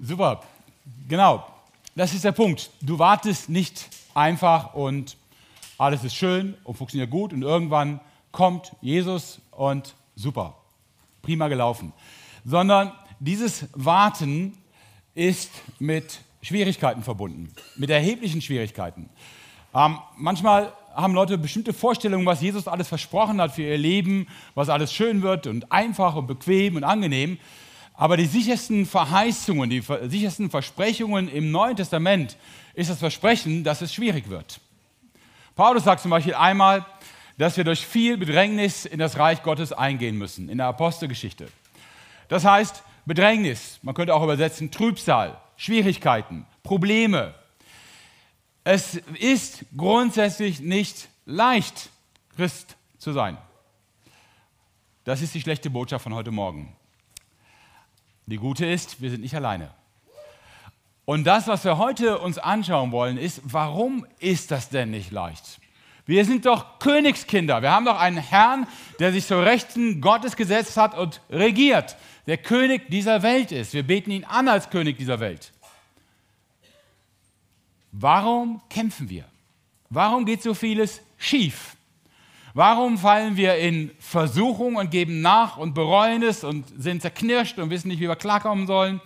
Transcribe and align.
Super, 0.00 0.42
genau. 1.08 1.46
Das 1.94 2.12
ist 2.12 2.24
der 2.24 2.32
Punkt. 2.32 2.70
Du 2.80 2.98
wartest 2.98 3.48
nicht 3.48 3.88
einfach 4.14 4.74
und 4.74 5.16
alles 5.78 6.02
ist 6.04 6.14
schön 6.14 6.56
und 6.64 6.76
funktioniert 6.76 7.10
gut 7.10 7.32
und 7.32 7.42
irgendwann 7.42 8.00
kommt 8.32 8.72
Jesus 8.80 9.40
und 9.52 9.94
super, 10.16 10.56
prima 11.22 11.48
gelaufen. 11.48 11.92
Sondern 12.44 12.92
dieses 13.20 13.66
Warten 13.72 14.58
ist 15.14 15.50
mit 15.78 16.20
Schwierigkeiten 16.42 17.02
verbunden, 17.02 17.52
mit 17.76 17.90
erheblichen 17.90 18.42
Schwierigkeiten. 18.42 19.08
Ähm, 19.74 19.98
manchmal 20.16 20.72
haben 20.94 21.14
Leute 21.14 21.38
bestimmte 21.38 21.72
Vorstellungen, 21.72 22.26
was 22.26 22.42
Jesus 22.42 22.68
alles 22.68 22.88
versprochen 22.88 23.40
hat 23.40 23.52
für 23.52 23.62
ihr 23.62 23.78
Leben, 23.78 24.28
was 24.54 24.68
alles 24.68 24.92
schön 24.92 25.22
wird 25.22 25.46
und 25.46 25.72
einfach 25.72 26.16
und 26.16 26.26
bequem 26.26 26.76
und 26.76 26.84
angenehm. 26.84 27.38
Aber 27.94 28.16
die 28.16 28.26
sichersten 28.26 28.86
Verheißungen, 28.86 29.70
die 29.70 29.82
sichersten 30.08 30.50
Versprechungen 30.50 31.28
im 31.28 31.52
Neuen 31.52 31.76
Testament 31.76 32.36
ist 32.74 32.90
das 32.90 32.98
Versprechen, 32.98 33.62
dass 33.62 33.80
es 33.82 33.94
schwierig 33.94 34.28
wird. 34.28 34.60
Paulus 35.54 35.84
sagt 35.84 36.02
zum 36.02 36.10
Beispiel 36.10 36.34
einmal, 36.34 36.84
dass 37.38 37.56
wir 37.56 37.62
durch 37.62 37.86
viel 37.86 38.16
Bedrängnis 38.16 38.84
in 38.84 38.98
das 38.98 39.16
Reich 39.16 39.42
Gottes 39.42 39.72
eingehen 39.72 40.18
müssen, 40.18 40.48
in 40.48 40.58
der 40.58 40.66
Apostelgeschichte. 40.66 41.48
Das 42.28 42.44
heißt, 42.44 42.82
Bedrängnis, 43.06 43.78
man 43.82 43.94
könnte 43.94 44.14
auch 44.14 44.24
übersetzen 44.24 44.72
Trübsal, 44.72 45.40
Schwierigkeiten, 45.56 46.46
Probleme. 46.64 47.34
Es 48.64 48.96
ist 49.20 49.64
grundsätzlich 49.76 50.60
nicht 50.60 51.08
leicht, 51.26 51.90
Christ 52.34 52.76
zu 52.98 53.12
sein. 53.12 53.36
Das 55.04 55.22
ist 55.22 55.34
die 55.34 55.40
schlechte 55.40 55.70
Botschaft 55.70 56.02
von 56.02 56.14
heute 56.14 56.30
Morgen. 56.30 56.74
Die 58.26 58.36
gute 58.36 58.66
ist, 58.66 59.00
wir 59.00 59.10
sind 59.10 59.20
nicht 59.20 59.34
alleine. 59.34 59.70
Und 61.04 61.24
das, 61.24 61.46
was 61.46 61.64
wir 61.64 61.76
heute 61.76 62.18
uns 62.18 62.38
anschauen 62.38 62.90
wollen, 62.90 63.18
ist, 63.18 63.42
warum 63.44 64.06
ist 64.18 64.50
das 64.50 64.70
denn 64.70 64.90
nicht 64.90 65.10
leicht? 65.10 65.60
Wir 66.06 66.24
sind 66.24 66.46
doch 66.46 66.78
Königskinder. 66.78 67.62
Wir 67.62 67.70
haben 67.70 67.86
doch 67.86 67.98
einen 67.98 68.18
Herrn, 68.18 68.66
der 68.98 69.12
sich 69.12 69.26
zur 69.26 69.44
Rechten 69.44 70.00
Gottes 70.00 70.36
gesetzt 70.36 70.76
hat 70.76 70.96
und 70.96 71.20
regiert, 71.30 71.96
der 72.26 72.38
König 72.38 72.90
dieser 72.90 73.22
Welt 73.22 73.52
ist. 73.52 73.74
Wir 73.74 73.82
beten 73.82 74.10
ihn 74.10 74.24
an 74.24 74.48
als 74.48 74.70
König 74.70 74.98
dieser 74.98 75.20
Welt. 75.20 75.52
Warum 77.92 78.60
kämpfen 78.68 79.08
wir? 79.08 79.24
Warum 79.88 80.24
geht 80.26 80.42
so 80.42 80.52
vieles 80.54 81.00
schief? 81.16 81.76
Warum 82.56 82.98
fallen 82.98 83.36
wir 83.36 83.56
in 83.56 83.90
Versuchung 83.98 84.76
und 84.76 84.92
geben 84.92 85.20
nach 85.20 85.56
und 85.56 85.74
bereuen 85.74 86.22
es 86.22 86.44
und 86.44 86.64
sind 86.80 87.02
zerknirscht 87.02 87.58
und 87.58 87.70
wissen 87.70 87.88
nicht, 87.88 87.98
wie 87.98 88.08
wir 88.08 88.14
klarkommen 88.14 88.68
sollen? 88.68 89.00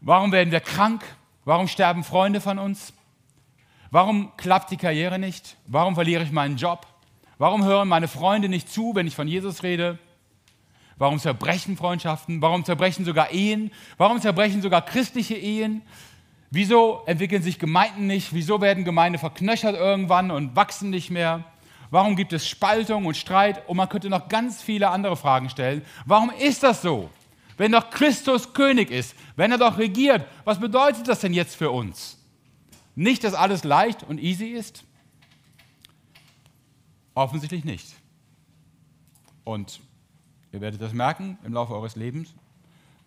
Warum 0.00 0.32
werden 0.32 0.50
wir 0.50 0.60
krank? 0.60 1.04
Warum 1.44 1.68
sterben 1.68 2.02
Freunde 2.02 2.40
von 2.40 2.58
uns? 2.58 2.94
Warum 3.90 4.32
klappt 4.38 4.70
die 4.70 4.78
Karriere 4.78 5.18
nicht? 5.18 5.58
Warum 5.66 5.94
verliere 5.94 6.22
ich 6.22 6.32
meinen 6.32 6.56
Job? 6.56 6.86
Warum 7.36 7.62
hören 7.62 7.88
meine 7.88 8.08
Freunde 8.08 8.48
nicht 8.48 8.72
zu, 8.72 8.94
wenn 8.94 9.06
ich 9.06 9.14
von 9.14 9.28
Jesus 9.28 9.62
rede? 9.62 9.98
Warum 10.96 11.18
zerbrechen 11.18 11.76
Freundschaften? 11.76 12.40
Warum 12.40 12.64
zerbrechen 12.64 13.04
sogar 13.04 13.32
Ehen? 13.32 13.70
Warum 13.98 14.18
zerbrechen 14.18 14.62
sogar 14.62 14.80
christliche 14.80 15.34
Ehen? 15.34 15.82
Wieso 16.50 17.02
entwickeln 17.04 17.42
sich 17.42 17.58
Gemeinden 17.58 18.06
nicht? 18.06 18.32
Wieso 18.32 18.62
werden 18.62 18.84
Gemeinden 18.84 19.18
verknöchert 19.18 19.74
irgendwann 19.74 20.30
und 20.30 20.56
wachsen 20.56 20.88
nicht 20.88 21.10
mehr? 21.10 21.44
Warum 21.92 22.16
gibt 22.16 22.32
es 22.32 22.48
Spaltung 22.48 23.04
und 23.04 23.18
Streit? 23.18 23.68
Und 23.68 23.76
man 23.76 23.86
könnte 23.86 24.08
noch 24.08 24.30
ganz 24.30 24.62
viele 24.62 24.88
andere 24.88 25.14
Fragen 25.14 25.50
stellen. 25.50 25.84
Warum 26.06 26.30
ist 26.30 26.62
das 26.62 26.80
so? 26.80 27.10
Wenn 27.58 27.72
doch 27.72 27.90
Christus 27.90 28.54
König 28.54 28.90
ist, 28.90 29.14
wenn 29.36 29.52
er 29.52 29.58
doch 29.58 29.76
regiert, 29.76 30.26
was 30.44 30.58
bedeutet 30.58 31.06
das 31.06 31.20
denn 31.20 31.34
jetzt 31.34 31.54
für 31.54 31.70
uns? 31.70 32.16
Nicht, 32.94 33.24
dass 33.24 33.34
alles 33.34 33.62
leicht 33.62 34.04
und 34.04 34.18
easy 34.18 34.46
ist? 34.46 34.84
Offensichtlich 37.12 37.66
nicht. 37.66 37.88
Und 39.44 39.78
ihr 40.50 40.62
werdet 40.62 40.80
das 40.80 40.94
merken 40.94 41.36
im 41.44 41.52
Laufe 41.52 41.74
eures 41.74 41.94
Lebens. 41.94 42.32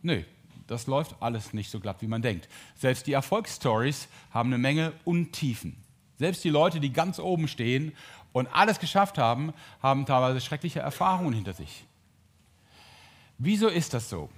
Nö, 0.03 0.21
das 0.67 0.85
läuft 0.85 1.15
alles 1.21 1.53
nicht 1.53 1.71
so 1.71 1.79
glatt, 1.79 2.03
wie 2.03 2.07
man 2.07 2.21
denkt. 2.21 2.47
Selbst 2.75 3.07
die 3.07 3.13
Erfolgsstories 3.13 4.09
haben 4.29 4.49
eine 4.49 4.59
Menge 4.59 4.93
Untiefen. 5.05 5.75
Selbst 6.17 6.43
die 6.45 6.49
Leute, 6.49 6.79
die 6.79 6.93
ganz 6.93 7.19
oben 7.19 7.47
stehen 7.47 7.91
und 8.35 8.47
alles 8.47 8.79
geschafft 8.79 9.17
haben, 9.17 9.53
haben 9.81 10.05
teilweise 10.05 10.41
schreckliche 10.41 10.81
Erfahrungen 10.81 11.31
hinter 11.31 11.53
sich. 11.53 11.85
Wieso 13.37 13.69
ist 13.69 13.93
das 13.93 14.09
so? 14.09 14.29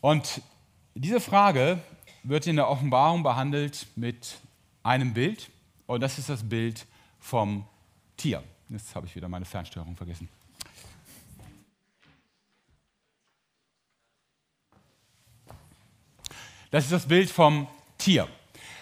Und 0.00 0.40
diese 0.94 1.20
Frage 1.20 1.78
wird 2.22 2.46
in 2.46 2.56
der 2.56 2.70
Offenbarung 2.70 3.22
behandelt 3.22 3.86
mit 3.96 4.38
einem 4.82 5.12
Bild 5.12 5.50
und 5.86 6.00
das 6.00 6.18
ist 6.18 6.30
das 6.30 6.48
Bild 6.48 6.86
vom 7.18 7.66
Tier. 8.16 8.42
Jetzt 8.70 8.94
habe 8.94 9.06
ich 9.06 9.14
wieder 9.14 9.28
meine 9.28 9.44
Fernsteuerung 9.44 9.94
vergessen. 9.94 10.26
Das 16.70 16.84
ist 16.84 16.92
das 16.92 17.06
Bild 17.06 17.28
vom 17.28 17.66
Tier. 17.98 18.26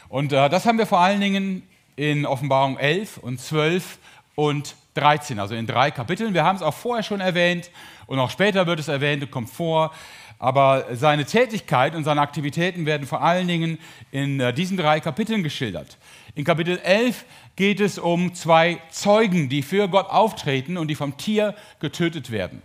Und 0.09 0.33
äh, 0.33 0.49
das 0.49 0.67
haben 0.67 0.79
wir 0.79 0.87
vor 0.87 1.01
allen 1.01 1.21
Dingen 1.21 1.68
in 1.99 2.27
Offenbarung 2.27 2.79
11 2.79 3.19
und 3.19 3.41
12 3.41 3.99
und 4.37 4.77
13, 4.95 5.41
also 5.41 5.57
in 5.57 5.67
drei 5.67 5.91
Kapiteln. 5.91 6.33
Wir 6.33 6.45
haben 6.45 6.55
es 6.55 6.63
auch 6.63 6.75
vorher 6.75 7.03
schon 7.03 7.21
erwähnt 7.21 7.73
und 8.07 8.21
auch 8.21 8.31
später 8.31 8.69
wird 8.69 8.79
es 8.79 8.87
erwähnt 8.87 9.23
und 9.25 9.33
kommt 9.33 9.51
vor. 9.51 9.93
Aber 10.39 10.87
seine 10.93 11.25
Tätigkeit 11.25 11.97
und 11.97 12.05
seine 12.05 12.21
Aktivitäten 12.21 12.87
werden 12.87 13.09
vor 13.09 13.21
allen 13.21 13.49
Dingen 13.49 13.79
in 14.13 14.39
äh, 14.39 14.55
diesen 14.55 14.77
drei 14.77 15.01
Kapiteln 15.01 15.43
geschildert. 15.43 15.99
In 16.37 16.45
Kapitel 16.45 16.79
11 16.79 17.25
geht 17.57 17.81
es 17.81 17.99
um 17.99 18.33
zwei 18.33 18.81
Zeugen, 18.91 19.49
die 19.49 19.63
für 19.63 19.89
Gott 19.89 20.09
auftreten 20.09 20.77
und 20.77 20.87
die 20.87 20.95
vom 20.95 21.17
Tier 21.17 21.57
getötet 21.81 22.31
werden. 22.31 22.63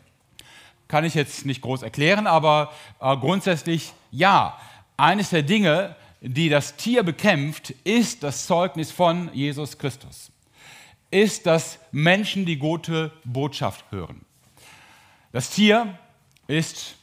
Kann 0.88 1.06
ich 1.06 1.16
jetzt 1.16 1.48
nicht 1.48 1.62
groß 1.62 1.82
erklären, 1.82 2.28
aber 2.28 2.72
äh, 3.02 3.18
grundsätzlich 3.18 3.94
ja. 4.12 4.60
Eines 4.96 5.32
der 5.32 5.42
Dinge, 5.42 5.96
die 6.23 6.47
das 6.47 6.78
Tier 6.78 7.03
bekämpft, 7.03 7.72
ist 7.84 8.23
das 8.23 8.47
Zeugnis 8.47 8.91
von 8.91 9.29
Jesus 9.34 9.78
Christus. 9.78 10.31
Ist, 11.11 11.45
dass 11.45 11.79
Menschen 11.91 12.45
die 12.45 12.57
gute 12.57 13.11
Botschaft 13.25 13.85
hören. 13.91 14.22
Das 15.34 15.50
Tier 15.50 16.00
ist 16.47 16.95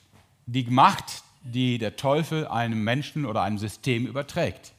die 0.47 0.65
Macht, 0.65 1.23
die 1.43 1.77
der 1.79 1.97
Teufel 1.97 2.47
einem 2.49 2.83
Menschen 2.83 3.27
oder 3.27 3.43
einem 3.43 3.59
System 3.59 4.07
überträgt. 4.07 4.73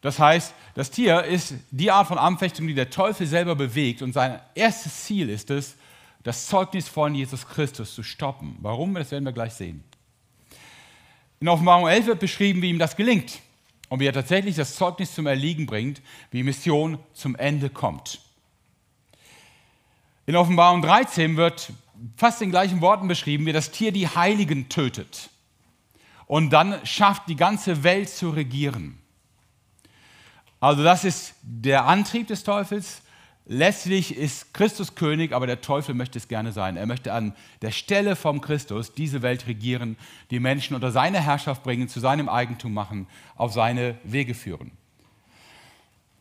Das 0.00 0.18
heißt, 0.18 0.52
das 0.74 0.90
Tier 0.90 1.22
ist 1.24 1.54
die 1.70 1.90
Art 1.90 2.08
von 2.08 2.18
Anfechtung, 2.18 2.66
die 2.66 2.74
der 2.74 2.90
Teufel 2.90 3.26
selber 3.26 3.54
bewegt 3.54 4.02
und 4.02 4.12
sein 4.12 4.40
erstes 4.54 5.04
Ziel 5.04 5.28
ist 5.28 5.50
es, 5.50 5.76
das 6.24 6.46
Zeugnis 6.46 6.88
von 6.88 7.14
Jesus 7.14 7.46
Christus 7.46 7.94
zu 7.94 8.02
stoppen. 8.02 8.56
Warum? 8.60 8.94
Das 8.94 9.10
werden 9.10 9.24
wir 9.24 9.32
gleich 9.32 9.54
sehen. 9.54 9.84
In 11.38 11.48
Offenbarung 11.48 11.88
11 11.88 12.06
wird 12.06 12.20
beschrieben, 12.20 12.62
wie 12.62 12.70
ihm 12.70 12.78
das 12.78 12.96
gelingt 12.96 13.40
und 13.90 14.00
wie 14.00 14.06
er 14.06 14.14
tatsächlich 14.14 14.56
das 14.56 14.76
Zeugnis 14.76 15.14
zum 15.14 15.26
Erliegen 15.26 15.66
bringt, 15.66 16.00
wie 16.30 16.42
Mission 16.42 16.98
zum 17.12 17.36
Ende 17.36 17.68
kommt. 17.68 18.20
In 20.24 20.36
Offenbarung 20.36 20.80
13 20.80 21.36
wird 21.36 21.72
fast 22.16 22.40
in 22.40 22.50
gleichen 22.50 22.80
Worten 22.80 23.08
beschrieben, 23.08 23.44
wie 23.46 23.52
das 23.52 23.72
Tier 23.72 23.92
die 23.92 24.08
Heiligen 24.08 24.68
tötet 24.68 25.28
und 26.26 26.50
dann 26.50 26.78
schafft, 26.86 27.28
die 27.28 27.34
ganze 27.34 27.82
Welt 27.82 28.08
zu 28.08 28.30
regieren. 28.30 28.96
Also 30.60 30.84
das 30.84 31.04
ist 31.04 31.34
der 31.42 31.86
Antrieb 31.86 32.28
des 32.28 32.44
Teufels. 32.44 33.02
Letztlich 33.52 34.16
ist 34.16 34.54
Christus 34.54 34.94
König, 34.94 35.32
aber 35.32 35.44
der 35.44 35.60
Teufel 35.60 35.92
möchte 35.92 36.18
es 36.18 36.28
gerne 36.28 36.52
sein. 36.52 36.76
Er 36.76 36.86
möchte 36.86 37.12
an 37.12 37.34
der 37.62 37.72
Stelle 37.72 38.14
vom 38.14 38.40
Christus 38.40 38.94
diese 38.94 39.22
Welt 39.22 39.48
regieren, 39.48 39.96
die 40.30 40.38
Menschen 40.38 40.76
unter 40.76 40.92
seine 40.92 41.20
Herrschaft 41.20 41.64
bringen, 41.64 41.88
zu 41.88 41.98
seinem 41.98 42.28
Eigentum 42.28 42.72
machen, 42.72 43.08
auf 43.34 43.52
seine 43.52 43.98
Wege 44.04 44.34
führen. 44.34 44.70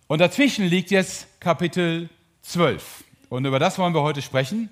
Und 0.07 0.21
dazwischen 0.21 0.65
liegt 0.65 0.89
jetzt 0.89 1.39
Kapitel 1.39 2.09
12. 2.41 3.03
Und 3.29 3.45
über 3.45 3.59
das 3.59 3.77
wollen 3.77 3.93
wir 3.93 4.01
heute 4.01 4.23
sprechen. 4.23 4.71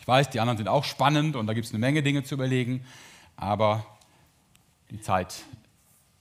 Ich 0.00 0.08
weiß, 0.08 0.30
die 0.30 0.40
anderen 0.40 0.56
sind 0.56 0.68
auch 0.68 0.84
spannend 0.84 1.36
und 1.36 1.46
da 1.46 1.52
gibt 1.52 1.66
es 1.66 1.72
eine 1.72 1.78
Menge 1.78 2.02
Dinge 2.02 2.24
zu 2.24 2.36
überlegen, 2.36 2.86
aber 3.36 3.84
die 4.90 5.02
Zeit 5.02 5.44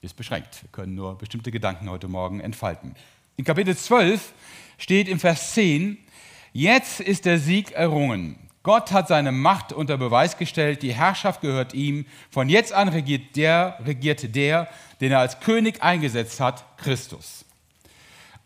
ist 0.02 0.18
beschränkt. 0.18 0.64
Wir 0.64 0.70
können 0.74 0.96
nur 0.96 1.18
bestimmte 1.18 1.50
Gedanken 1.50 1.90
heute 1.90 2.10
Morgen 2.10 2.42
entfalten. 2.42 2.94
In 3.38 3.46
Kapitel 3.46 3.78
12 3.78 4.34
steht 4.78 5.08
im 5.08 5.20
Vers 5.20 5.54
10, 5.54 5.98
jetzt 6.54 7.00
ist 7.00 7.26
der 7.26 7.40
Sieg 7.40 7.72
errungen. 7.72 8.38
Gott 8.64 8.92
hat 8.92 9.08
seine 9.08 9.32
Macht 9.32 9.74
unter 9.74 9.96
Beweis 9.98 10.38
gestellt, 10.38 10.82
die 10.82 10.94
Herrschaft 10.94 11.42
gehört 11.42 11.76
ihm. 11.76 12.08
Von 12.32 12.50
jetzt 12.50 12.74
an 12.74 12.88
regiert 12.88 13.36
der, 13.36 13.78
regierte 13.86 14.28
der, 14.28 14.68
den 15.02 15.12
er 15.12 15.20
als 15.20 15.40
König 15.40 15.84
eingesetzt 15.84 16.40
hat, 16.40 16.66
Christus. 16.78 17.46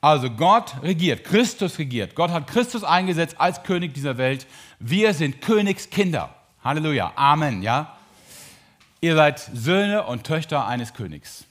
Also 0.01 0.29
Gott 0.29 0.75
regiert, 0.81 1.23
Christus 1.23 1.77
regiert. 1.77 2.15
Gott 2.15 2.31
hat 2.31 2.47
Christus 2.47 2.83
eingesetzt 2.83 3.39
als 3.39 3.63
König 3.63 3.93
dieser 3.93 4.17
Welt. 4.17 4.45
Wir 4.79 5.13
sind 5.13 5.41
Königskinder. 5.41 6.35
Halleluja. 6.63 7.13
Amen, 7.15 7.61
ja. 7.61 7.97
ihr 8.99 9.15
seid 9.15 9.39
Söhne 9.39 10.05
und 10.05 10.25
Töchter 10.25 10.67
eines 10.67 10.93
Königs. 10.93 11.45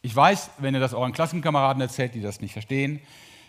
Ich 0.00 0.16
weiß, 0.16 0.50
wenn 0.58 0.74
ihr 0.74 0.80
das 0.80 0.94
euren 0.94 1.12
Klassenkameraden 1.12 1.82
erzählt, 1.82 2.14
die 2.14 2.22
das 2.22 2.40
nicht 2.40 2.52
verstehen, 2.52 3.00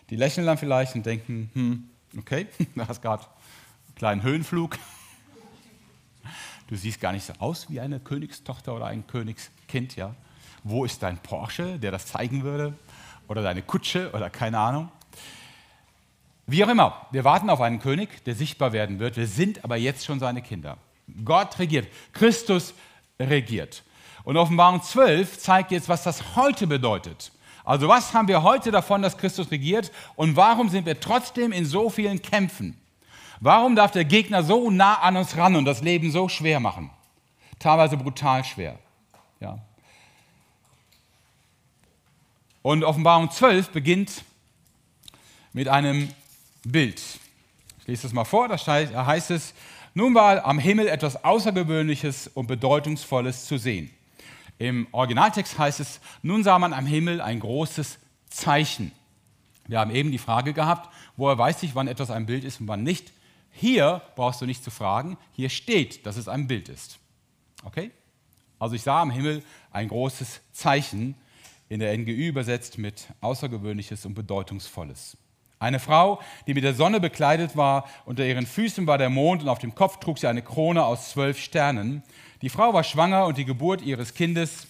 die 0.09 0.15
lächeln 0.15 0.45
dann 0.45 0.57
vielleicht 0.57 0.95
und 0.95 1.05
denken, 1.05 1.49
hm, 1.53 1.89
okay, 2.19 2.47
du 2.75 2.87
hast 2.87 3.01
gerade 3.01 3.23
einen 3.23 3.95
kleinen 3.95 4.23
Höhenflug. 4.23 4.77
Du 6.67 6.75
siehst 6.75 7.01
gar 7.01 7.11
nicht 7.11 7.25
so 7.25 7.33
aus 7.39 7.69
wie 7.69 7.79
eine 7.79 7.99
Königstochter 7.99 8.73
oder 8.73 8.85
ein 8.85 9.05
Königskind, 9.05 9.95
ja. 9.95 10.15
Wo 10.63 10.85
ist 10.85 11.03
dein 11.03 11.17
Porsche, 11.17 11.77
der 11.77 11.91
das 11.91 12.05
zeigen 12.05 12.43
würde? 12.43 12.73
Oder 13.27 13.41
deine 13.41 13.61
Kutsche 13.61 14.11
oder 14.13 14.29
keine 14.29 14.59
Ahnung. 14.59 14.89
Wie 16.45 16.63
auch 16.63 16.69
immer, 16.69 17.07
wir 17.11 17.23
warten 17.23 17.49
auf 17.49 17.61
einen 17.61 17.79
König, 17.79 18.23
der 18.25 18.35
sichtbar 18.35 18.73
werden 18.73 18.99
wird. 18.99 19.17
Wir 19.17 19.27
sind 19.27 19.63
aber 19.63 19.77
jetzt 19.77 20.05
schon 20.05 20.19
seine 20.19 20.41
Kinder. 20.41 20.77
Gott 21.23 21.59
regiert, 21.59 21.87
Christus 22.11 22.73
regiert. 23.19 23.83
Und 24.23 24.37
Offenbarung 24.37 24.81
12 24.81 25.37
zeigt 25.37 25.71
jetzt, 25.71 25.89
was 25.89 26.03
das 26.03 26.35
heute 26.35 26.67
bedeutet. 26.67 27.31
Also 27.63 27.87
was 27.87 28.13
haben 28.13 28.27
wir 28.27 28.43
heute 28.43 28.71
davon, 28.71 29.01
dass 29.01 29.17
Christus 29.17 29.49
regiert 29.51 29.91
und 30.15 30.35
warum 30.35 30.69
sind 30.69 30.85
wir 30.85 30.99
trotzdem 30.99 31.51
in 31.51 31.65
so 31.65 31.89
vielen 31.89 32.21
Kämpfen? 32.21 32.77
Warum 33.39 33.75
darf 33.75 33.91
der 33.91 34.05
Gegner 34.05 34.43
so 34.43 34.69
nah 34.69 34.95
an 34.95 35.17
uns 35.17 35.35
ran 35.37 35.55
und 35.55 35.65
das 35.65 35.81
Leben 35.81 36.11
so 36.11 36.29
schwer 36.29 36.59
machen? 36.59 36.89
Teilweise 37.59 37.97
brutal 37.97 38.43
schwer. 38.43 38.77
Ja. 39.39 39.59
Und 42.61 42.83
Offenbarung 42.83 43.29
12 43.29 43.69
beginnt 43.69 44.23
mit 45.51 45.67
einem 45.67 46.09
Bild. 46.63 47.01
Ich 47.79 47.87
lese 47.87 48.03
das 48.03 48.13
mal 48.13 48.23
vor, 48.23 48.47
da 48.47 48.57
heißt 48.57 49.31
es, 49.31 49.53
nun 49.93 50.15
war 50.15 50.45
am 50.45 50.57
Himmel 50.57 50.87
etwas 50.87 51.23
Außergewöhnliches 51.23 52.27
und 52.33 52.47
Bedeutungsvolles 52.47 53.45
zu 53.45 53.57
sehen. 53.57 53.91
Im 54.57 54.87
Originaltext 54.91 55.57
heißt 55.57 55.79
es, 55.79 55.99
nun 56.21 56.43
sah 56.43 56.59
man 56.59 56.73
am 56.73 56.85
Himmel 56.85 57.21
ein 57.21 57.39
großes 57.39 57.99
Zeichen. 58.29 58.91
Wir 59.67 59.79
haben 59.79 59.91
eben 59.91 60.11
die 60.11 60.17
Frage 60.17 60.53
gehabt, 60.53 60.93
woher 61.15 61.37
weiß 61.37 61.63
ich, 61.63 61.75
wann 61.75 61.87
etwas 61.87 62.11
ein 62.11 62.25
Bild 62.25 62.43
ist 62.43 62.59
und 62.61 62.67
wann 62.67 62.83
nicht. 62.83 63.11
Hier 63.51 64.01
brauchst 64.15 64.41
du 64.41 64.45
nicht 64.45 64.63
zu 64.63 64.71
fragen, 64.71 65.17
hier 65.31 65.49
steht, 65.49 66.05
dass 66.05 66.17
es 66.17 66.27
ein 66.27 66.47
Bild 66.47 66.69
ist. 66.69 66.99
Okay? 67.63 67.91
Also 68.59 68.75
ich 68.75 68.81
sah 68.81 69.01
am 69.01 69.11
Himmel 69.11 69.43
ein 69.71 69.87
großes 69.87 70.41
Zeichen, 70.51 71.15
in 71.69 71.79
der 71.79 71.97
NGÜ 71.97 72.27
übersetzt 72.27 72.77
mit 72.77 73.07
Außergewöhnliches 73.21 74.05
und 74.05 74.13
Bedeutungsvolles. 74.13 75.17
Eine 75.59 75.79
Frau, 75.79 76.19
die 76.45 76.53
mit 76.53 76.65
der 76.65 76.73
Sonne 76.73 76.99
bekleidet 76.99 77.55
war, 77.55 77.87
unter 78.05 78.25
ihren 78.25 78.45
Füßen 78.45 78.85
war 78.85 78.97
der 78.97 79.09
Mond 79.09 79.43
und 79.43 79.49
auf 79.49 79.59
dem 79.59 79.75
Kopf 79.75 79.97
trug 79.97 80.19
sie 80.19 80.27
eine 80.27 80.41
Krone 80.41 80.83
aus 80.83 81.11
zwölf 81.11 81.39
Sternen. 81.39 82.03
Die 82.43 82.49
Frau 82.49 82.73
war 82.73 82.83
schwanger 82.83 83.25
und 83.25 83.37
die 83.37 83.45
Geburt 83.45 83.81
ihres 83.81 84.13
Kindes 84.13 84.67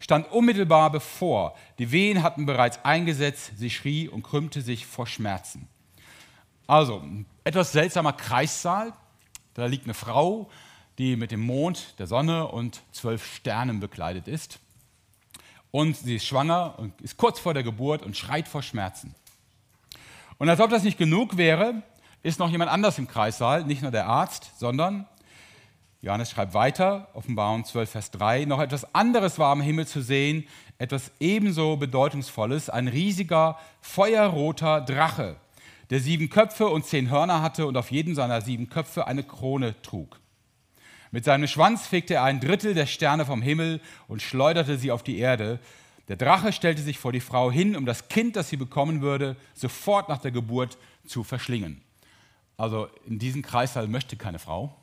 stand 0.00 0.32
unmittelbar 0.32 0.90
bevor. 0.90 1.54
Die 1.78 1.92
Wehen 1.92 2.24
hatten 2.24 2.44
bereits 2.44 2.84
eingesetzt, 2.84 3.52
sie 3.56 3.70
schrie 3.70 4.08
und 4.08 4.24
krümmte 4.24 4.62
sich 4.62 4.84
vor 4.84 5.06
Schmerzen. 5.06 5.68
Also, 6.66 7.04
etwas 7.44 7.70
seltsamer 7.70 8.14
Kreissaal. 8.14 8.92
Da 9.54 9.66
liegt 9.66 9.84
eine 9.84 9.94
Frau, 9.94 10.50
die 10.98 11.14
mit 11.14 11.30
dem 11.30 11.38
Mond, 11.38 11.94
der 12.00 12.08
Sonne 12.08 12.48
und 12.48 12.82
zwölf 12.90 13.24
Sternen 13.32 13.78
bekleidet 13.78 14.26
ist. 14.26 14.58
Und 15.70 15.96
sie 15.96 16.16
ist 16.16 16.26
schwanger 16.26 16.74
und 16.80 17.00
ist 17.00 17.16
kurz 17.16 17.38
vor 17.38 17.54
der 17.54 17.62
Geburt 17.62 18.02
und 18.02 18.16
schreit 18.16 18.48
vor 18.48 18.62
Schmerzen. 18.64 19.14
Und 20.38 20.48
als 20.48 20.58
ob 20.58 20.70
das 20.70 20.82
nicht 20.82 20.98
genug 20.98 21.36
wäre, 21.36 21.84
ist 22.24 22.40
noch 22.40 22.50
jemand 22.50 22.72
anders 22.72 22.98
im 22.98 23.06
Kreissaal, 23.06 23.62
nicht 23.62 23.82
nur 23.82 23.92
der 23.92 24.08
Arzt, 24.08 24.50
sondern 24.58 25.06
Johannes 26.04 26.30
schreibt 26.30 26.52
weiter, 26.52 27.08
Offenbarung 27.14 27.64
12, 27.64 27.90
Vers 27.90 28.10
3, 28.10 28.44
noch 28.44 28.60
etwas 28.60 28.94
anderes 28.94 29.38
war 29.38 29.50
am 29.50 29.62
Himmel 29.62 29.86
zu 29.86 30.02
sehen, 30.02 30.46
etwas 30.76 31.10
ebenso 31.18 31.78
bedeutungsvolles, 31.78 32.68
ein 32.68 32.88
riesiger, 32.88 33.58
feuerroter 33.80 34.82
Drache, 34.82 35.36
der 35.88 36.00
sieben 36.00 36.28
Köpfe 36.28 36.66
und 36.66 36.84
zehn 36.84 37.08
Hörner 37.08 37.40
hatte 37.40 37.66
und 37.66 37.78
auf 37.78 37.90
jedem 37.90 38.14
seiner 38.14 38.42
sieben 38.42 38.68
Köpfe 38.68 39.06
eine 39.06 39.22
Krone 39.22 39.80
trug. 39.80 40.20
Mit 41.10 41.24
seinem 41.24 41.46
Schwanz 41.46 41.86
fegte 41.86 42.14
er 42.14 42.24
ein 42.24 42.38
Drittel 42.38 42.74
der 42.74 42.84
Sterne 42.84 43.24
vom 43.24 43.40
Himmel 43.40 43.80
und 44.06 44.20
schleuderte 44.20 44.76
sie 44.76 44.90
auf 44.90 45.04
die 45.04 45.16
Erde. 45.16 45.58
Der 46.08 46.16
Drache 46.16 46.52
stellte 46.52 46.82
sich 46.82 46.98
vor 46.98 47.12
die 47.12 47.20
Frau 47.20 47.50
hin, 47.50 47.76
um 47.76 47.86
das 47.86 48.08
Kind, 48.08 48.36
das 48.36 48.50
sie 48.50 48.58
bekommen 48.58 49.00
würde, 49.00 49.36
sofort 49.54 50.10
nach 50.10 50.18
der 50.18 50.32
Geburt 50.32 50.76
zu 51.06 51.24
verschlingen. 51.24 51.80
Also 52.58 52.88
in 53.06 53.18
diesem 53.18 53.40
Kreißsaal 53.40 53.88
möchte 53.88 54.16
keine 54.16 54.38
Frau. 54.38 54.76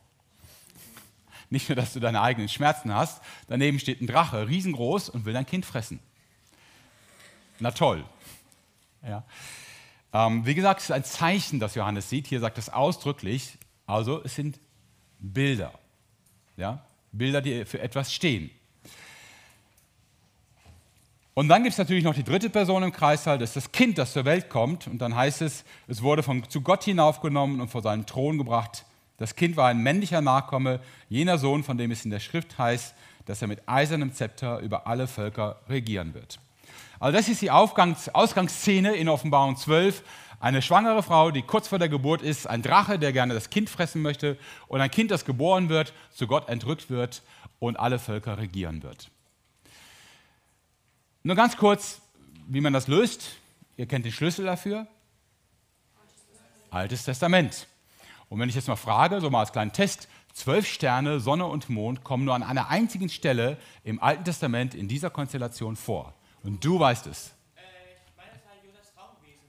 Nicht 1.51 1.69
nur, 1.69 1.75
dass 1.75 1.93
du 1.93 1.99
deine 1.99 2.21
eigenen 2.21 2.49
Schmerzen 2.49 2.95
hast, 2.95 3.21
daneben 3.47 3.77
steht 3.77 4.01
ein 4.01 4.07
Drache, 4.07 4.47
riesengroß 4.47 5.09
und 5.09 5.25
will 5.25 5.33
dein 5.33 5.45
Kind 5.45 5.65
fressen. 5.65 5.99
Na 7.59 7.71
toll. 7.71 8.03
Ja. 9.05 9.23
Ähm, 10.13 10.45
wie 10.45 10.55
gesagt, 10.55 10.79
es 10.79 10.85
ist 10.85 10.91
ein 10.91 11.03
Zeichen, 11.03 11.59
das 11.59 11.75
Johannes 11.75 12.09
sieht. 12.09 12.27
Hier 12.27 12.39
sagt 12.39 12.57
es 12.57 12.69
ausdrücklich. 12.69 13.57
Also 13.85 14.23
es 14.23 14.35
sind 14.35 14.59
Bilder. 15.19 15.73
Ja? 16.55 16.83
Bilder, 17.11 17.41
die 17.41 17.65
für 17.65 17.81
etwas 17.81 18.13
stehen. 18.13 18.49
Und 21.33 21.49
dann 21.49 21.63
gibt 21.63 21.73
es 21.73 21.77
natürlich 21.77 22.03
noch 22.03 22.15
die 22.15 22.23
dritte 22.23 22.49
Person 22.49 22.83
im 22.83 22.91
Kreißsaal, 22.91 23.37
das 23.37 23.51
ist 23.51 23.55
das 23.55 23.71
Kind, 23.71 23.97
das 23.97 24.13
zur 24.13 24.23
Welt 24.23 24.49
kommt. 24.49 24.87
Und 24.87 24.99
dann 24.99 25.15
heißt 25.15 25.41
es, 25.41 25.65
es 25.87 26.01
wurde 26.01 26.23
von, 26.23 26.49
zu 26.49 26.61
Gott 26.61 26.83
hinaufgenommen 26.85 27.59
und 27.59 27.67
vor 27.69 27.81
seinen 27.81 28.05
Thron 28.05 28.37
gebracht. 28.37 28.85
Das 29.21 29.35
Kind 29.35 29.55
war 29.55 29.67
ein 29.67 29.77
männlicher 29.77 30.19
Nachkomme, 30.19 30.79
jener 31.07 31.37
Sohn, 31.37 31.63
von 31.63 31.77
dem 31.77 31.91
es 31.91 32.05
in 32.05 32.09
der 32.09 32.19
Schrift 32.19 32.57
heißt, 32.57 32.95
dass 33.25 33.39
er 33.39 33.47
mit 33.47 33.69
eisernem 33.69 34.13
Zepter 34.13 34.57
über 34.61 34.87
alle 34.87 35.05
Völker 35.05 35.61
regieren 35.69 36.15
wird. 36.15 36.39
Also 36.99 37.15
das 37.15 37.29
ist 37.29 37.39
die 37.39 37.51
Aufgangs 37.51 38.09
Ausgangsszene 38.09 38.95
in 38.95 39.07
Offenbarung 39.07 39.57
12. 39.57 40.01
Eine 40.39 40.63
schwangere 40.63 41.03
Frau, 41.03 41.29
die 41.29 41.43
kurz 41.43 41.67
vor 41.67 41.77
der 41.77 41.87
Geburt 41.87 42.23
ist, 42.23 42.47
ein 42.47 42.63
Drache, 42.63 42.97
der 42.97 43.13
gerne 43.13 43.35
das 43.35 43.51
Kind 43.51 43.69
fressen 43.69 44.01
möchte 44.01 44.39
und 44.67 44.81
ein 44.81 44.89
Kind, 44.89 45.11
das 45.11 45.23
geboren 45.23 45.69
wird, 45.69 45.93
zu 46.09 46.25
Gott 46.25 46.49
entrückt 46.49 46.89
wird 46.89 47.21
und 47.59 47.79
alle 47.79 47.99
Völker 47.99 48.39
regieren 48.39 48.81
wird. 48.81 49.11
Nur 51.21 51.35
ganz 51.35 51.57
kurz, 51.57 52.01
wie 52.47 52.59
man 52.59 52.73
das 52.73 52.87
löst. 52.87 53.35
Ihr 53.77 53.85
kennt 53.85 54.03
den 54.03 54.13
Schlüssel 54.13 54.45
dafür. 54.45 54.87
Altes 56.71 57.03
Testament. 57.03 57.67
Und 58.31 58.39
wenn 58.39 58.47
ich 58.47 58.55
jetzt 58.55 58.69
mal 58.69 58.77
frage, 58.77 59.19
so 59.19 59.29
mal 59.29 59.41
als 59.41 59.51
kleinen 59.51 59.73
Test, 59.73 60.07
zwölf 60.31 60.65
Sterne, 60.65 61.19
Sonne 61.19 61.47
und 61.47 61.67
Mond 61.67 62.05
kommen 62.05 62.23
nur 62.23 62.33
an 62.33 62.43
einer 62.43 62.69
einzigen 62.69 63.09
Stelle 63.09 63.57
im 63.83 64.01
Alten 64.01 64.23
Testament 64.23 64.73
in 64.73 64.87
dieser 64.87 65.09
Konstellation 65.09 65.75
vor. 65.75 66.13
Und 66.41 66.63
du 66.63 66.79
weißt 66.79 67.07
es. 67.07 67.33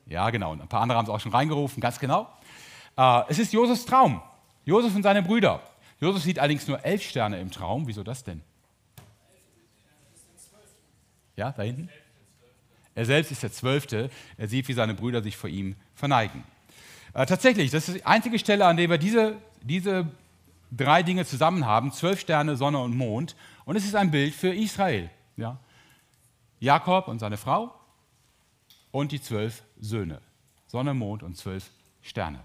Ja, 0.06 0.28
genau. 0.30 0.50
Und 0.50 0.62
ein 0.62 0.66
paar 0.66 0.80
andere 0.80 0.98
haben 0.98 1.04
es 1.04 1.10
auch 1.10 1.20
schon 1.20 1.30
reingerufen, 1.30 1.80
ganz 1.80 2.00
genau. 2.00 2.28
Äh, 2.96 3.22
es 3.28 3.38
ist 3.38 3.52
Josefs 3.52 3.84
Traum. 3.84 4.20
Josef 4.64 4.96
und 4.96 5.04
seine 5.04 5.22
Brüder. 5.22 5.62
Josef 6.00 6.24
sieht 6.24 6.40
allerdings 6.40 6.66
nur 6.66 6.84
elf 6.84 7.02
Sterne 7.02 7.38
im 7.38 7.52
Traum. 7.52 7.86
Wieso 7.86 8.02
das 8.02 8.24
denn? 8.24 8.42
Ja, 11.36 11.52
da 11.52 11.62
hinten? 11.62 11.88
Er 12.96 13.06
selbst 13.06 13.30
ist 13.30 13.44
der 13.44 13.52
Zwölfte. 13.52 14.10
Er 14.36 14.48
sieht, 14.48 14.66
wie 14.66 14.72
seine 14.72 14.94
Brüder 14.94 15.22
sich 15.22 15.36
vor 15.36 15.48
ihm 15.48 15.76
verneigen. 15.94 16.42
Äh, 17.14 17.26
tatsächlich, 17.26 17.70
das 17.70 17.88
ist 17.88 17.98
die 17.98 18.06
einzige 18.06 18.38
Stelle, 18.38 18.66
an 18.66 18.76
der 18.76 18.88
wir 18.88 18.98
diese, 18.98 19.36
diese 19.62 20.06
drei 20.70 21.02
Dinge 21.02 21.26
zusammen 21.26 21.66
haben: 21.66 21.92
zwölf 21.92 22.20
Sterne, 22.20 22.56
Sonne 22.56 22.78
und 22.78 22.96
Mond. 22.96 23.36
Und 23.64 23.76
es 23.76 23.84
ist 23.84 23.94
ein 23.94 24.10
Bild 24.10 24.34
für 24.34 24.54
Israel. 24.54 25.10
Ja? 25.36 25.58
Jakob 26.58 27.08
und 27.08 27.18
seine 27.18 27.36
Frau 27.36 27.74
und 28.90 29.12
die 29.12 29.20
zwölf 29.20 29.62
Söhne. 29.80 30.20
Sonne, 30.66 30.94
Mond 30.94 31.22
und 31.22 31.36
zwölf 31.36 31.70
Sterne. 32.00 32.40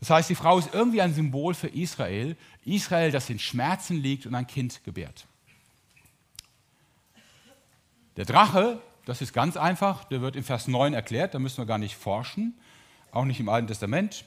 Das 0.00 0.10
heißt, 0.10 0.30
die 0.30 0.34
Frau 0.34 0.58
ist 0.58 0.72
irgendwie 0.72 1.02
ein 1.02 1.12
Symbol 1.12 1.54
für 1.54 1.68
Israel. 1.68 2.36
Israel, 2.64 3.10
das 3.10 3.28
in 3.28 3.38
Schmerzen 3.38 3.96
liegt 3.96 4.26
und 4.26 4.34
ein 4.34 4.46
Kind 4.46 4.82
gebärt. 4.84 5.26
Der 8.16 8.24
Drache, 8.24 8.80
das 9.04 9.20
ist 9.20 9.32
ganz 9.32 9.56
einfach, 9.56 10.04
der 10.04 10.20
wird 10.20 10.36
in 10.36 10.44
Vers 10.44 10.68
9 10.68 10.94
erklärt, 10.94 11.34
da 11.34 11.38
müssen 11.38 11.58
wir 11.58 11.66
gar 11.66 11.78
nicht 11.78 11.96
forschen 11.96 12.54
auch 13.12 13.24
nicht 13.24 13.40
im 13.40 13.48
Alten 13.48 13.68
Testament. 13.68 14.24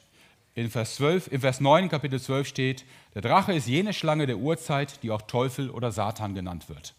In 0.54 0.70
Vers, 0.70 0.96
12, 0.96 1.28
in 1.32 1.42
Vers 1.42 1.62
9, 1.62 1.88
Kapitel 1.88 2.20
12 2.20 2.48
steht, 2.48 2.86
der 3.16 3.22
Drache 3.22 3.54
ist 3.54 3.68
jene 3.68 3.94
Schlange 3.94 4.28
der 4.28 4.38
Urzeit, 4.38 5.02
die 5.02 5.12
auch 5.12 5.22
Teufel 5.22 5.70
oder 5.70 5.92
Satan 5.92 6.36
genannt 6.36 6.68
wird. 6.68 6.94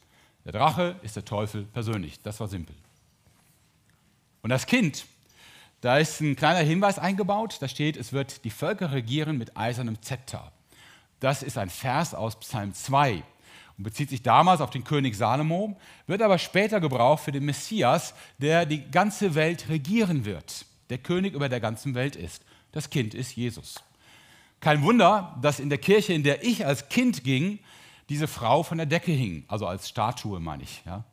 Der 0.45 0.53
Drache 0.53 0.97
ist 1.03 1.17
der 1.17 1.25
Teufel 1.25 1.65
persönlich. 1.65 2.21
Das 2.23 2.41
war 2.41 2.49
simpel. 2.49 2.75
Und 4.41 4.51
das 4.51 4.67
Kind, 4.67 5.05
da 5.83 5.99
ist 5.99 6.21
ein 6.21 6.35
kleiner 6.35 6.61
Hinweis 6.61 6.99
eingebaut, 6.99 7.59
da 7.61 7.69
steht, 7.69 7.97
es 7.97 8.13
wird 8.13 8.45
die 8.45 8.51
Völker 8.51 8.93
regieren 8.93 9.37
mit 9.37 9.57
eisernem 9.57 10.01
Zepter. 10.01 10.51
Das 11.21 11.43
ist 11.43 11.59
ein 11.59 11.71
Vers 11.71 12.15
aus 12.15 12.41
Psalm 12.41 12.75
2 12.75 13.23
und 13.77 13.85
bezieht 13.85 14.09
sich 14.09 14.23
damals 14.23 14.61
auf 14.61 14.71
den 14.71 14.83
König 14.83 15.15
Salomo, 15.15 15.79
wird 16.07 16.23
aber 16.23 16.39
später 16.39 16.81
gebraucht 16.81 17.23
für 17.23 17.33
den 17.33 17.45
Messias, 17.45 18.15
der 18.39 18.65
die 18.67 18.91
ganze 18.91 19.35
Welt 19.35 19.69
regieren 19.69 20.25
wird 20.25 20.65
der 20.93 20.99
König 20.99 21.35
über 21.35 21.49
der 21.49 21.59
ganzen 21.59 21.95
Welt 21.95 22.15
ist. 22.15 22.45
Das 22.71 22.91
Kind 22.91 23.15
ist 23.15 23.35
Jesus. 23.35 23.83
Kein 24.61 24.83
Wunder, 24.83 25.37
dass 25.41 25.59
in 25.59 25.71
der 25.71 25.79
Kirche, 25.79 26.13
in 26.13 26.23
der 26.23 26.45
ich 26.45 26.65
als 26.65 26.89
Kind 26.89 27.25
ging, 27.25 27.59
diese 28.09 28.29
Frau 28.29 28.63
von 28.63 28.77
der 28.77 28.87
Decke 28.87 29.11
hing, 29.11 29.45
also 29.49 29.67
als 29.67 29.89
Statue 29.89 30.39
meine 30.39 30.63
ich. 30.63 30.83
Ja? 30.85 31.05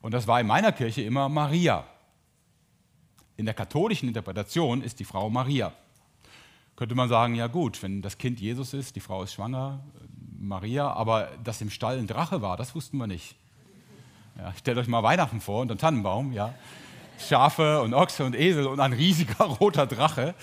Und 0.00 0.12
das 0.12 0.26
war 0.26 0.40
in 0.40 0.46
meiner 0.48 0.72
Kirche 0.72 1.02
immer 1.02 1.28
Maria. 1.28 1.84
In 3.36 3.44
der 3.44 3.54
katholischen 3.54 4.08
Interpretation 4.08 4.82
ist 4.82 4.98
die 4.98 5.04
Frau 5.04 5.30
Maria. 5.30 5.72
Könnte 6.74 6.96
man 6.96 7.08
sagen, 7.08 7.36
ja 7.36 7.46
gut, 7.46 7.80
wenn 7.82 8.02
das 8.02 8.18
Kind 8.18 8.40
Jesus 8.40 8.74
ist, 8.74 8.96
die 8.96 9.00
Frau 9.00 9.22
ist 9.22 9.34
schwanger, 9.34 9.84
Maria, 10.38 10.92
aber 10.92 11.30
dass 11.44 11.60
im 11.60 11.70
Stall 11.70 11.98
ein 11.98 12.06
Drache 12.08 12.42
war, 12.42 12.56
das 12.56 12.74
wussten 12.74 12.96
wir 12.96 13.06
nicht. 13.06 13.36
Ja, 14.36 14.52
stellt 14.54 14.78
euch 14.78 14.88
mal 14.88 15.02
Weihnachten 15.02 15.40
vor 15.40 15.60
und 15.60 15.70
einen 15.70 15.78
Tannenbaum, 15.78 16.32
ja. 16.32 16.54
Schafe 17.20 17.82
und 17.82 17.94
Ochse 17.94 18.24
und 18.24 18.34
Esel 18.34 18.66
und 18.66 18.80
ein 18.80 18.92
riesiger 18.92 19.44
roter 19.60 19.86
Drache. 19.86 20.34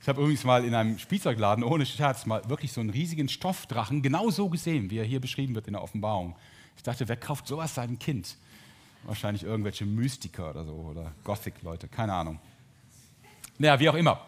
Ich 0.00 0.08
habe 0.08 0.20
übrigens 0.20 0.44
mal 0.44 0.64
in 0.64 0.74
einem 0.74 0.98
Spielzeugladen 0.98 1.62
ohne 1.62 1.84
Scherz 1.84 2.24
mal 2.24 2.48
wirklich 2.48 2.72
so 2.72 2.80
einen 2.80 2.90
riesigen 2.90 3.28
Stoffdrachen 3.28 4.00
genau 4.00 4.30
so 4.30 4.48
gesehen, 4.48 4.90
wie 4.90 4.98
er 4.98 5.04
hier 5.04 5.20
beschrieben 5.20 5.54
wird 5.54 5.66
in 5.66 5.74
der 5.74 5.82
Offenbarung. 5.82 6.36
Ich 6.76 6.82
dachte, 6.82 7.06
wer 7.08 7.16
kauft 7.16 7.46
sowas 7.46 7.74
seinem 7.74 7.98
Kind? 7.98 8.36
Wahrscheinlich 9.04 9.42
irgendwelche 9.42 9.84
Mystiker 9.84 10.50
oder 10.50 10.64
so 10.64 10.72
oder 10.72 11.12
Gothic-Leute, 11.24 11.88
keine 11.88 12.14
Ahnung. 12.14 12.38
Naja, 13.58 13.78
wie 13.80 13.88
auch 13.88 13.94
immer. 13.94 14.20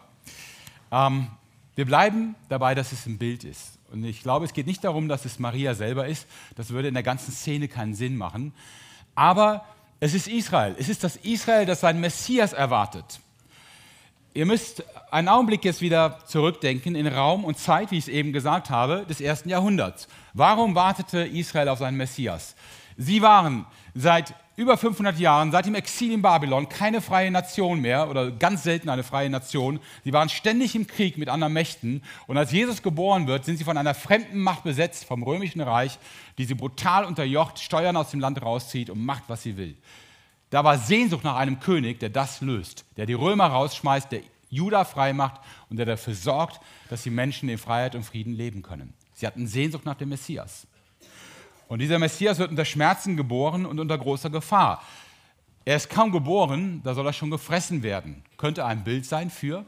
Ähm, 0.90 1.28
wir 1.76 1.86
bleiben 1.86 2.34
dabei, 2.48 2.74
dass 2.74 2.92
es 2.92 3.06
ein 3.06 3.16
Bild 3.16 3.44
ist. 3.44 3.78
Und 3.90 4.04
ich 4.04 4.22
glaube, 4.22 4.44
es 4.44 4.52
geht 4.52 4.66
nicht 4.66 4.84
darum, 4.84 5.08
dass 5.08 5.24
es 5.24 5.38
Maria 5.38 5.74
selber 5.74 6.06
ist. 6.06 6.26
Das 6.56 6.70
würde 6.70 6.88
in 6.88 6.94
der 6.94 7.02
ganzen 7.02 7.32
Szene 7.32 7.68
keinen 7.68 7.94
Sinn 7.94 8.16
machen. 8.16 8.52
Aber 9.14 9.64
es 10.00 10.14
ist 10.14 10.26
Israel. 10.26 10.74
Es 10.78 10.88
ist 10.88 11.04
das 11.04 11.16
Israel, 11.16 11.66
das 11.66 11.80
seinen 11.80 12.00
Messias 12.00 12.54
erwartet. 12.54 13.20
Ihr 14.32 14.46
müsst 14.46 14.82
einen 15.10 15.28
Augenblick 15.28 15.64
jetzt 15.64 15.80
wieder 15.80 16.18
zurückdenken 16.24 16.94
in 16.94 17.06
Raum 17.06 17.44
und 17.44 17.58
Zeit, 17.58 17.90
wie 17.90 17.98
ich 17.98 18.04
es 18.04 18.08
eben 18.08 18.32
gesagt 18.32 18.70
habe, 18.70 19.04
des 19.08 19.20
ersten 19.20 19.48
Jahrhunderts. 19.48 20.08
Warum 20.32 20.74
wartete 20.74 21.20
Israel 21.20 21.68
auf 21.68 21.80
seinen 21.80 21.96
Messias? 21.96 22.54
Sie 22.96 23.22
waren 23.22 23.66
seit 23.94 24.34
über 24.56 24.76
500 24.76 25.18
Jahren, 25.18 25.52
seit 25.52 25.66
dem 25.66 25.74
Exil 25.74 26.12
in 26.12 26.20
Babylon, 26.20 26.68
keine 26.68 27.00
freie 27.00 27.30
Nation 27.30 27.80
mehr 27.80 28.10
oder 28.10 28.30
ganz 28.30 28.62
selten 28.62 28.90
eine 28.90 29.02
freie 29.02 29.30
Nation. 29.30 29.80
Sie 30.04 30.12
waren 30.12 30.28
ständig 30.28 30.74
im 30.74 30.86
Krieg 30.86 31.16
mit 31.16 31.30
anderen 31.30 31.54
Mächten. 31.54 32.02
Und 32.26 32.36
als 32.36 32.52
Jesus 32.52 32.82
geboren 32.82 33.26
wird, 33.26 33.46
sind 33.46 33.56
sie 33.56 33.64
von 33.64 33.78
einer 33.78 33.94
fremden 33.94 34.40
Macht 34.40 34.64
besetzt, 34.64 35.06
vom 35.06 35.22
römischen 35.22 35.62
Reich, 35.62 35.98
die 36.36 36.44
sie 36.44 36.54
brutal 36.54 37.06
unterjocht, 37.06 37.58
Steuern 37.58 37.96
aus 37.96 38.10
dem 38.10 38.20
Land 38.20 38.42
rauszieht 38.42 38.90
und 38.90 39.02
macht, 39.02 39.24
was 39.28 39.42
sie 39.42 39.56
will. 39.56 39.76
Da 40.50 40.62
war 40.64 40.76
Sehnsucht 40.78 41.24
nach 41.24 41.36
einem 41.36 41.60
König, 41.60 42.00
der 42.00 42.10
das 42.10 42.40
löst, 42.40 42.84
der 42.96 43.06
die 43.06 43.14
Römer 43.14 43.46
rausschmeißt, 43.46 44.12
der 44.12 44.20
Juda 44.50 44.84
frei 44.84 45.12
macht 45.12 45.40
und 45.70 45.78
der 45.78 45.86
dafür 45.86 46.14
sorgt, 46.14 46.60
dass 46.90 47.04
die 47.04 47.10
Menschen 47.10 47.48
in 47.48 47.56
Freiheit 47.56 47.94
und 47.94 48.02
Frieden 48.02 48.34
leben 48.34 48.62
können. 48.62 48.92
Sie 49.14 49.26
hatten 49.26 49.46
Sehnsucht 49.46 49.86
nach 49.86 49.94
dem 49.94 50.08
Messias. 50.08 50.66
Und 51.70 51.78
dieser 51.78 52.00
Messias 52.00 52.40
wird 52.40 52.50
unter 52.50 52.64
Schmerzen 52.64 53.16
geboren 53.16 53.64
und 53.64 53.78
unter 53.78 53.96
großer 53.96 54.28
Gefahr. 54.28 54.82
Er 55.64 55.76
ist 55.76 55.88
kaum 55.88 56.10
geboren, 56.10 56.80
da 56.82 56.94
soll 56.94 57.06
er 57.06 57.12
schon 57.12 57.30
gefressen 57.30 57.84
werden. 57.84 58.24
Könnte 58.38 58.64
ein 58.64 58.82
Bild 58.82 59.06
sein 59.06 59.30
für, 59.30 59.64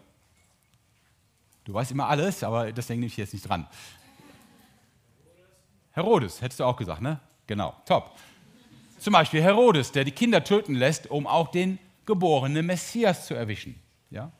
du 1.62 1.72
weißt 1.72 1.92
immer 1.92 2.08
alles, 2.08 2.42
aber 2.42 2.72
deswegen 2.72 2.98
nehme 2.98 3.06
ich 3.06 3.16
jetzt 3.16 3.32
nicht 3.32 3.48
dran. 3.48 3.68
Herodes, 5.92 6.42
hättest 6.42 6.58
du 6.58 6.64
auch 6.64 6.76
gesagt, 6.76 7.02
ne? 7.02 7.20
Genau, 7.46 7.72
top. 7.86 8.10
Zum 8.98 9.12
Beispiel 9.12 9.40
Herodes, 9.40 9.92
der 9.92 10.02
die 10.02 10.10
Kinder 10.10 10.42
töten 10.42 10.74
lässt, 10.74 11.08
um 11.08 11.28
auch 11.28 11.52
den 11.52 11.78
geborenen 12.04 12.66
Messias 12.66 13.26
zu 13.28 13.34
erwischen. 13.34 13.80
Ja? 14.10 14.32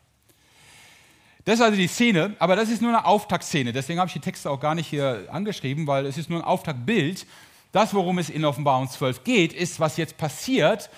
Das 1.45 1.61
ist 1.61 1.61
also 1.61 1.77
die 1.77 1.87
Szene, 1.87 2.35
aber 2.41 2.57
das 2.57 2.71
ist 2.71 2.83
nur 2.83 2.91
eine 2.91 3.05
Auftaktszene. 3.05 3.73
Deswegen 3.73 4.01
habe 4.01 4.09
ich 4.09 4.15
die 4.15 4.21
Texte 4.21 4.51
auch 4.51 4.59
gar 4.59 4.75
nicht 4.75 4.89
hier 4.89 5.29
angeschrieben, 5.31 5.87
weil 5.87 6.07
es 6.07 6.19
ist 6.19 6.29
nur 6.29 6.41
ein 6.41 6.45
Auftaktbild. 6.45 7.25
Das, 7.73 7.95
worum 7.95 8.19
es 8.19 8.29
in 8.29 8.45
Offenbarung 8.45 8.89
12 8.89 9.25
geht, 9.25 9.53
ist, 9.55 9.81
was 9.81 9.97
jetzt 9.97 10.19
passiert, 10.19 10.91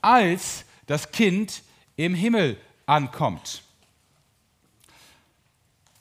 als 0.00 0.64
das 0.86 1.12
Kind 1.12 1.62
im 1.96 2.14
Himmel 2.14 2.58
ankommt. 2.86 3.62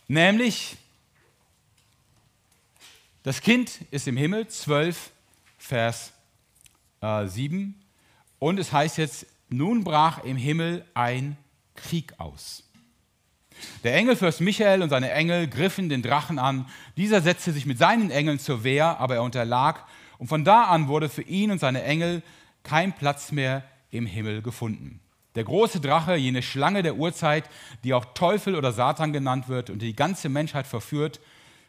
Nämlich, 0.08 0.78
das 3.24 3.42
Kind 3.42 3.80
ist 3.92 4.08
im 4.08 4.18
Himmel, 4.18 4.48
12, 4.48 5.12
Vers 5.58 6.14
äh, 7.02 7.28
7. 7.28 7.82
Und 8.40 8.60
es 8.60 8.72
heißt 8.72 8.98
jetzt, 8.98 9.26
nun 9.50 9.84
brach 9.84 10.24
im 10.24 10.38
Himmel 10.38 10.86
ein 10.94 11.38
Krieg 11.76 12.14
aus. 12.18 12.64
Der 13.84 13.96
Engelfürst 13.96 14.42
Michael 14.42 14.82
und 14.82 14.90
seine 14.90 15.12
Engel 15.12 15.48
griffen 15.48 15.90
den 15.90 16.02
Drachen 16.02 16.40
an. 16.40 16.68
Dieser 16.98 17.22
setzte 17.22 17.52
sich 17.52 17.66
mit 17.66 17.78
seinen 17.78 18.10
Engeln 18.12 18.40
zur 18.40 18.64
Wehr, 18.64 19.00
aber 19.00 19.16
er 19.16 19.24
unterlag 19.24 19.86
und 20.18 20.28
von 20.28 20.44
da 20.44 20.64
an 20.66 20.88
wurde 20.88 21.10
für 21.10 21.22
ihn 21.22 21.52
und 21.52 21.60
seine 21.60 21.84
Engel 21.84 22.24
kein 22.64 22.94
Platz 22.94 23.32
mehr 23.32 23.64
im 23.92 24.06
Himmel 24.06 24.42
gefunden. 24.42 25.00
Der 25.36 25.44
große 25.44 25.80
Drache, 25.80 26.16
jene 26.16 26.42
Schlange 26.42 26.84
der 26.84 26.96
Urzeit, 26.96 27.50
die 27.84 27.94
auch 27.94 28.06
Teufel 28.14 28.56
oder 28.56 28.72
Satan 28.72 29.14
genannt 29.14 29.50
wird 29.50 29.70
und 29.70 29.82
die 29.82 29.96
ganze 29.96 30.30
Menschheit 30.30 30.68
verführt, 30.68 31.20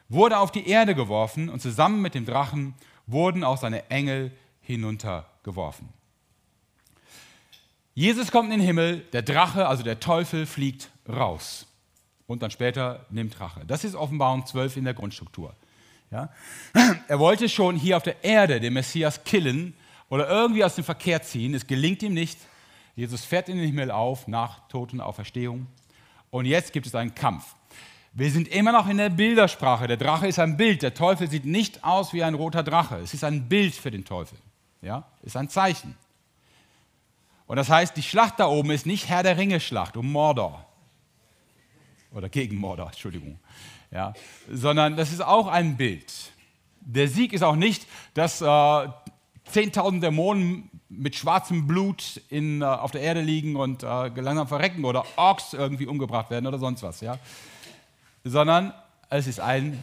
wurde 0.08 0.38
auf 0.38 0.52
die 0.52 0.68
Erde 0.68 0.94
geworfen 0.94 1.48
und 1.48 1.60
zusammen 1.60 2.02
mit 2.02 2.14
dem 2.14 2.26
Drachen 2.26 2.74
wurden 3.06 3.42
auch 3.42 3.56
seine 3.56 3.90
Engel 3.90 4.32
hinuntergeworfen. 4.60 5.88
Jesus 7.94 8.30
kommt 8.30 8.52
in 8.52 8.58
den 8.58 8.66
Himmel, 8.66 9.00
der 9.12 9.22
Drache, 9.22 9.68
also 9.68 9.82
der 9.82 10.00
Teufel, 10.00 10.46
fliegt 10.46 10.90
raus. 11.08 11.66
Und 12.26 12.42
dann 12.42 12.50
später 12.50 13.06
nimmt 13.10 13.38
Rache. 13.38 13.64
Das 13.66 13.84
ist 13.84 13.94
Offenbarung 13.94 14.46
12 14.46 14.78
in 14.78 14.84
der 14.84 14.94
Grundstruktur. 14.94 15.54
Ja? 16.14 16.30
Er 17.08 17.18
wollte 17.18 17.48
schon 17.48 17.76
hier 17.76 17.96
auf 17.96 18.04
der 18.04 18.22
Erde 18.24 18.60
den 18.60 18.72
Messias 18.72 19.24
killen 19.24 19.74
oder 20.08 20.28
irgendwie 20.28 20.64
aus 20.64 20.76
dem 20.76 20.84
Verkehr 20.84 21.20
ziehen. 21.22 21.54
Es 21.54 21.66
gelingt 21.66 22.02
ihm 22.02 22.14
nicht. 22.14 22.38
Jesus 22.94 23.24
fährt 23.24 23.48
in 23.48 23.56
den 23.56 23.66
Himmel 23.66 23.90
auf 23.90 24.28
nach 24.28 24.68
Tod 24.68 24.92
und 24.92 25.00
Auferstehung. 25.00 25.66
Und 26.30 26.46
jetzt 26.46 26.72
gibt 26.72 26.86
es 26.86 26.94
einen 26.94 27.14
Kampf. 27.14 27.56
Wir 28.12 28.30
sind 28.30 28.46
immer 28.46 28.70
noch 28.70 28.88
in 28.88 28.96
der 28.96 29.08
Bildersprache. 29.08 29.88
Der 29.88 29.96
Drache 29.96 30.28
ist 30.28 30.38
ein 30.38 30.56
Bild. 30.56 30.82
Der 30.82 30.94
Teufel 30.94 31.28
sieht 31.28 31.44
nicht 31.44 31.82
aus 31.82 32.12
wie 32.12 32.22
ein 32.22 32.34
roter 32.34 32.62
Drache. 32.62 32.98
Es 32.98 33.12
ist 33.12 33.24
ein 33.24 33.48
Bild 33.48 33.74
für 33.74 33.90
den 33.90 34.04
Teufel. 34.04 34.38
Ja, 34.82 35.04
ist 35.22 35.36
ein 35.36 35.48
Zeichen. 35.48 35.96
Und 37.46 37.56
das 37.56 37.68
heißt, 37.68 37.96
die 37.96 38.02
Schlacht 38.02 38.38
da 38.38 38.46
oben 38.46 38.70
ist 38.70 38.86
nicht 38.86 39.08
Herr 39.08 39.24
der 39.24 39.36
Ringe 39.36 39.58
Schlacht 39.58 39.96
um 39.96 40.12
Mordor. 40.12 40.64
Oder 42.12 42.28
gegen 42.28 42.56
Mordor, 42.56 42.86
Entschuldigung 42.86 43.40
ja, 43.94 44.12
sondern 44.50 44.96
das 44.96 45.12
ist 45.12 45.24
auch 45.24 45.46
ein 45.46 45.76
Bild. 45.76 46.12
Der 46.80 47.08
Sieg 47.08 47.32
ist 47.32 47.42
auch 47.42 47.56
nicht, 47.56 47.86
dass 48.12 48.42
äh, 48.42 48.44
10.000 48.44 50.00
Dämonen 50.00 50.68
mit 50.88 51.14
schwarzem 51.16 51.66
Blut 51.66 52.20
in, 52.28 52.60
äh, 52.60 52.64
auf 52.64 52.90
der 52.90 53.02
Erde 53.02 53.20
liegen 53.20 53.56
und 53.56 53.82
äh, 53.82 54.08
langsam 54.08 54.48
verrecken 54.48 54.84
oder 54.84 55.04
Orks 55.16 55.54
irgendwie 55.54 55.86
umgebracht 55.86 56.28
werden 56.30 56.46
oder 56.46 56.58
sonst 56.58 56.82
was, 56.82 57.00
ja? 57.00 57.18
sondern 58.24 58.74
es 59.10 59.26
ist 59.26 59.38
ein, 59.40 59.82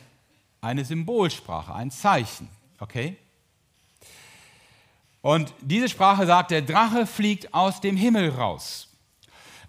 eine 0.60 0.84
Symbolsprache, 0.84 1.74
ein 1.74 1.90
Zeichen. 1.90 2.50
Okay? 2.80 3.16
Und 5.22 5.54
diese 5.62 5.88
Sprache 5.88 6.26
sagt, 6.26 6.52
der 6.52 6.64
Drache 6.64 7.08
fliegt 7.08 7.54
aus 7.54 7.80
dem 7.80 7.96
Himmel 7.96 8.30
raus. 8.30 8.90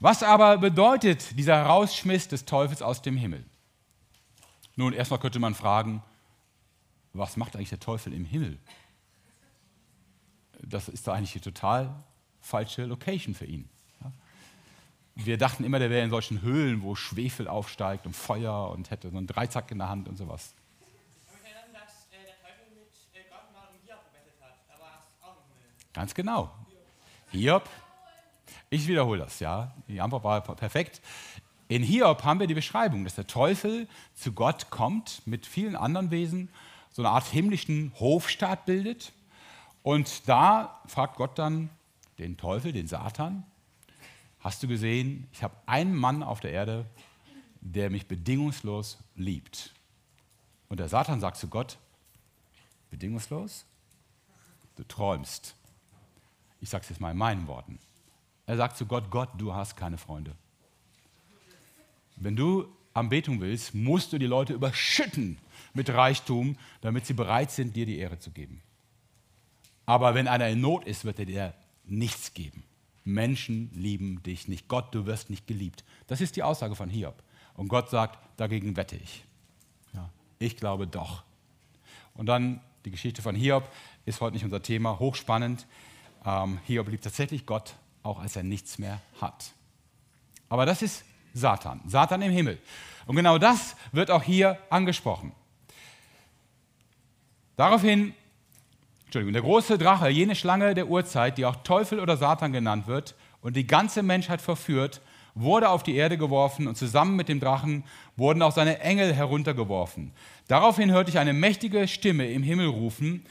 Was 0.01 0.23
aber 0.25 0.59
bedeutet 0.59 1.39
dieser 1.39 1.63
Rausschmiss 1.63 2.27
des 2.27 2.45
Teufels 2.45 2.83
aus 2.83 3.03
dem 3.03 3.17
Himmel? 3.17 3.45
Nun, 4.77 4.93
erstmal 4.93 5.21
könnte 5.21 5.39
man 5.39 5.55
fragen, 5.55 6.03
was 7.13 7.37
macht 7.37 7.57
eigentlich 7.57 7.69
der 7.69 7.81
Teufel 7.81 8.13
im 8.13 8.25
Himmel? 8.25 8.59
Das 10.61 10.89
ist 10.89 11.07
da 11.07 11.13
eigentlich 11.15 11.35
eine 11.35 11.43
total 11.43 11.95
falsche 12.41 12.85
Location 12.85 13.35
für 13.35 13.45
ihn. 13.45 13.69
Wir 15.15 15.37
dachten 15.37 15.65
immer, 15.65 15.79
der 15.79 15.91
wäre 15.91 16.05
in 16.05 16.11
solchen 16.11 16.41
Höhlen, 16.41 16.83
wo 16.83 16.95
Schwefel 16.95 17.47
aufsteigt 17.47 18.07
und 18.07 18.17
Feuer 18.17 18.71
und 18.71 18.91
hätte 18.91 19.11
so 19.11 19.19
einen 19.19 19.27
Dreizack 19.27 19.71
in 19.71 19.79
der 19.79 19.89
Hand 19.91 20.09
und 20.09 20.17
sowas. 20.17 20.55
Ganz 25.93 26.15
genau. 26.15 26.51
Hiob. 27.31 27.69
Ich 28.71 28.89
wiederhole 28.89 29.21
das, 29.21 29.39
ja. 29.41 29.75
Die 29.87 30.01
Antwort 30.01 30.25
war 30.25 30.41
perfekt. 30.41 31.03
In 31.69 31.83
Hiob 31.83 32.25
haben 32.25 32.41
wir 32.41 32.47
die 32.47 32.55
Beschreibung, 32.55 33.05
dass 33.05 33.15
der 33.15 33.27
Teufel 33.27 33.89
zu 34.15 34.33
Gott 34.33 34.71
kommt 34.71 35.23
mit 35.27 35.47
vielen 35.47 35.77
anderen 35.77 36.11
Wesen, 36.11 36.51
so 36.91 37.03
eine 37.03 37.11
Art 37.11 37.27
himmlischen 37.27 37.93
Hofstaat 37.99 38.67
bildet. 38.67 39.13
Und 39.83 40.29
da 40.29 40.81
fragt 40.87 41.17
Gott 41.17 41.39
dann 41.39 41.71
den 42.19 42.37
Teufel, 42.37 42.73
den 42.73 42.87
Satan, 42.87 43.45
hast 44.41 44.63
du 44.63 44.69
gesehen, 44.69 45.29
ich 45.33 45.43
habe 45.43 45.57
einen 45.67 45.95
Mann 45.95 46.23
auf 46.23 46.41
der 46.41 46.53
Erde, 46.53 46.85
der 47.61 47.91
mich 47.91 48.07
bedingungslos 48.07 48.99
liebt. 49.15 49.73
Und 50.69 50.81
der 50.81 50.89
Satan 50.89 51.21
sagt 51.21 51.37
zu 51.37 51.49
Gott, 51.49 51.79
bedingungslos? 52.91 53.65
Du 54.77 54.85
träumst. 54.85 55.55
Ich 56.61 56.71
sage 56.71 56.83
es 56.83 56.91
jetzt 56.91 57.01
mal 57.01 57.11
in 57.11 57.19
meinen 57.19 57.47
Worten. 57.47 57.79
Er 58.47 58.57
sagt 58.57 58.77
zu 58.77 58.87
Gott, 58.87 59.11
Gott, 59.11 59.31
du 59.39 59.55
hast 59.55 59.77
keine 59.77 59.99
Freunde. 59.99 60.35
Wenn 62.17 62.37
du 62.37 62.67
Anbetung 62.95 63.41
willst, 63.41 63.75
musst 63.75 64.13
du 64.13 64.19
die 64.19 64.27
Leute 64.27 64.53
überschütten 64.53 65.39
mit 65.75 65.91
Reichtum, 65.91 66.57
damit 66.81 67.07
sie 67.07 67.15
bereit 67.15 67.51
sind, 67.51 67.75
dir 67.75 67.87
die 67.87 67.99
Ehre 67.99 68.19
zu 68.19 68.31
geben. 68.31 68.63
Aber 69.87 70.15
wenn 70.15 70.29
einer 70.29 70.49
in 70.49 70.61
Not 70.61 70.85
ist, 70.85 71.05
wird 71.05 71.19
er 71.19 71.27
dir 71.27 71.55
nichts 71.85 72.35
geben. 72.35 72.63
Menschen 73.05 73.71
lieben 73.75 74.23
dich 74.23 74.47
nicht. 74.47 74.69
Gott, 74.69 74.95
du 74.95 75.07
wirst 75.07 75.31
nicht 75.31 75.47
geliebt. 75.47 75.85
Das 76.07 76.21
ist 76.21 76.37
die 76.37 76.43
Aussage 76.43 76.77
von 76.77 76.89
Hiob. 76.89 77.21
Und 77.55 77.69
Gott 77.69 77.91
sagt, 77.91 78.19
dagegen 78.37 78.77
wette 78.77 78.97
ich. 78.97 79.25
Ja, 79.93 80.09
ich 80.39 80.57
glaube 80.57 80.87
doch. 80.87 81.25
Und 82.15 82.27
dann 82.27 82.61
die 82.85 82.91
Geschichte 82.91 83.23
von 83.23 83.35
Hiob 83.35 83.69
ist 84.07 84.21
heute 84.21 84.35
nicht 84.35 84.45
unser 84.45 84.63
Thema, 84.63 84.99
hochspannend. 84.99 85.67
Ähm, 86.25 86.59
Hiob 86.65 86.89
liebt 86.89 87.05
tatsächlich 87.05 87.47
Gott, 87.47 87.75
auch 88.03 88.21
als 88.21 88.37
er 88.37 88.43
nichts 88.43 88.79
mehr 88.79 89.01
hat. 89.21 89.53
Aber 90.49 90.67
das 90.67 90.83
ist 90.83 91.05
Satan, 91.35 91.81
Satan 91.87 92.23
im 92.23 92.33
Himmel. 92.33 92.59
Und 93.07 93.17
genau 93.17 93.39
das 93.39 93.77
wird 93.93 94.11
auch 94.11 94.23
hier 94.23 94.59
angesprochen. 94.71 95.33
Daraufhin, 97.57 98.15
Entschuldigung, 99.05 99.33
der 99.33 99.43
große 99.43 99.79
Drache, 99.79 100.09
jene 100.09 100.35
Schlange 100.35 100.75
der 100.75 100.89
Urzeit, 100.89 101.39
die 101.39 101.45
auch 101.45 101.57
Teufel 101.57 102.01
oder 102.01 102.17
Satan 102.17 102.53
genannt 102.53 102.87
wird 102.87 103.15
und 103.41 103.57
die 103.57 103.67
ganze 103.67 104.03
Menschheit 104.03 104.41
verführt, 104.41 105.01
wurde 105.35 105.69
auf 105.69 105.83
die 105.83 105.95
Erde 105.95 106.19
geworfen 106.19 106.67
und 106.67 106.77
zusammen 106.77 107.17
mit 107.17 107.29
dem 107.29 107.41
Drachen 107.41 107.85
wurden 108.17 108.43
auch 108.43 108.53
seine 108.53 108.81
Engel 108.81 109.15
heruntergeworfen. 109.15 110.13
Daraufhin 110.49 110.91
hörte 110.91 111.11
ich 111.11 111.19
eine 111.19 111.33
mächtige 111.33 111.89
Stimme 111.89 112.31
im 112.31 112.43
Himmel 112.43 112.67
rufen, 112.67 113.25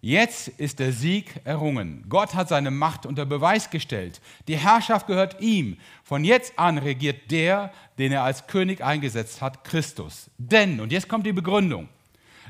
Jetzt 0.00 0.48
ist 0.48 0.78
der 0.78 0.92
Sieg 0.92 1.40
errungen. 1.44 2.04
Gott 2.08 2.34
hat 2.34 2.48
seine 2.48 2.70
Macht 2.70 3.04
unter 3.04 3.26
Beweis 3.26 3.68
gestellt. 3.70 4.20
Die 4.46 4.56
Herrschaft 4.56 5.08
gehört 5.08 5.40
ihm. 5.40 5.76
Von 6.04 6.22
jetzt 6.22 6.56
an 6.56 6.78
regiert 6.78 7.30
der, 7.32 7.72
den 7.98 8.12
er 8.12 8.22
als 8.22 8.46
König 8.46 8.82
eingesetzt 8.82 9.42
hat, 9.42 9.64
Christus. 9.64 10.30
Denn, 10.38 10.80
und 10.80 10.92
jetzt 10.92 11.08
kommt 11.08 11.26
die 11.26 11.32
Begründung, 11.32 11.88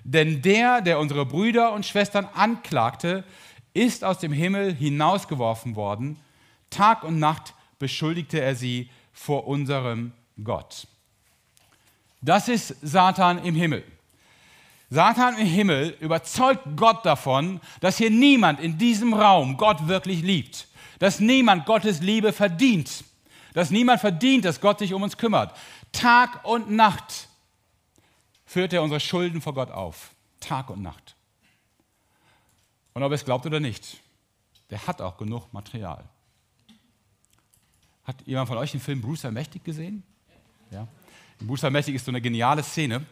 denn 0.05 0.43
der, 0.43 0.83
der 0.83 0.99
unsere 0.99 1.25
Brüder 1.25 1.73
und 1.73 1.87
Schwestern 1.87 2.27
anklagte, 2.35 3.25
ist 3.73 4.05
aus 4.05 4.19
dem 4.19 4.33
Himmel 4.33 4.75
hinausgeworfen 4.75 5.75
worden. 5.75 6.19
Tag 6.71 7.03
und 7.03 7.19
Nacht 7.19 7.55
beschuldigte 7.79 8.41
er 8.41 8.57
sie 8.57 8.91
vor 9.13 9.47
unserem 9.47 10.13
Gott. 10.43 10.87
Das 12.21 12.49
ist 12.49 12.75
Satan 12.83 13.43
im 13.45 13.55
Himmel. 13.55 13.85
Satan 14.91 15.37
im 15.39 15.47
Himmel 15.47 15.97
überzeugt 16.01 16.63
Gott 16.77 17.05
davon, 17.05 17.61
dass 17.81 17.99
hier 17.99 18.11
niemand 18.11 18.61
in 18.61 18.79
diesem 18.79 19.13
Raum 19.13 19.57
Gott 19.57 19.87
wirklich 19.87 20.23
liebt, 20.23 20.67
dass 20.99 21.21
niemand 21.21 21.67
Gottes 21.67 22.01
Liebe 22.01 22.33
verdient, 22.33 23.05
dass 23.53 23.71
niemand 23.71 24.01
verdient, 24.01 24.45
dass 24.45 24.61
Gott 24.61 24.79
sich 24.79 24.95
um 24.95 25.03
uns 25.03 25.19
kümmert. 25.19 25.55
Tag 25.93 26.45
und 26.45 26.71
Nacht 26.71 27.29
führt 28.47 28.73
er 28.73 28.83
unsere 28.83 29.01
Schulden 29.01 29.43
vor 29.43 29.55
Gott 29.55 29.71
auf. 29.71 30.11
Tag 30.41 30.71
und 30.71 30.83
Nacht. 30.83 31.15
Und 32.95 33.03
ob 33.03 33.13
er 33.13 33.17
es 33.17 33.25
glaubt 33.25 33.45
oder 33.45 33.61
nicht, 33.61 33.99
der 34.71 34.87
hat 34.87 35.03
auch 35.03 35.19
genug 35.19 35.53
Material. 35.53 36.05
Hat 38.05 38.17
jemand 38.27 38.49
von 38.49 38.57
euch 38.57 38.71
den 38.71 38.81
Film 38.81 39.03
Bruce 39.03 39.25
Mächtig 39.25 39.65
gesehen? 39.65 40.03
Ja. 40.71 40.89
In 41.41 41.47
Bruce 41.47 41.71
Mächtig 41.71 41.95
ist 41.95 42.07
so 42.07 42.11
eine 42.11 42.23
geniale 42.23 42.63
Szene 42.63 43.05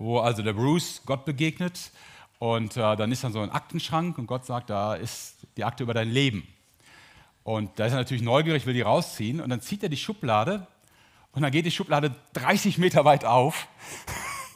wo 0.00 0.18
also 0.18 0.42
der 0.42 0.54
Bruce 0.54 1.02
Gott 1.04 1.26
begegnet 1.26 1.92
und 2.38 2.76
äh, 2.76 2.96
dann 2.96 3.12
ist 3.12 3.22
dann 3.22 3.32
so 3.32 3.40
ein 3.40 3.50
Aktenschrank 3.50 4.16
und 4.16 4.26
Gott 4.26 4.46
sagt, 4.46 4.70
da 4.70 4.94
ist 4.94 5.36
die 5.58 5.64
Akte 5.64 5.82
über 5.82 5.92
dein 5.92 6.10
Leben. 6.10 6.48
Und 7.44 7.78
da 7.78 7.84
ist 7.84 7.92
er 7.92 7.98
natürlich 7.98 8.22
neugierig, 8.22 8.64
will 8.64 8.72
die 8.72 8.80
rausziehen 8.80 9.42
und 9.42 9.50
dann 9.50 9.60
zieht 9.60 9.82
er 9.82 9.90
die 9.90 9.98
Schublade 9.98 10.66
und 11.32 11.42
dann 11.42 11.52
geht 11.52 11.66
die 11.66 11.70
Schublade 11.70 12.14
30 12.32 12.78
Meter 12.78 13.04
weit 13.04 13.26
auf, 13.26 13.68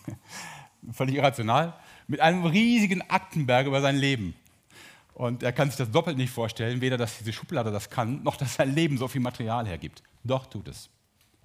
völlig 0.92 1.16
irrational, 1.16 1.74
mit 2.08 2.20
einem 2.20 2.46
riesigen 2.46 3.02
Aktenberg 3.10 3.66
über 3.66 3.82
sein 3.82 3.96
Leben. 3.96 4.34
Und 5.12 5.42
er 5.42 5.52
kann 5.52 5.68
sich 5.68 5.76
das 5.76 5.90
doppelt 5.90 6.16
nicht 6.16 6.32
vorstellen, 6.32 6.80
weder 6.80 6.96
dass 6.96 7.18
diese 7.18 7.34
Schublade 7.34 7.70
das 7.70 7.90
kann, 7.90 8.22
noch 8.22 8.36
dass 8.36 8.54
sein 8.54 8.74
Leben 8.74 8.96
so 8.96 9.08
viel 9.08 9.20
Material 9.20 9.66
hergibt. 9.66 10.02
Doch 10.24 10.46
tut 10.46 10.68
es. 10.68 10.88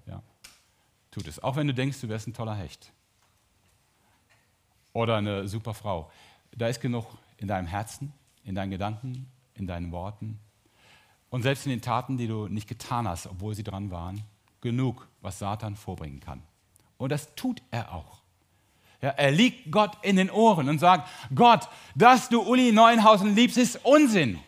Ja, 0.08 0.24
tut 1.12 1.28
es. 1.28 1.44
Auch 1.44 1.58
wenn 1.58 1.68
du 1.68 1.74
denkst, 1.74 2.00
du 2.00 2.08
wärst 2.08 2.28
ein 2.28 2.34
toller 2.34 2.56
Hecht 2.56 2.94
oder 5.00 5.18
eine 5.18 5.48
super 5.48 5.74
Frau. 5.74 6.12
Da 6.52 6.68
ist 6.68 6.82
genug 6.82 7.06
in 7.38 7.48
deinem 7.48 7.68
Herzen, 7.68 8.14
in 8.44 8.56
deinen 8.56 8.72
Gedanken, 8.72 9.28
in 9.54 9.66
deinen 9.66 9.92
Worten 9.92 10.40
und 11.30 11.44
selbst 11.44 11.66
in 11.66 11.72
den 11.72 11.82
Taten, 11.82 12.18
die 12.18 12.28
du 12.28 12.48
nicht 12.48 12.68
getan 12.68 13.08
hast, 13.08 13.28
obwohl 13.28 13.56
sie 13.56 13.64
dran 13.64 13.92
waren, 13.92 14.22
genug, 14.62 15.08
was 15.22 15.40
Satan 15.40 15.76
vorbringen 15.76 16.20
kann. 16.20 16.42
Und 16.98 17.12
das 17.12 17.34
tut 17.36 17.62
er 17.72 17.94
auch. 17.94 18.20
Ja, 19.02 19.10
er 19.12 19.32
liegt 19.32 19.72
Gott 19.72 19.98
in 20.02 20.18
den 20.18 20.30
Ohren 20.30 20.68
und 20.68 20.80
sagt, 20.80 21.08
Gott, 21.34 21.70
dass 21.96 22.28
du 22.28 22.42
Uli 22.42 22.74
Neuenhausen 22.74 23.36
liebst, 23.36 23.58
ist 23.58 23.86
Unsinn. 23.86 24.40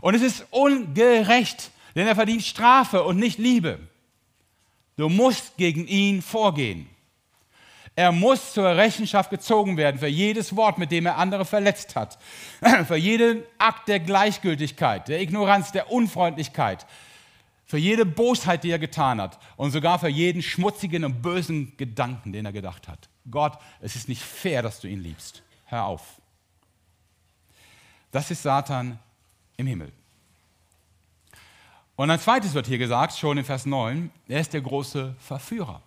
Und 0.00 0.14
es 0.14 0.22
ist 0.22 0.46
ungerecht, 0.50 1.70
denn 1.94 2.06
er 2.06 2.14
verdient 2.14 2.42
Strafe 2.42 3.04
und 3.04 3.18
nicht 3.18 3.38
Liebe. 3.38 3.78
Du 4.96 5.10
musst 5.10 5.58
gegen 5.58 5.86
ihn 5.86 6.22
vorgehen. 6.22 6.88
Er 7.96 8.12
muss 8.12 8.54
zur 8.54 8.76
Rechenschaft 8.76 9.30
gezogen 9.30 9.76
werden 9.76 9.98
für 9.98 10.06
jedes 10.06 10.56
Wort, 10.56 10.78
mit 10.78 10.90
dem 10.90 11.06
er 11.06 11.18
andere 11.18 11.44
verletzt 11.44 11.96
hat, 11.96 12.18
für 12.86 12.96
jeden 12.96 13.42
Akt 13.58 13.88
der 13.88 14.00
Gleichgültigkeit, 14.00 15.08
der 15.08 15.20
Ignoranz, 15.20 15.72
der 15.72 15.90
Unfreundlichkeit, 15.90 16.86
für 17.66 17.78
jede 17.78 18.04
Bosheit, 18.04 18.64
die 18.64 18.70
er 18.70 18.78
getan 18.78 19.20
hat 19.20 19.38
und 19.56 19.70
sogar 19.70 19.98
für 19.98 20.08
jeden 20.08 20.42
schmutzigen 20.42 21.04
und 21.04 21.22
bösen 21.22 21.76
Gedanken, 21.76 22.32
den 22.32 22.44
er 22.44 22.52
gedacht 22.52 22.88
hat. 22.88 23.08
Gott, 23.30 23.58
es 23.80 23.96
ist 23.96 24.08
nicht 24.08 24.22
fair, 24.22 24.62
dass 24.62 24.80
du 24.80 24.88
ihn 24.88 25.00
liebst. 25.00 25.42
Hör 25.66 25.84
auf. 25.84 26.20
Das 28.10 28.30
ist 28.30 28.42
Satan 28.42 28.98
im 29.56 29.66
Himmel. 29.66 29.92
Und 31.94 32.10
ein 32.10 32.18
zweites 32.18 32.54
wird 32.54 32.66
hier 32.66 32.78
gesagt, 32.78 33.16
schon 33.16 33.38
in 33.38 33.44
Vers 33.44 33.66
9, 33.66 34.10
er 34.26 34.40
ist 34.40 34.52
der 34.52 34.62
große 34.62 35.14
Verführer. 35.18 35.82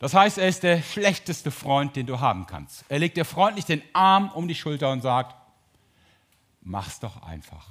Das 0.00 0.14
heißt, 0.14 0.38
er 0.38 0.48
ist 0.48 0.62
der 0.62 0.80
schlechteste 0.80 1.50
Freund, 1.50 1.94
den 1.94 2.06
du 2.06 2.20
haben 2.20 2.46
kannst. 2.46 2.86
Er 2.88 2.98
legt 2.98 3.18
dir 3.18 3.26
freundlich 3.26 3.66
den 3.66 3.82
Arm 3.92 4.30
um 4.30 4.48
die 4.48 4.54
Schulter 4.54 4.90
und 4.90 5.02
sagt, 5.02 5.36
mach's 6.62 7.00
doch 7.00 7.22
einfach. 7.22 7.68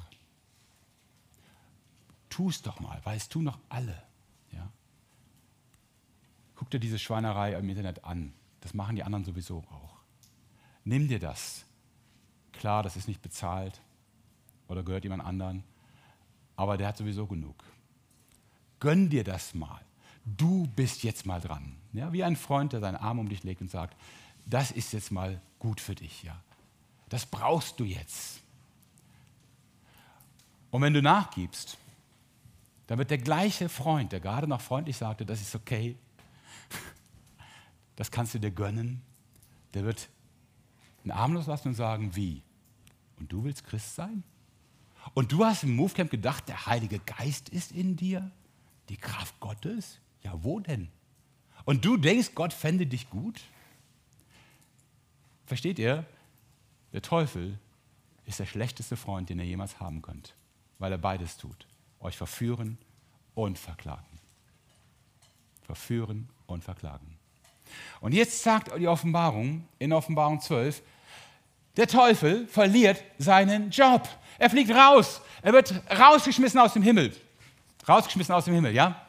Tu's 2.30 2.62
doch 2.62 2.80
mal, 2.80 3.02
weil 3.04 3.18
es 3.18 3.30
tun 3.30 3.46
noch 3.46 3.58
alle. 3.68 4.00
Ja? 4.52 4.70
Guck 6.56 6.70
dir 6.70 6.80
diese 6.80 7.00
Schweinerei 7.00 7.54
im 7.54 7.68
Internet 7.68 8.06
an. 8.06 8.32
Das 8.62 8.76
machen 8.76 8.96
die 8.96 9.04
anderen 9.04 9.26
sowieso 9.26 9.64
auch. 9.72 9.98
Nimm 10.84 11.08
dir 11.08 11.20
das. 11.20 11.66
Klar, 12.54 12.84
das 12.84 12.96
ist 12.96 13.08
nicht 13.08 13.24
bezahlt 13.24 13.82
oder 14.68 14.84
gehört 14.84 15.04
jemand 15.04 15.26
anderen, 15.26 15.64
aber 16.56 16.78
der 16.78 16.90
hat 16.90 16.98
sowieso 16.98 17.26
genug. 17.26 17.64
Gönn 18.80 19.10
dir 19.10 19.24
das 19.24 19.56
mal 19.56 19.82
du 20.38 20.68
bist 20.76 21.04
jetzt 21.04 21.26
mal 21.26 21.42
dran. 21.42 21.76
Ja, 21.94 22.12
wie 22.14 22.24
ein 22.24 22.36
Freund, 22.36 22.74
der 22.74 22.80
seinen 22.80 22.96
Arm 22.96 23.20
um 23.20 23.30
dich 23.30 23.44
legt 23.44 23.62
und 23.62 23.72
sagt, 23.72 23.96
das 24.46 24.72
ist 24.72 24.94
jetzt 24.94 25.12
mal 25.12 25.42
gut 25.60 25.80
für 25.80 25.96
dich. 25.96 26.24
Ja. 26.24 26.40
Das 27.10 27.26
brauchst 27.26 27.80
du 27.80 27.84
jetzt. 27.84 28.42
Und 30.72 30.82
wenn 30.82 30.94
du 30.94 31.02
nachgibst, 31.02 31.78
dann 32.88 32.98
wird 32.98 33.12
der 33.12 33.18
gleiche 33.18 33.70
Freund, 33.70 34.12
der 34.12 34.20
gerade 34.20 34.48
noch 34.48 34.62
freundlich 34.62 34.98
sagte, 34.98 35.26
das 35.26 35.42
ist 35.42 35.56
okay, 35.56 35.96
das 37.96 38.12
kannst 38.12 38.34
du 38.34 38.40
dir 38.40 38.52
gönnen, 38.52 39.02
der 39.74 39.84
wird 39.84 40.10
einen 41.04 41.12
Arm 41.12 41.34
loslassen 41.34 41.70
und 41.70 41.76
sagen, 41.76 42.16
wie? 42.16 42.42
Und 43.20 43.32
du 43.32 43.44
willst 43.44 43.64
Christ 43.64 43.96
sein? 43.96 44.24
Und 45.14 45.32
du 45.32 45.46
hast 45.46 45.64
im 45.64 45.76
Movecamp 45.76 46.12
gedacht, 46.12 46.48
der 46.48 46.66
Heilige 46.66 47.00
Geist 47.00 47.50
ist 47.50 47.72
in 47.72 47.96
dir, 47.96 48.32
die 48.90 48.98
Kraft 48.98 49.40
Gottes? 49.40 50.00
Ja, 50.24 50.34
wo 50.44 50.60
denn? 50.60 50.90
Und 51.66 51.86
du 51.86 51.98
denkst, 51.98 52.32
Gott 52.36 52.54
fände 52.54 52.86
dich 52.86 53.10
gut? 53.10 53.40
Versteht 55.46 55.80
ihr? 55.80 56.06
Der 56.94 57.02
Teufel 57.02 57.58
ist 58.26 58.40
der 58.40 58.46
schlechteste 58.46 58.96
Freund, 58.96 59.30
den 59.30 59.40
ihr 59.40 59.46
jemals 59.46 59.80
haben 59.80 60.02
könnt, 60.02 60.36
weil 60.78 60.92
er 60.92 60.98
beides 60.98 61.38
tut. 61.38 61.68
Euch 62.00 62.16
verführen 62.16 62.78
und 63.36 63.58
verklagen. 63.58 64.20
Verführen 65.62 66.30
und 66.48 66.64
verklagen. 66.64 67.18
Und 68.02 68.14
jetzt 68.14 68.42
sagt 68.42 68.72
die 68.80 68.88
Offenbarung 68.88 69.68
in 69.78 69.94
Offenbarung 69.94 70.40
12, 70.42 70.82
der 71.78 71.88
Teufel 71.88 72.48
verliert 72.48 73.04
seinen 73.18 73.70
Job. 73.70 74.08
Er 74.38 74.50
fliegt 74.50 74.72
raus. 74.72 75.22
Er 75.42 75.54
wird 75.54 75.74
rausgeschmissen 75.90 76.60
aus 76.60 76.74
dem 76.74 76.84
Himmel. 76.84 77.16
Rausgeschmissen 77.88 78.34
aus 78.34 78.46
dem 78.46 78.54
Himmel, 78.54 78.74
ja? 78.74 79.06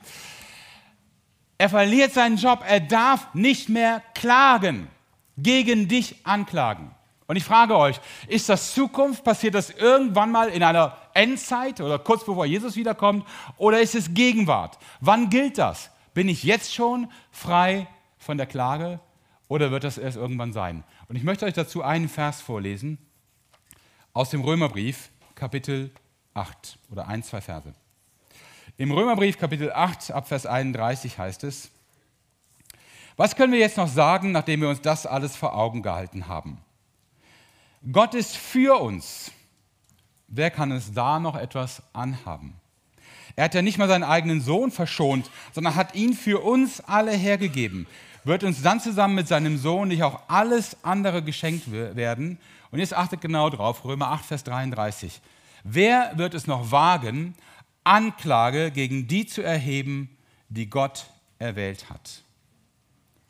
Er 1.61 1.69
verliert 1.69 2.15
seinen 2.15 2.39
Job. 2.39 2.65
Er 2.67 2.81
darf 2.81 3.35
nicht 3.35 3.69
mehr 3.69 4.03
klagen, 4.15 4.89
gegen 5.37 5.89
dich 5.89 6.17
anklagen. 6.25 6.91
Und 7.27 7.37
ich 7.37 7.45
frage 7.45 7.77
euch, 7.77 8.01
ist 8.29 8.49
das 8.49 8.73
Zukunft? 8.73 9.25
Passiert 9.25 9.55
das 9.55 9.69
irgendwann 9.69 10.33
mal 10.33 10.49
in 10.49 10.63
einer 10.63 10.97
Endzeit 11.13 11.83
oder 11.83 11.99
kurz 11.99 12.25
bevor 12.25 12.47
Jesus 12.47 12.77
wiederkommt? 12.77 13.29
Oder 13.59 13.83
ist 13.83 13.95
es 13.95 14.15
Gegenwart? 14.15 14.79
Wann 15.03 15.29
gilt 15.29 15.59
das? 15.59 15.91
Bin 16.15 16.31
ich 16.31 16.45
jetzt 16.45 16.75
schon 16.75 17.13
frei 17.31 17.87
von 18.17 18.39
der 18.39 18.47
Klage 18.47 18.99
oder 19.47 19.71
wird 19.71 19.85
das 19.85 19.99
erst 19.99 20.17
irgendwann 20.17 20.55
sein? 20.55 20.83
Und 21.09 21.17
ich 21.17 21.25
möchte 21.25 21.45
euch 21.45 21.53
dazu 21.53 21.83
einen 21.83 22.09
Vers 22.09 22.41
vorlesen 22.41 22.97
aus 24.15 24.31
dem 24.31 24.41
Römerbrief, 24.41 25.11
Kapitel 25.35 25.91
8 26.33 26.79
oder 26.91 27.07
ein, 27.07 27.23
zwei 27.23 27.43
Verse. 27.43 27.75
Im 28.81 28.93
Römerbrief, 28.93 29.37
Kapitel 29.37 29.71
8, 29.71 30.11
ab 30.11 30.27
Vers 30.27 30.47
31 30.47 31.19
heißt 31.19 31.45
es, 31.45 31.71
was 33.19 33.37
können 33.37 33.53
wir 33.53 33.59
jetzt 33.59 33.77
noch 33.77 33.89
sagen, 33.89 34.33
nachdem 34.33 34.63
wir 34.63 34.71
uns 34.71 34.81
das 34.81 35.05
alles 35.05 35.37
vor 35.37 35.55
Augen 35.55 35.83
gehalten 35.83 36.29
haben? 36.29 36.57
Gott 37.93 38.15
ist 38.15 38.39
für 38.39 38.81
uns. 38.81 39.33
Wer 40.29 40.51
kann 40.51 40.73
es 40.73 40.95
da 40.95 41.21
noch 41.21 41.37
etwas 41.37 41.83
anhaben? 41.93 42.55
Er 43.37 43.45
hat 43.45 43.55
ja 43.55 43.61
nicht 43.61 43.77
mal 43.77 43.87
seinen 43.87 44.03
eigenen 44.03 44.41
Sohn 44.41 44.71
verschont, 44.71 45.31
sondern 45.53 45.75
hat 45.75 45.95
ihn 45.95 46.15
für 46.15 46.43
uns 46.43 46.81
alle 46.81 47.13
hergegeben. 47.13 47.87
Wird 48.25 48.45
uns 48.45 48.63
dann 48.63 48.81
zusammen 48.81 49.15
mit 49.15 49.29
seinem 49.29 49.59
Sohn 49.59 49.89
nicht 49.89 50.05
auch 50.05 50.21
alles 50.27 50.79
andere 50.83 51.23
geschenkt 51.23 51.71
werden? 51.71 52.39
Und 52.71 52.79
jetzt 52.79 52.95
achtet 52.95 53.21
genau 53.21 53.51
drauf, 53.51 53.85
Römer 53.85 54.09
8, 54.09 54.25
Vers 54.25 54.45
33. 54.45 55.21
Wer 55.65 56.13
wird 56.17 56.33
es 56.33 56.47
noch 56.47 56.71
wagen, 56.71 57.35
Anklage 57.85 58.71
gegen 58.71 59.07
die 59.09 59.27
zu 59.27 59.43
erheben, 59.43 60.17
die 60.49 60.69
Gott 60.69 61.07
erwählt 61.39 61.91
hat? 61.91 62.23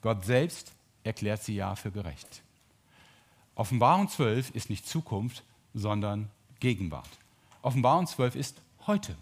Gott 0.02 0.24
selbst 0.24 0.72
erklärt 1.04 1.42
sie 1.42 1.54
ja 1.54 1.76
für 1.76 1.90
gerecht. 1.90 2.42
Offenbarung 3.54 4.08
12 4.08 4.50
ist 4.50 4.70
nicht 4.70 4.88
Zukunft, 4.88 5.42
sondern 5.74 6.30
Gegenwart. 6.60 7.08
Offenbarung 7.62 8.06
12 8.06 8.34
ist 8.34 8.62
heute. 8.86 9.14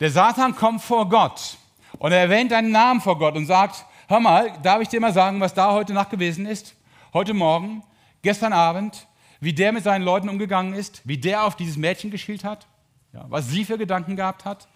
Der 0.00 0.10
Satan 0.10 0.56
kommt 0.56 0.80
vor 0.80 1.08
Gott 1.08 1.58
und 1.98 2.12
er 2.12 2.20
erwähnt 2.20 2.52
einen 2.52 2.72
Namen 2.72 3.00
vor 3.00 3.18
Gott 3.18 3.36
und 3.36 3.46
sagt, 3.46 3.84
hör 4.08 4.20
mal, 4.20 4.50
darf 4.62 4.80
ich 4.80 4.88
dir 4.88 5.00
mal 5.00 5.12
sagen, 5.12 5.40
was 5.40 5.52
da 5.52 5.72
heute 5.72 5.92
Nacht 5.92 6.10
gewesen 6.10 6.46
ist? 6.46 6.74
Heute 7.12 7.34
Morgen, 7.34 7.82
gestern 8.22 8.54
Abend, 8.54 9.06
wie 9.40 9.52
der 9.52 9.72
mit 9.72 9.84
seinen 9.84 10.02
Leuten 10.02 10.28
umgegangen 10.28 10.74
ist, 10.74 11.02
wie 11.04 11.18
der 11.18 11.44
auf 11.44 11.56
dieses 11.56 11.76
Mädchen 11.76 12.10
geschielt 12.10 12.44
hat, 12.44 12.66
ja, 13.12 13.26
was 13.28 13.48
sie 13.48 13.64
für 13.64 13.78
Gedanken 13.78 14.16
gehabt 14.16 14.44
hat 14.44 14.68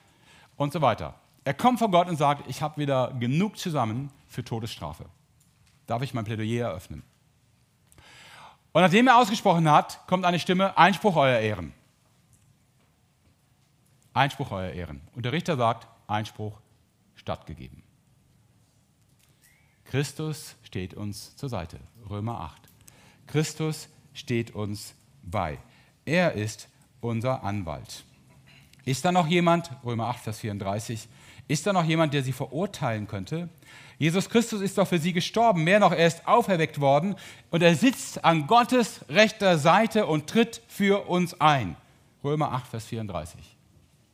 und 0.57 0.73
so 0.73 0.81
weiter. 0.81 1.15
Er 1.45 1.55
kommt 1.55 1.79
vor 1.79 1.91
Gott 1.91 2.09
und 2.09 2.17
sagt, 2.17 2.49
ich 2.49 2.63
habe 2.63 2.81
wieder 2.81 3.13
genug 3.19 3.59
zusammen 3.59 4.11
für 4.27 4.45
Todesstrafe. 4.45 5.07
Darf 5.87 6.03
ich 6.03 6.15
mein 6.15 6.25
Plädoyer 6.25 6.69
eröffnen? 6.69 7.03
Und 8.73 8.83
nachdem 8.83 9.07
er 9.07 9.19
ausgesprochen 9.19 9.71
hat, 9.71 10.01
kommt 10.07 10.25
eine 10.25 10.39
Stimme, 10.39 10.77
Einspruch, 10.77 11.17
euer 11.17 11.39
Ehren. 11.39 11.73
Einspruch, 14.15 14.51
euer 14.51 14.71
Ehren. 14.71 15.01
Und 15.15 15.25
der 15.25 15.33
Richter 15.33 15.57
sagt, 15.57 15.87
Einspruch 16.07 16.61
stattgegeben. 17.15 17.83
Christus 19.85 20.57
steht 20.63 20.95
uns 20.95 21.37
zur 21.37 21.49
Seite. 21.49 21.79
Römer 22.09 22.41
8. 22.41 22.63
Christus 23.27 23.89
steht 24.13 24.55
uns 24.55 24.95
bei. 25.23 25.59
Er 26.05 26.33
ist 26.33 26.69
unser 27.01 27.45
Anwalt. 27.45 28.05
Ist 28.85 29.05
da 29.05 29.13
noch 29.13 29.27
jemand, 29.27 29.71
Römer 29.85 30.09
8, 30.09 30.21
Vers 30.21 30.41
34, 30.41 31.09
ist 31.49 31.67
da 31.67 31.73
noch 31.73 31.85
jemand, 31.85 32.15
der 32.15 32.23
sie 32.23 32.33
verurteilen 32.33 33.07
könnte? 33.07 33.49
Jesus 33.99 34.29
Christus 34.29 34.61
ist 34.61 34.77
doch 34.77 34.89
für 34.89 34.99
sie 34.99 35.13
gestorben, 35.13 35.65
mehr 35.65 35.79
noch, 35.79 35.93
er 35.93 36.07
ist 36.07 36.27
auferweckt 36.27 36.81
worden 36.81 37.15
und 37.51 37.63
er 37.63 37.75
sitzt 37.75 38.25
an 38.25 38.47
Gottes 38.47 39.05
rechter 39.09 39.59
Seite 39.59 40.07
und 40.07 40.29
tritt 40.29 40.63
für 40.69 41.09
uns 41.09 41.41
ein. 41.41 41.77
Römer 42.23 42.53
8, 42.53 42.67
Vers 42.67 42.87
34. 42.87 43.57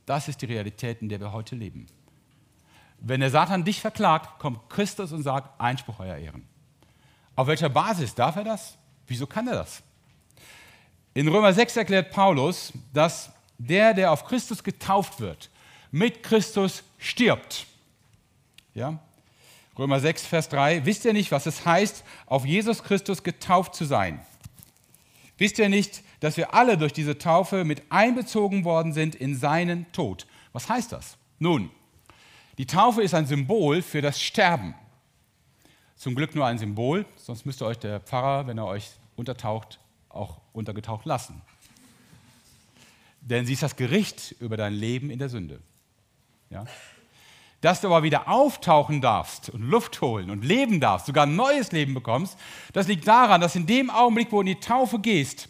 Das 0.07 0.29
ist 0.29 0.43
die 0.43 0.47
Realität, 0.47 1.03
in 1.03 1.09
der 1.09 1.21
wir 1.21 1.33
heute 1.33 1.57
leben. 1.57 1.87
Wenn 3.01 3.21
der 3.21 3.31
Satan 3.31 3.65
dich 3.65 3.81
verklagt, 3.81 4.39
kommt 4.39 4.69
Christus 4.69 5.13
und 5.13 5.23
sagt, 5.23 5.59
Einspruch 5.61 6.01
euer 6.01 6.17
Ehren. 6.17 6.47
Auf 7.35 7.47
welcher 7.47 7.69
Basis 7.69 8.15
darf 8.15 8.37
er 8.37 8.45
das? 8.45 8.77
Wieso 9.07 9.27
kann 9.27 9.49
er 9.49 9.55
das? 9.55 9.83
In 11.15 11.29
Römer 11.29 11.53
6 11.53 11.77
erklärt 11.77 12.13
Paulus, 12.13 12.73
dass 12.93 13.33
der, 13.61 13.95
der 13.95 14.11
auf 14.11 14.25
Christus 14.25 14.65
getauft 14.65 15.21
wird, 15.21 15.51
mit 15.91 16.23
Christus 16.23 16.83
stirbt. 16.99 17.67
Ja? 18.75 18.99
Römer 19.79 20.01
6, 20.01 20.27
Vers 20.27 20.49
3. 20.49 20.85
Wisst 20.87 21.05
ihr 21.05 21.13
nicht, 21.13 21.31
was 21.31 21.47
es 21.47 21.65
heißt, 21.65 22.05
auf 22.27 22.45
Jesus 22.45 22.83
Christus 22.83 23.23
getauft 23.23 23.75
zu 23.75 23.85
sein? 23.85 24.21
Wisst 25.39 25.59
ihr 25.59 25.69
nicht, 25.69 26.03
dass 26.21 26.37
wir 26.37 26.55
alle 26.55 26.77
durch 26.77 26.93
diese 26.93 27.19
Taufe 27.19 27.65
mit 27.65 27.91
einbezogen 27.91 28.65
worden 28.65 28.93
sind 28.93 29.15
in 29.15 29.37
seinen 29.37 29.91
Tod. 29.93 30.27
Was 30.53 30.69
heißt 30.69 30.93
das? 30.93 31.17
Nun, 31.39 31.71
die 32.59 32.67
Taufe 32.67 33.03
ist 33.03 33.15
ein 33.15 33.27
Symbol 33.27 33.81
für 33.81 34.03
das 34.03 34.21
Sterben. 34.21 34.75
Zum 35.97 36.15
Glück 36.15 36.35
nur 36.35 36.47
ein 36.47 36.59
Symbol, 36.59 37.07
sonst 37.17 37.47
müsste 37.47 37.67
euch 37.67 37.79
der 37.79 38.01
Pfarrer, 38.01 38.47
wenn 38.47 38.59
er 38.59 38.67
euch 38.67 38.91
untertaucht, 39.17 39.81
auch 40.09 40.41
untergetaucht 40.53 41.07
lassen. 41.07 41.41
Denn 43.21 43.47
sie 43.47 43.53
ist 43.53 43.63
das 43.63 43.77
Gericht 43.77 44.35
über 44.41 44.57
dein 44.57 44.73
Leben 44.73 45.11
in 45.11 45.19
der 45.19 45.29
Sünde. 45.29 45.61
Ja? 46.51 46.65
Dass 47.61 47.81
du 47.81 47.89
aber 47.89 48.03
wieder 48.03 48.29
auftauchen 48.29 49.01
darfst 49.01 49.51
und 49.51 49.63
Luft 49.63 50.01
holen 50.01 50.31
und 50.31 50.45
leben 50.45 50.81
darfst, 50.81 51.07
sogar 51.07 51.27
ein 51.27 51.37
neues 51.37 51.73
Leben 51.73 51.93
bekommst, 51.95 52.39
das 52.73 52.89
liegt 52.89 53.07
daran, 53.07 53.41
dass 53.41 53.55
in 53.55 53.67
dem 53.67 53.91
Augenblick, 53.91 54.33
wo 54.33 54.43
du 54.43 54.49
in 54.51 54.57
die 54.59 54.61
Taufe 54.61 54.99
gehst, 54.99 55.49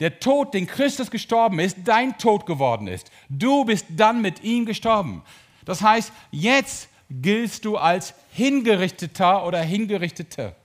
der 0.00 0.18
Tod, 0.18 0.54
den 0.54 0.66
Christus 0.66 1.10
gestorben 1.10 1.58
ist, 1.58 1.76
dein 1.84 2.18
Tod 2.18 2.46
geworden 2.46 2.88
ist. 2.88 3.10
Du 3.28 3.64
bist 3.64 3.86
dann 3.90 4.22
mit 4.22 4.42
ihm 4.42 4.66
gestorben. 4.66 5.22
Das 5.64 5.82
heißt, 5.82 6.12
jetzt 6.30 6.88
giltst 7.10 7.64
du 7.64 7.76
als 7.76 8.14
Hingerichteter 8.32 9.46
oder 9.46 9.60
Hingerichtete, 9.60 10.56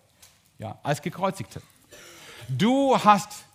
ja, 0.57 0.79
als 0.83 1.01
Gekreuzigte. 1.01 1.61
Du 2.47 2.97
hast 2.97 3.45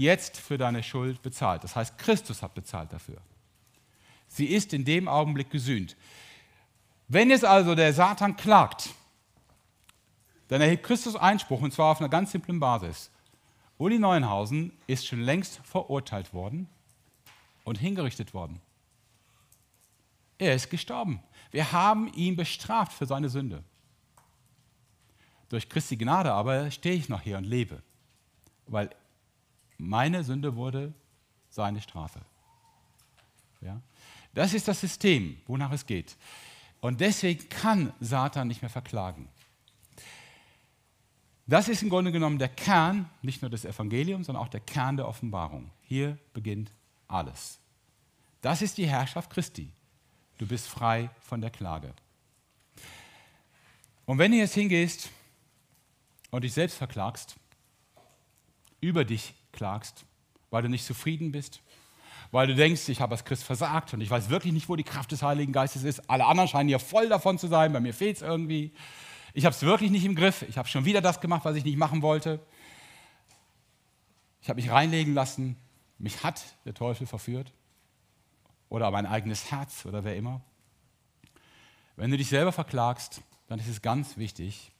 jetzt 0.00 0.38
für 0.38 0.58
deine 0.58 0.82
Schuld 0.82 1.22
bezahlt. 1.22 1.62
Das 1.62 1.76
heißt, 1.76 1.98
Christus 1.98 2.42
hat 2.42 2.54
bezahlt 2.54 2.92
dafür. 2.92 3.18
Sie 4.28 4.46
ist 4.46 4.72
in 4.72 4.84
dem 4.84 5.08
Augenblick 5.08 5.50
gesühnt. 5.50 5.96
Wenn 7.08 7.30
jetzt 7.30 7.44
also 7.44 7.74
der 7.74 7.92
Satan 7.92 8.36
klagt, 8.36 8.90
dann 10.48 10.60
erhebt 10.60 10.84
Christus 10.84 11.16
Einspruch, 11.16 11.60
und 11.60 11.72
zwar 11.72 11.92
auf 11.92 12.00
einer 12.00 12.08
ganz 12.08 12.32
simplen 12.32 12.58
Basis. 12.58 13.10
Uli 13.78 13.98
Neuenhausen 13.98 14.72
ist 14.86 15.06
schon 15.06 15.20
längst 15.20 15.60
verurteilt 15.64 16.32
worden 16.32 16.68
und 17.64 17.78
hingerichtet 17.78 18.34
worden. 18.34 18.60
Er 20.38 20.54
ist 20.54 20.70
gestorben. 20.70 21.22
Wir 21.50 21.72
haben 21.72 22.12
ihn 22.14 22.36
bestraft 22.36 22.92
für 22.92 23.06
seine 23.06 23.28
Sünde. 23.28 23.62
Durch 25.50 25.68
Christi 25.68 25.96
Gnade 25.96 26.32
aber 26.32 26.70
stehe 26.70 26.94
ich 26.94 27.08
noch 27.08 27.20
hier 27.20 27.36
und 27.36 27.44
lebe, 27.44 27.82
weil 28.66 28.90
meine 29.80 30.22
Sünde 30.24 30.56
wurde 30.56 30.92
seine 31.48 31.80
Strafe. 31.80 32.20
Ja? 33.60 33.80
Das 34.34 34.54
ist 34.54 34.68
das 34.68 34.80
System, 34.80 35.40
wonach 35.46 35.72
es 35.72 35.86
geht. 35.86 36.16
Und 36.80 37.00
deswegen 37.00 37.48
kann 37.48 37.92
Satan 38.00 38.48
nicht 38.48 38.62
mehr 38.62 38.70
verklagen. 38.70 39.28
Das 41.46 41.68
ist 41.68 41.82
im 41.82 41.88
Grunde 41.88 42.12
genommen 42.12 42.38
der 42.38 42.48
Kern, 42.48 43.10
nicht 43.22 43.42
nur 43.42 43.50
des 43.50 43.64
Evangeliums, 43.64 44.26
sondern 44.26 44.44
auch 44.44 44.48
der 44.48 44.60
Kern 44.60 44.96
der 44.96 45.08
Offenbarung. 45.08 45.70
Hier 45.82 46.16
beginnt 46.32 46.70
alles. 47.08 47.58
Das 48.40 48.62
ist 48.62 48.78
die 48.78 48.86
Herrschaft 48.86 49.30
Christi. 49.30 49.72
Du 50.38 50.46
bist 50.46 50.68
frei 50.68 51.10
von 51.20 51.40
der 51.40 51.50
Klage. 51.50 51.92
Und 54.06 54.18
wenn 54.18 54.30
du 54.30 54.38
jetzt 54.38 54.54
hingehst 54.54 55.10
und 56.30 56.44
dich 56.44 56.52
selbst 56.52 56.76
verklagst, 56.76 57.36
über 58.80 59.04
dich 59.04 59.34
klagst, 59.60 60.06
weil 60.48 60.62
du 60.62 60.70
nicht 60.70 60.86
zufrieden 60.86 61.32
bist, 61.32 61.60
weil 62.30 62.46
du 62.46 62.54
denkst, 62.54 62.88
ich 62.88 63.02
habe 63.02 63.12
als 63.12 63.26
Christ 63.26 63.44
versagt 63.44 63.92
und 63.92 64.00
ich 64.00 64.08
weiß 64.08 64.30
wirklich 64.30 64.54
nicht, 64.54 64.70
wo 64.70 64.76
die 64.76 64.84
Kraft 64.84 65.12
des 65.12 65.22
Heiligen 65.22 65.52
Geistes 65.52 65.84
ist. 65.84 66.08
Alle 66.08 66.24
anderen 66.24 66.48
scheinen 66.48 66.70
hier 66.70 66.78
voll 66.78 67.10
davon 67.10 67.38
zu 67.38 67.46
sein, 67.46 67.70
bei 67.74 67.80
mir 67.80 67.92
fehlt 67.92 68.16
es 68.16 68.22
irgendwie. 68.22 68.72
Ich 69.34 69.44
habe 69.44 69.54
es 69.54 69.60
wirklich 69.60 69.90
nicht 69.90 70.06
im 70.06 70.14
Griff. 70.14 70.40
Ich 70.48 70.56
habe 70.56 70.66
schon 70.66 70.86
wieder 70.86 71.02
das 71.02 71.20
gemacht, 71.20 71.44
was 71.44 71.56
ich 71.56 71.64
nicht 71.64 71.76
machen 71.76 72.00
wollte. 72.00 72.40
Ich 74.40 74.48
habe 74.48 74.58
mich 74.58 74.70
reinlegen 74.70 75.12
lassen. 75.12 75.56
Mich 75.98 76.24
hat 76.24 76.42
der 76.64 76.72
Teufel 76.72 77.06
verführt. 77.06 77.52
Oder 78.70 78.90
mein 78.90 79.04
eigenes 79.04 79.50
Herz 79.50 79.84
oder 79.84 80.04
wer 80.04 80.16
immer. 80.16 80.40
Wenn 81.96 82.10
du 82.10 82.16
dich 82.16 82.30
selber 82.30 82.52
verklagst, 82.52 83.20
dann 83.46 83.58
ist 83.58 83.68
es 83.68 83.82
ganz 83.82 84.16
wichtig, 84.16 84.72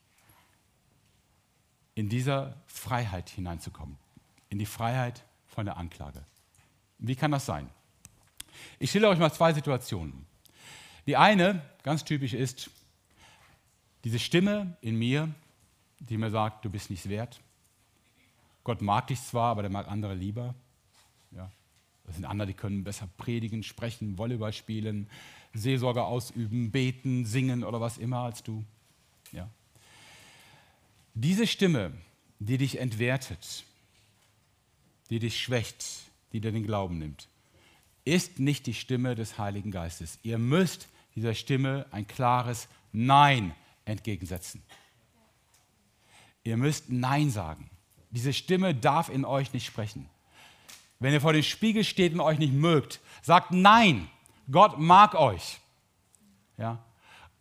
in 1.95 2.09
dieser 2.09 2.57
Freiheit 2.67 3.29
hineinzukommen. 3.29 3.99
In 4.51 4.59
die 4.59 4.67
Freiheit 4.67 5.25
von 5.47 5.65
der 5.65 5.79
Anklage. 5.79 6.23
Wie 6.99 7.17
kann 7.17 7.31
das 7.31 7.47
sein? 7.47 7.71
Ich 8.79 8.91
stelle 8.91 9.09
euch 9.09 9.19
mal 9.19 9.33
zwei 9.33 9.55
Situationen. 9.55 10.27
Die 11.07 11.17
eine, 11.17 11.63
ganz 11.83 12.05
typisch, 12.05 12.35
ist, 12.35 12.71
diese 14.05 14.19
Stimme 14.19 14.77
in 14.81 14.97
mir, 14.97 15.33
die 15.99 16.19
mir 16.19 16.31
sagt, 16.31 16.65
du 16.65 16.71
bist 16.71 16.91
nichts 16.91 17.09
wert. 17.09 17.41
Gott 18.65 18.83
mag 18.83 19.07
dich 19.07 19.21
zwar, 19.23 19.53
aber 19.53 19.63
der 19.63 19.71
mag 19.71 19.89
andere 19.89 20.15
lieber. 20.15 20.55
Ja. 21.31 21.51
Das 22.05 22.17
sind 22.17 22.25
andere, 22.25 22.49
die 22.49 22.55
können 22.55 22.85
besser 22.85 23.09
predigen, 23.17 23.63
sprechen, 23.63 24.19
Volleyball 24.19 24.53
spielen, 24.53 25.09
Seelsorge 25.55 26.03
ausüben, 26.03 26.71
beten, 26.71 27.25
singen 27.25 27.65
oder 27.65 27.81
was 27.81 27.99
immer 27.99 28.21
als 28.21 28.43
du. 28.43 28.65
Ja. 29.33 29.49
Diese 31.15 31.47
Stimme, 31.47 31.93
die 32.39 32.59
dich 32.59 32.79
entwertet, 32.79 33.65
die 35.11 35.19
dich 35.19 35.41
schwächt, 35.41 35.85
die 36.33 36.41
dir 36.41 36.53
den 36.53 36.65
Glauben 36.65 36.99
nimmt, 36.99 37.29
ist 38.05 38.39
nicht 38.39 38.67
die 38.67 38.75
Stimme 38.75 39.15
des 39.15 39.39
Heiligen 39.39 39.71
Geistes. 39.71 40.19
Ihr 40.23 40.39
müsst 40.39 40.89
dieser 41.15 41.35
Stimme 41.35 41.87
ein 41.91 42.07
klares 42.07 42.69
Nein 42.93 43.55
entgegensetzen. 43.85 44.63
Ihr 46.45 46.57
müsst 46.57 46.89
Nein 46.89 47.31
sagen. 47.31 47.69
Diese 48.11 48.33
Stimme 48.33 48.75
darf 48.75 49.09
in 49.09 49.25
euch 49.25 49.53
nicht 49.53 49.67
sprechen. 49.67 50.09
Wenn 50.99 51.13
ihr 51.13 51.21
vor 51.21 51.33
dem 51.33 51.43
Spiegel 51.43 51.85
steht 51.85 52.13
und 52.13 52.21
euch 52.21 52.39
nicht 52.39 52.53
mögt, 52.53 53.01
sagt 53.23 53.53
Nein. 53.53 54.09
Gott 54.51 54.79
mag 54.79 55.15
euch. 55.15 55.61
Ja? 56.57 56.83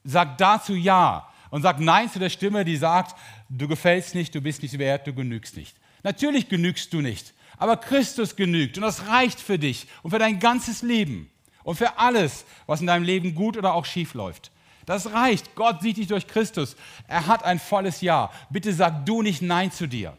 Sagt 0.04 0.40
dazu 0.42 0.74
Ja 0.76 1.32
und 1.50 1.62
sagt 1.62 1.80
Nein 1.80 2.10
zu 2.10 2.20
der 2.20 2.30
Stimme, 2.30 2.66
die 2.66 2.78
sagt, 2.78 3.16
du 3.50 3.68
gefällst 3.68 4.16
nicht, 4.16 4.34
du 4.36 4.42
bist 4.42 4.62
nicht 4.62 4.78
wert, 4.78 5.08
du 5.08 5.14
genügst 5.14 5.56
nicht. 5.58 5.76
Natürlich 6.04 6.48
genügst 6.48 6.94
du 6.94 7.02
nicht, 7.02 7.34
aber 7.60 7.78
Christus 7.78 8.36
genügt 8.36 8.78
und 8.78 8.84
das 8.84 9.08
reicht 9.08 9.40
für 9.40 9.60
dich 9.60 9.88
und 10.02 10.12
für 10.12 10.20
dein 10.20 10.40
ganzes 10.40 10.82
Leben 10.82 11.30
und 11.64 11.76
für 11.76 12.00
alles, 12.00 12.46
was 12.66 12.82
in 12.82 12.88
deinem 12.88 13.04
Leben 13.04 13.36
gut 13.36 13.58
oder 13.58 13.76
auch 13.76 13.86
schief 13.86 14.16
läuft. 14.16 14.52
Das 14.86 15.12
reicht. 15.12 15.54
Gott 15.54 15.82
sieht 15.82 15.98
dich 15.98 16.08
durch 16.08 16.26
Christus. 16.26 16.76
Er 17.08 17.28
hat 17.28 17.44
ein 17.44 17.60
volles 17.60 18.02
Ja. 18.02 18.32
Bitte 18.50 18.74
sag 18.74 19.06
du 19.06 19.22
nicht 19.22 19.44
Nein 19.44 19.72
zu 19.72 19.88
dir. 19.88 20.18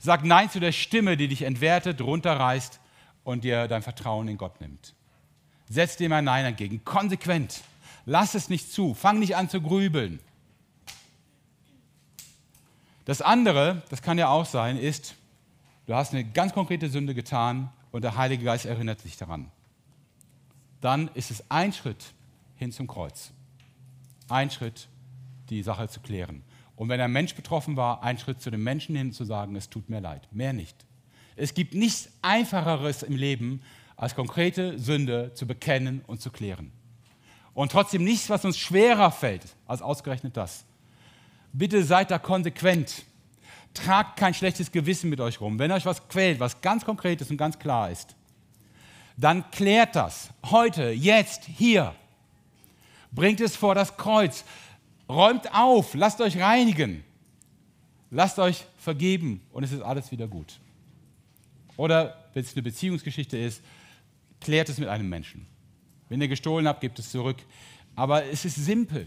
Sag 0.00 0.24
Nein 0.24 0.50
zu 0.50 0.58
der 0.58 0.72
Stimme, 0.72 1.16
die 1.16 1.28
dich 1.28 1.42
entwertet, 1.42 2.00
runterreißt 2.00 2.80
und 3.22 3.44
dir 3.44 3.68
dein 3.68 3.82
Vertrauen 3.82 4.26
in 4.26 4.38
Gott 4.38 4.60
nimmt. 4.60 4.94
Setz 5.68 5.96
dem 5.96 6.12
ein 6.12 6.24
Nein 6.24 6.46
entgegen. 6.46 6.84
Konsequent. 6.84 7.60
Lass 8.06 8.34
es 8.34 8.48
nicht 8.48 8.72
zu. 8.72 8.94
Fang 8.94 9.20
nicht 9.20 9.36
an 9.36 9.48
zu 9.48 9.60
grübeln. 9.60 10.18
Das 13.04 13.22
andere, 13.22 13.82
das 13.88 14.02
kann 14.02 14.18
ja 14.18 14.28
auch 14.28 14.46
sein, 14.46 14.76
ist, 14.76 15.14
du 15.86 15.94
hast 15.94 16.12
eine 16.12 16.24
ganz 16.24 16.52
konkrete 16.52 16.88
Sünde 16.88 17.14
getan 17.14 17.70
und 17.90 18.02
der 18.02 18.16
Heilige 18.16 18.44
Geist 18.44 18.66
erinnert 18.66 19.04
dich 19.04 19.16
daran. 19.16 19.50
Dann 20.80 21.08
ist 21.14 21.30
es 21.30 21.44
ein 21.50 21.72
Schritt 21.72 22.12
hin 22.56 22.72
zum 22.72 22.86
Kreuz. 22.86 23.32
Ein 24.28 24.50
Schritt, 24.50 24.88
die 25.50 25.62
Sache 25.62 25.88
zu 25.88 26.00
klären. 26.00 26.42
Und 26.76 26.88
wenn 26.88 27.00
ein 27.00 27.12
Mensch 27.12 27.34
betroffen 27.34 27.76
war, 27.76 28.02
ein 28.02 28.18
Schritt 28.18 28.40
zu 28.40 28.50
dem 28.50 28.64
Menschen 28.64 28.96
hin 28.96 29.12
zu 29.12 29.24
sagen, 29.24 29.54
es 29.54 29.68
tut 29.68 29.88
mir 29.88 30.00
leid. 30.00 30.26
Mehr 30.32 30.52
nicht. 30.52 30.76
Es 31.36 31.54
gibt 31.54 31.74
nichts 31.74 32.10
Einfacheres 32.22 33.02
im 33.02 33.16
Leben, 33.16 33.62
als 33.96 34.14
konkrete 34.14 34.78
Sünde 34.78 35.32
zu 35.34 35.46
bekennen 35.46 36.02
und 36.06 36.20
zu 36.20 36.30
klären. 36.30 36.72
Und 37.54 37.72
trotzdem 37.72 38.02
nichts, 38.04 38.30
was 38.30 38.44
uns 38.44 38.58
schwerer 38.58 39.10
fällt, 39.10 39.44
als 39.66 39.82
ausgerechnet 39.82 40.36
das. 40.36 40.64
Bitte 41.52 41.84
seid 41.84 42.10
da 42.10 42.18
konsequent. 42.18 43.04
Tragt 43.74 44.18
kein 44.18 44.34
schlechtes 44.34 44.70
Gewissen 44.70 45.10
mit 45.10 45.20
euch 45.20 45.40
rum. 45.40 45.58
Wenn 45.58 45.72
euch 45.72 45.86
was 45.86 46.08
quält, 46.08 46.40
was 46.40 46.60
ganz 46.60 46.84
konkret 46.84 47.20
ist 47.20 47.30
und 47.30 47.36
ganz 47.36 47.58
klar 47.58 47.90
ist, 47.90 48.16
dann 49.16 49.50
klärt 49.50 49.96
das 49.96 50.30
heute, 50.50 50.90
jetzt, 50.90 51.44
hier. 51.44 51.94
Bringt 53.12 53.40
es 53.40 53.56
vor 53.56 53.74
das 53.74 53.96
Kreuz. 53.96 54.44
Räumt 55.08 55.54
auf, 55.54 55.94
lasst 55.94 56.20
euch 56.20 56.40
reinigen. 56.40 57.04
Lasst 58.10 58.38
euch 58.38 58.66
vergeben 58.78 59.40
und 59.52 59.64
es 59.64 59.72
ist 59.72 59.80
alles 59.80 60.10
wieder 60.12 60.28
gut. 60.28 60.60
Oder 61.76 62.28
wenn 62.34 62.44
es 62.44 62.52
eine 62.52 62.62
Beziehungsgeschichte 62.62 63.38
ist, 63.38 63.62
klärt 64.40 64.68
es 64.68 64.78
mit 64.78 64.88
einem 64.88 65.08
Menschen. 65.08 65.46
Wenn 66.08 66.20
ihr 66.20 66.28
gestohlen 66.28 66.68
habt, 66.68 66.82
gebt 66.82 66.98
es 66.98 67.10
zurück. 67.10 67.38
Aber 67.94 68.24
es 68.24 68.44
ist 68.44 68.56
simpel. 68.56 69.06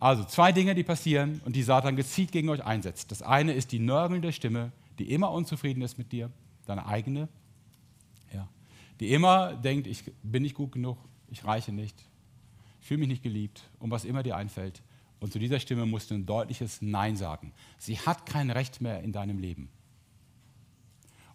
Also 0.00 0.24
zwei 0.24 0.52
Dinge, 0.52 0.74
die 0.74 0.84
passieren 0.84 1.40
und 1.44 1.56
die 1.56 1.62
Satan 1.62 1.96
gezielt 1.96 2.30
gegen 2.30 2.48
euch 2.48 2.64
einsetzt. 2.64 3.10
Das 3.10 3.22
eine 3.22 3.52
ist 3.52 3.72
die 3.72 3.80
nörgelnde 3.80 4.32
Stimme, 4.32 4.72
die 4.98 5.12
immer 5.12 5.30
unzufrieden 5.32 5.82
ist 5.82 5.98
mit 5.98 6.12
dir, 6.12 6.30
deine 6.66 6.86
eigene, 6.86 7.28
ja, 8.32 8.48
die 9.00 9.12
immer 9.12 9.54
denkt, 9.54 9.86
ich 9.86 10.04
bin 10.22 10.42
nicht 10.42 10.54
gut 10.54 10.72
genug, 10.72 10.98
ich 11.30 11.44
reiche 11.44 11.72
nicht, 11.72 11.96
ich 12.80 12.86
fühle 12.86 13.00
mich 13.00 13.08
nicht 13.08 13.22
geliebt 13.22 13.62
und 13.80 13.90
was 13.90 14.04
immer 14.04 14.22
dir 14.22 14.36
einfällt. 14.36 14.82
Und 15.20 15.32
zu 15.32 15.40
dieser 15.40 15.58
Stimme 15.58 15.84
musst 15.84 16.10
du 16.10 16.14
ein 16.14 16.26
deutliches 16.26 16.80
Nein 16.80 17.16
sagen. 17.16 17.52
Sie 17.76 17.98
hat 17.98 18.24
kein 18.24 18.50
Recht 18.50 18.80
mehr 18.80 19.02
in 19.02 19.10
deinem 19.10 19.38
Leben. 19.38 19.68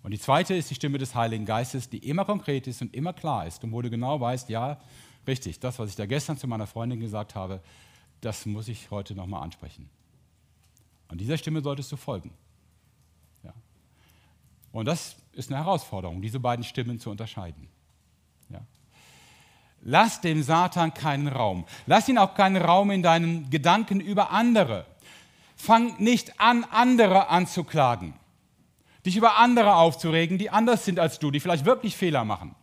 Und 0.03 0.11
die 0.11 0.19
zweite 0.19 0.53
ist 0.53 0.69
die 0.69 0.75
Stimme 0.75 0.97
des 0.97 1.15
Heiligen 1.15 1.45
Geistes, 1.45 1.89
die 1.89 1.97
immer 1.97 2.23
konkret 2.25 2.67
ist 2.67 2.81
und 2.81 2.93
immer 2.93 3.13
klar 3.13 3.45
ist 3.45 3.63
und 3.63 3.71
wo 3.71 3.81
du 3.81 3.89
genau 3.89 4.19
weißt, 4.19 4.49
ja, 4.49 4.79
richtig, 5.27 5.59
das, 5.59 5.79
was 5.79 5.89
ich 5.89 5.95
da 5.95 6.05
gestern 6.05 6.37
zu 6.37 6.47
meiner 6.47 6.67
Freundin 6.67 6.99
gesagt 6.99 7.35
habe, 7.35 7.61
das 8.25 8.45
muss 8.45 8.67
ich 8.67 8.91
heute 8.91 9.15
nochmal 9.15 9.43
ansprechen. 9.43 9.89
Und 11.09 11.19
dieser 11.19 11.37
Stimme 11.37 11.61
solltest 11.61 11.91
du 11.91 11.97
folgen. 11.97 12.31
Ja. 13.43 13.53
Und 14.71 14.85
das 14.85 15.15
ist 15.33 15.51
eine 15.51 15.59
Herausforderung, 15.59 16.21
diese 16.21 16.39
beiden 16.39 16.63
Stimmen 16.63 16.99
zu 16.99 17.09
unterscheiden. 17.09 17.67
Ja. 18.49 18.61
Lass 19.81 20.21
dem 20.21 20.41
Satan 20.43 20.93
keinen 20.93 21.27
Raum. 21.27 21.65
Lass 21.85 22.07
ihn 22.09 22.17
auch 22.17 22.35
keinen 22.35 22.57
Raum 22.57 22.91
in 22.91 23.03
deinen 23.03 23.49
Gedanken 23.49 23.99
über 23.99 24.31
andere. 24.31 24.85
Fang 25.55 26.01
nicht 26.01 26.39
an, 26.39 26.63
andere 26.65 27.29
anzuklagen 27.29 28.15
dich 29.05 29.17
über 29.17 29.37
andere 29.37 29.75
aufzuregen, 29.75 30.37
die 30.37 30.49
anders 30.49 30.85
sind 30.85 30.99
als 30.99 31.19
du, 31.19 31.31
die 31.31 31.39
vielleicht 31.39 31.65
wirklich 31.65 31.95
Fehler 31.95 32.23
machen. 32.23 32.55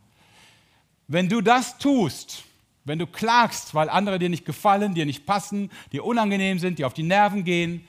Wenn 1.07 1.29
du 1.29 1.41
das 1.41 1.79
tust, 1.79 2.45
wenn 2.85 2.99
du 2.99 3.07
klagst, 3.07 3.75
weil 3.75 3.89
andere 3.89 4.19
dir 4.19 4.29
nicht 4.29 4.45
gefallen, 4.45 4.95
dir 4.95 5.07
nicht 5.07 5.27
passen, 5.27 5.71
dir 5.93 6.05
unangenehm 6.05 6.59
sind, 6.59 6.79
dir 6.79 6.87
auf 6.87 6.95
die 6.95 7.03
Nerven 7.03 7.45
gehen, 7.45 7.87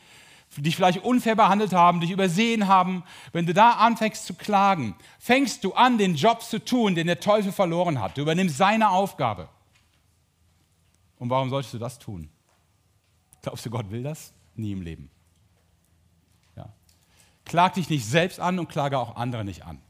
dich 0.57 0.75
vielleicht 0.75 1.03
unfair 1.03 1.35
behandelt 1.35 1.73
haben, 1.73 2.01
dich 2.01 2.11
übersehen 2.11 2.67
haben, 2.67 3.03
wenn 3.31 3.45
du 3.45 3.53
da 3.53 3.71
anfängst 3.71 4.25
zu 4.25 4.33
klagen, 4.33 4.95
fängst 5.19 5.63
du 5.63 5.73
an, 5.73 5.97
den 5.97 6.15
Job 6.15 6.41
zu 6.41 6.63
tun, 6.63 6.95
den 6.95 7.07
der 7.07 7.19
Teufel 7.19 7.51
verloren 7.51 8.01
hat. 8.01 8.17
Du 8.17 8.21
übernimmst 8.21 8.57
seine 8.57 8.89
Aufgabe. 8.89 9.47
Und 11.19 11.29
warum 11.29 11.49
solltest 11.49 11.73
du 11.73 11.77
das 11.77 11.99
tun? 11.99 12.29
Glaubst 13.41 13.65
du, 13.65 13.69
Gott 13.69 13.89
will 13.91 14.03
das? 14.03 14.33
Nie 14.55 14.73
im 14.73 14.81
Leben. 14.81 15.09
Klag 17.45 17.73
dich 17.73 17.89
nicht 17.89 18.05
selbst 18.05 18.39
an 18.39 18.59
und 18.59 18.69
klage 18.69 18.97
auch 18.97 19.15
andere 19.15 19.43
nicht 19.43 19.65
an. 19.65 19.81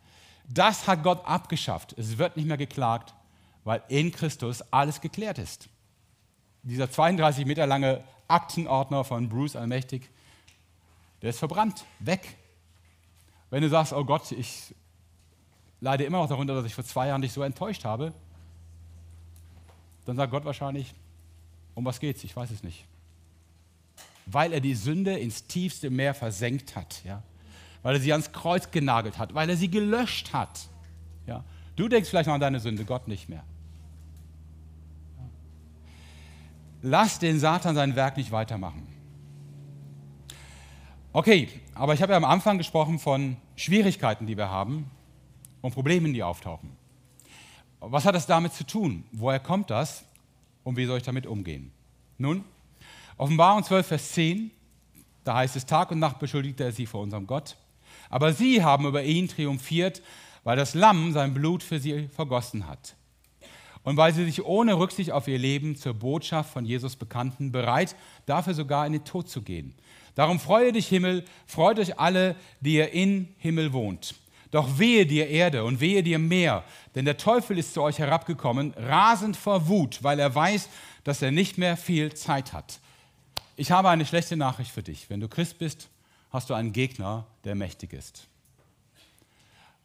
Das 0.49 0.87
hat 0.87 1.03
Gott 1.03 1.25
abgeschafft. 1.25 1.93
Es 1.97 2.17
wird 2.17 2.35
nicht 2.35 2.47
mehr 2.47 2.57
geklagt, 2.57 3.13
weil 3.63 3.81
in 3.89 4.11
Christus 4.11 4.61
alles 4.71 5.01
geklärt 5.01 5.37
ist. 5.37 5.69
Dieser 6.63 6.89
32 6.89 7.45
Meter 7.45 7.65
lange 7.67 8.03
Aktenordner 8.27 9.03
von 9.03 9.29
Bruce 9.29 9.55
Allmächtig, 9.55 10.09
der 11.21 11.31
ist 11.31 11.39
verbrannt, 11.39 11.85
weg. 11.99 12.37
Wenn 13.49 13.61
du 13.61 13.69
sagst, 13.69 13.93
oh 13.93 14.03
Gott, 14.05 14.31
ich 14.31 14.73
leide 15.79 16.03
immer 16.03 16.19
noch 16.19 16.29
darunter, 16.29 16.55
dass 16.55 16.65
ich 16.65 16.75
vor 16.75 16.85
zwei 16.85 17.07
Jahren 17.07 17.21
dich 17.21 17.33
so 17.33 17.43
enttäuscht 17.43 17.85
habe, 17.85 18.13
dann 20.05 20.15
sagt 20.15 20.31
Gott 20.31 20.45
wahrscheinlich, 20.45 20.93
um 21.75 21.85
was 21.85 21.99
geht's? 21.99 22.23
Ich 22.23 22.35
weiß 22.35 22.51
es 22.51 22.63
nicht. 22.63 22.85
Weil 24.25 24.53
er 24.53 24.61
die 24.61 24.75
Sünde 24.75 25.17
ins 25.17 25.45
tiefste 25.45 25.89
Meer 25.89 26.13
versenkt 26.13 26.75
hat. 26.75 27.03
Ja? 27.03 27.21
weil 27.83 27.95
er 27.95 28.01
sie 28.01 28.11
ans 28.11 28.31
Kreuz 28.31 28.69
genagelt 28.71 29.17
hat, 29.17 29.33
weil 29.33 29.49
er 29.49 29.57
sie 29.57 29.69
gelöscht 29.69 30.33
hat. 30.33 30.67
Ja? 31.25 31.43
Du 31.75 31.87
denkst 31.87 32.09
vielleicht 32.09 32.27
noch 32.27 32.35
an 32.35 32.41
deine 32.41 32.59
Sünde, 32.59 32.85
Gott 32.85 33.07
nicht 33.07 33.29
mehr. 33.29 33.43
Lass 36.81 37.19
den 37.19 37.39
Satan 37.39 37.75
sein 37.75 37.95
Werk 37.95 38.17
nicht 38.17 38.31
weitermachen. 38.31 38.87
Okay, 41.13 41.49
aber 41.75 41.93
ich 41.93 42.01
habe 42.01 42.13
ja 42.13 42.17
am 42.17 42.25
Anfang 42.25 42.57
gesprochen 42.57 42.97
von 42.97 43.37
Schwierigkeiten, 43.55 44.25
die 44.25 44.37
wir 44.37 44.49
haben 44.49 44.89
und 45.61 45.73
Problemen, 45.73 46.13
die 46.13 46.23
auftauchen. 46.23 46.71
Was 47.79 48.05
hat 48.05 48.15
das 48.15 48.27
damit 48.27 48.53
zu 48.53 48.65
tun? 48.65 49.03
Woher 49.11 49.39
kommt 49.39 49.69
das? 49.69 50.05
Und 50.63 50.77
wie 50.77 50.85
soll 50.85 50.97
ich 50.97 51.03
damit 51.03 51.27
umgehen? 51.27 51.71
Nun, 52.17 52.43
Offenbarung 53.17 53.63
12, 53.63 53.87
Vers 53.87 54.11
10, 54.13 54.51
da 55.23 55.35
heißt 55.35 55.55
es, 55.55 55.65
Tag 55.65 55.91
und 55.91 55.99
Nacht 55.99 56.19
beschuldigte 56.19 56.63
er 56.63 56.71
sie 56.71 56.85
vor 56.85 57.01
unserem 57.01 57.27
Gott. 57.27 57.57
Aber 58.09 58.33
sie 58.33 58.63
haben 58.63 58.85
über 58.85 59.03
ihn 59.03 59.27
triumphiert, 59.27 60.01
weil 60.43 60.57
das 60.57 60.73
Lamm 60.73 61.11
sein 61.13 61.33
Blut 61.33 61.61
für 61.61 61.79
sie 61.79 62.07
vergossen 62.07 62.67
hat. 62.67 62.95
Und 63.83 63.97
weil 63.97 64.13
sie 64.13 64.25
sich 64.25 64.45
ohne 64.45 64.77
Rücksicht 64.77 65.11
auf 65.11 65.27
ihr 65.27 65.39
Leben 65.39 65.75
zur 65.75 65.93
Botschaft 65.93 66.53
von 66.53 66.65
Jesus 66.65 66.95
bekannten, 66.95 67.51
bereit, 67.51 67.95
dafür 68.25 68.53
sogar 68.53 68.85
in 68.85 68.93
den 68.93 69.05
Tod 69.05 69.29
zu 69.29 69.41
gehen. 69.41 69.73
Darum 70.15 70.39
freue 70.39 70.71
dich 70.71 70.87
Himmel, 70.87 71.25
freut 71.47 71.79
euch 71.79 71.99
alle, 71.99 72.35
die 72.59 72.75
ihr 72.75 72.91
in 72.91 73.33
Himmel 73.37 73.73
wohnt. 73.73 74.15
Doch 74.51 74.77
wehe 74.77 75.05
dir 75.05 75.29
Erde 75.29 75.63
und 75.63 75.79
wehe 75.79 76.03
dir 76.03 76.19
Meer, 76.19 76.63
denn 76.93 77.05
der 77.05 77.17
Teufel 77.17 77.57
ist 77.57 77.73
zu 77.73 77.81
euch 77.81 77.99
herabgekommen, 77.99 78.73
rasend 78.77 79.37
vor 79.37 79.67
Wut, 79.69 80.03
weil 80.03 80.19
er 80.19 80.35
weiß, 80.35 80.67
dass 81.05 81.21
er 81.21 81.31
nicht 81.31 81.57
mehr 81.57 81.77
viel 81.77 82.13
Zeit 82.13 82.51
hat. 82.51 82.79
Ich 83.55 83.71
habe 83.71 83.89
eine 83.89 84.05
schlechte 84.05 84.35
Nachricht 84.35 84.71
für 84.71 84.83
dich. 84.83 85.09
Wenn 85.09 85.21
du 85.21 85.29
Christ 85.29 85.57
bist, 85.57 85.87
hast 86.31 86.49
du 86.49 86.53
einen 86.53 86.73
Gegner, 86.73 87.25
der 87.45 87.55
mächtig 87.55 87.93
ist. 87.93 88.27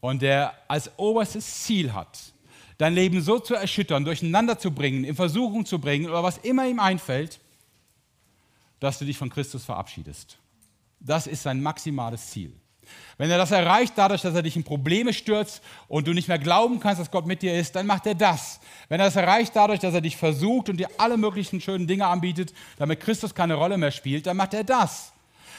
und 0.01 0.23
der 0.23 0.55
als 0.69 0.91
oberstes 0.99 1.65
Ziel 1.65 1.93
hat, 1.93 2.19
dein 2.79 2.95
Leben 2.95 3.21
so 3.21 3.39
zu 3.39 3.55
erschüttern, 3.55 4.05
durcheinander 4.05 4.59
zu 4.59 4.71
bringen, 4.71 5.05
in 5.05 5.15
Versuchung 5.15 5.67
zu 5.67 5.79
bringen 5.79 6.09
oder 6.09 6.23
was 6.23 6.39
immer 6.39 6.67
ihm 6.67 6.81
einfällt, 6.81 7.41
dass 8.81 8.99
du 8.99 9.05
dich 9.05 9.17
von 9.17 9.31
Christus 9.31 9.65
verabschiedest. 9.65 10.39
Das 11.01 11.27
ist 11.27 11.43
sein 11.43 11.63
maximales 11.63 12.31
Ziel. 12.31 12.53
Wenn 13.19 13.31
er 13.31 13.39
das 13.39 13.51
erreicht, 13.51 13.95
dadurch, 13.97 14.23
dass 14.23 14.35
er 14.35 14.43
dich 14.43 14.57
in 14.57 14.63
Probleme 14.63 15.13
stürzt 15.13 15.63
und 15.89 16.07
du 16.07 16.13
nicht 16.13 16.29
mehr 16.29 16.39
glauben 16.39 16.79
kannst, 16.79 17.01
dass 17.01 17.11
Gott 17.11 17.27
mit 17.27 17.43
dir 17.43 17.59
ist, 17.59 17.75
dann 17.75 17.87
macht 17.87 18.07
er 18.07 18.15
das. 18.15 18.61
Wenn 18.89 19.01
er 19.01 19.07
das 19.07 19.17
erreicht, 19.17 19.57
dadurch, 19.57 19.81
dass 19.81 19.95
er 19.95 20.01
dich 20.01 20.17
versucht 20.17 20.69
und 20.69 20.77
dir 20.77 20.89
alle 20.99 21.17
möglichen 21.17 21.61
schönen 21.61 21.87
Dinge 21.87 22.07
anbietet, 22.07 22.53
damit 22.77 23.01
Christus 23.01 23.35
keine 23.35 23.55
Rolle 23.55 23.79
mehr 23.79 23.91
spielt, 23.91 24.27
dann 24.27 24.37
macht 24.37 24.55
er 24.55 24.65
das. 24.65 25.13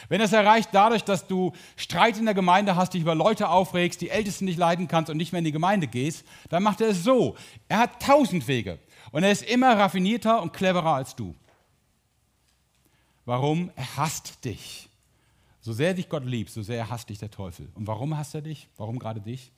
Wenn 0.10 0.22
er 0.22 0.26
es 0.26 0.34
erreicht 0.34 0.70
dadurch, 0.72 1.04
dass 1.04 1.28
du 1.28 1.52
Streit 1.76 2.18
in 2.18 2.26
der 2.26 2.34
Gemeinde 2.34 2.76
hast, 2.76 2.94
dich 2.94 3.02
über 3.02 3.16
Leute 3.16 3.50
aufregst, 3.50 4.02
die 4.02 4.10
Ältesten 4.10 4.46
nicht 4.46 4.58
leiden 4.58 4.88
kannst 4.88 5.10
und 5.10 5.18
nicht 5.18 5.32
mehr 5.32 5.40
in 5.40 5.46
die 5.46 5.52
Gemeinde 5.52 5.88
gehst, 5.88 6.26
dann 6.50 6.64
macht 6.64 6.82
er 6.82 6.90
es 6.90 7.04
so. 7.04 7.36
Er 7.68 7.80
hat 7.80 8.02
tausend 8.02 8.48
Wege 8.48 8.80
und 9.12 9.24
er 9.24 9.32
ist 9.32 9.44
immer 9.44 9.78
raffinierter 9.78 10.42
und 10.42 10.54
cleverer 10.54 10.94
als 10.94 11.16
du. 11.16 11.36
Warum? 13.26 13.72
Er 13.76 13.98
hasst 13.98 14.46
dich. 14.46 14.90
So 15.60 15.74
sehr 15.74 15.94
dich 15.94 16.08
Gott 16.08 16.24
liebt, 16.24 16.50
so 16.50 16.62
sehr 16.62 16.90
hasst 16.90 17.10
dich 17.10 17.20
der 17.20 17.30
Teufel. 17.30 17.68
Und 17.76 17.88
warum 17.88 18.18
hasst 18.18 18.34
er 18.34 18.42
dich? 18.42 18.70
Warum 18.78 19.00
gerade 19.00 19.20
dich? 19.20 19.52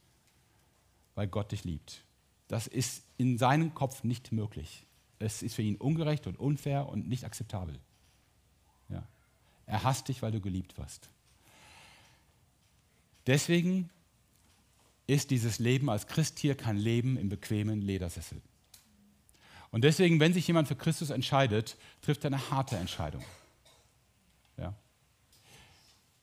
Weil 1.14 1.28
Gott 1.28 1.52
dich 1.52 1.64
liebt. 1.66 2.04
Das 2.48 2.66
ist 2.66 3.04
in 3.18 3.38
seinem 3.38 3.76
Kopf 3.76 4.04
nicht 4.04 4.32
möglich. 4.32 4.88
Es 5.20 5.44
ist 5.44 5.54
für 5.54 5.62
ihn 5.62 5.76
ungerecht 5.76 6.26
und 6.26 6.40
unfair 6.40 6.90
und 6.90 7.08
nicht 7.08 7.26
akzeptabel. 7.26 7.78
Er 9.70 9.84
hasst 9.84 10.08
dich, 10.08 10.22
weil 10.24 10.32
du 10.32 10.42
geliebt 10.42 10.78
wirst. 10.78 11.10
Deswegen 13.28 13.92
ist 15.06 15.30
dieses 15.30 15.60
Leben 15.60 15.90
als 15.90 16.08
Christ 16.08 16.40
hier 16.40 16.56
kein 16.56 16.76
Leben 16.76 17.18
im 17.18 17.30
bequemen 17.30 17.82
Ledersessel. 17.82 18.42
Und 19.72 19.84
deswegen, 19.84 20.20
wenn 20.20 20.34
sich 20.34 20.48
jemand 20.48 20.68
für 20.68 20.76
Christus 20.76 21.12
entscheidet, 21.12 21.78
trifft 22.02 22.24
er 22.24 22.30
eine 22.30 22.50
harte 22.50 22.78
Entscheidung. 22.78 23.24
Ja. 24.58 24.74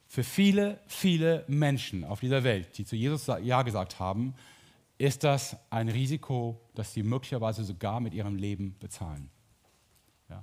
Für 0.08 0.24
viele, 0.24 0.80
viele 0.88 1.44
Menschen 1.46 2.02
auf 2.04 2.18
dieser 2.18 2.42
Welt, 2.42 2.76
die 2.78 2.84
zu 2.84 2.96
Jesus 2.96 3.26
Ja 3.26 3.62
gesagt 3.62 4.00
haben, 4.00 4.34
ist 4.98 5.22
das 5.22 5.56
ein 5.70 5.88
Risiko, 5.88 6.60
das 6.74 6.92
sie 6.92 7.04
möglicherweise 7.04 7.62
sogar 7.62 8.00
mit 8.00 8.12
ihrem 8.12 8.34
Leben 8.34 8.76
bezahlen. 8.80 9.30
Ja. 10.28 10.42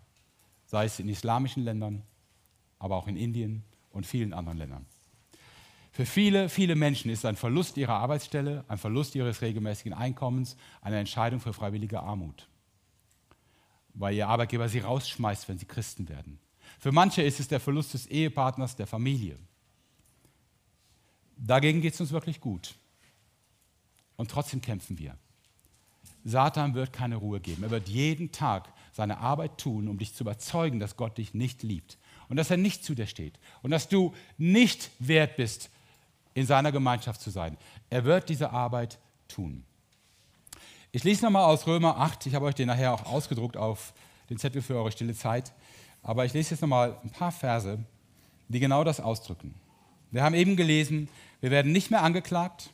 Sei 0.68 0.86
es 0.86 1.00
in 1.00 1.10
islamischen 1.10 1.66
Ländern, 1.66 2.04
aber 2.84 2.98
auch 2.98 3.08
in 3.08 3.16
Indien 3.16 3.64
und 3.92 4.06
vielen 4.06 4.34
anderen 4.34 4.58
Ländern. 4.58 4.86
Für 5.94 6.06
viele, 6.06 6.50
viele 6.50 6.76
Menschen 6.76 7.10
ist 7.10 7.24
ein 7.24 7.38
Verlust 7.38 7.78
ihrer 7.78 7.94
Arbeitsstelle, 7.94 8.66
ein 8.68 8.78
Verlust 8.78 9.16
ihres 9.16 9.42
regelmäßigen 9.42 9.94
Einkommens 9.94 10.58
eine 10.82 11.00
Entscheidung 11.00 11.40
für 11.40 11.54
freiwillige 11.54 12.02
Armut, 12.02 12.50
weil 13.94 14.16
ihr 14.16 14.28
Arbeitgeber 14.28 14.68
sie 14.68 14.80
rausschmeißt, 14.80 15.48
wenn 15.48 15.58
sie 15.58 15.66
Christen 15.66 16.10
werden. 16.10 16.40
Für 16.78 16.92
manche 16.92 17.22
ist 17.22 17.40
es 17.40 17.48
der 17.48 17.62
Verlust 17.62 17.94
des 17.94 18.08
Ehepartners, 18.08 18.76
der 18.76 18.88
Familie. 18.88 19.40
Dagegen 21.38 21.80
geht 21.80 21.94
es 21.94 22.02
uns 22.02 22.12
wirklich 22.12 22.42
gut. 22.42 22.76
Und 24.18 24.30
trotzdem 24.30 24.60
kämpfen 24.60 25.00
wir. 25.00 25.18
Satan 26.26 26.74
wird 26.74 26.92
keine 26.92 27.16
Ruhe 27.16 27.40
geben. 27.40 27.64
Er 27.64 27.72
wird 27.72 27.88
jeden 27.88 28.34
Tag 28.34 28.74
seine 28.92 29.20
Arbeit 29.20 29.58
tun, 29.58 29.88
um 29.88 29.98
dich 29.98 30.14
zu 30.14 30.26
überzeugen, 30.26 30.82
dass 30.82 30.98
Gott 30.98 31.18
dich 31.18 31.34
nicht 31.34 31.64
liebt 31.64 31.98
und 32.30 32.38
dass 32.38 32.52
er 32.52 32.58
nicht 32.58 32.84
zu 32.84 32.96
dir 32.96 33.08
steht 33.08 33.40
und 33.62 33.72
dass 33.72 33.88
du 33.88 34.14
nicht 34.38 34.90
wert 35.00 35.36
bist, 35.36 35.70
in 36.34 36.46
seiner 36.46 36.72
Gemeinschaft 36.72 37.22
zu 37.22 37.30
sein. 37.30 37.58
Er 37.90 38.06
wird 38.06 38.30
diese 38.30 38.52
Arbeit 38.52 38.98
tun. 39.28 39.64
Ich 40.92 41.04
lese 41.04 41.26
nochmal 41.26 41.46
aus 41.46 41.68
Römer 41.68 41.98
8. 41.98 42.28
Ich 42.28 42.36
habe 42.36 42.46
euch 42.46 42.56
den 42.56 42.68
nachher 42.68 42.94
auch 42.94 43.06
ausgedruckt 43.06 43.58
auf 43.58 43.94
den 44.30 44.38
Zettel 44.38 44.62
für 44.62 44.76
eure 44.76 44.92
stille 44.92 45.16
Zeit. 45.16 45.52
Aber 46.02 46.26
ich 46.26 46.34
lese 46.34 46.52
jetzt 46.52 46.62
nochmal 46.62 46.98
ein 47.04 47.10
paar 47.10 47.32
Verse, 47.32 47.80
die 48.48 48.60
genau 48.60 48.84
das 48.84 49.00
ausdrücken. 49.00 49.56
Wir 50.12 50.24
haben 50.24 50.36
eben 50.36 50.56
gelesen, 50.56 51.08
wir 51.42 51.50
werden 51.50 51.72
nicht 51.72 51.90
mehr 51.90 52.04
angeklagt. 52.04 52.70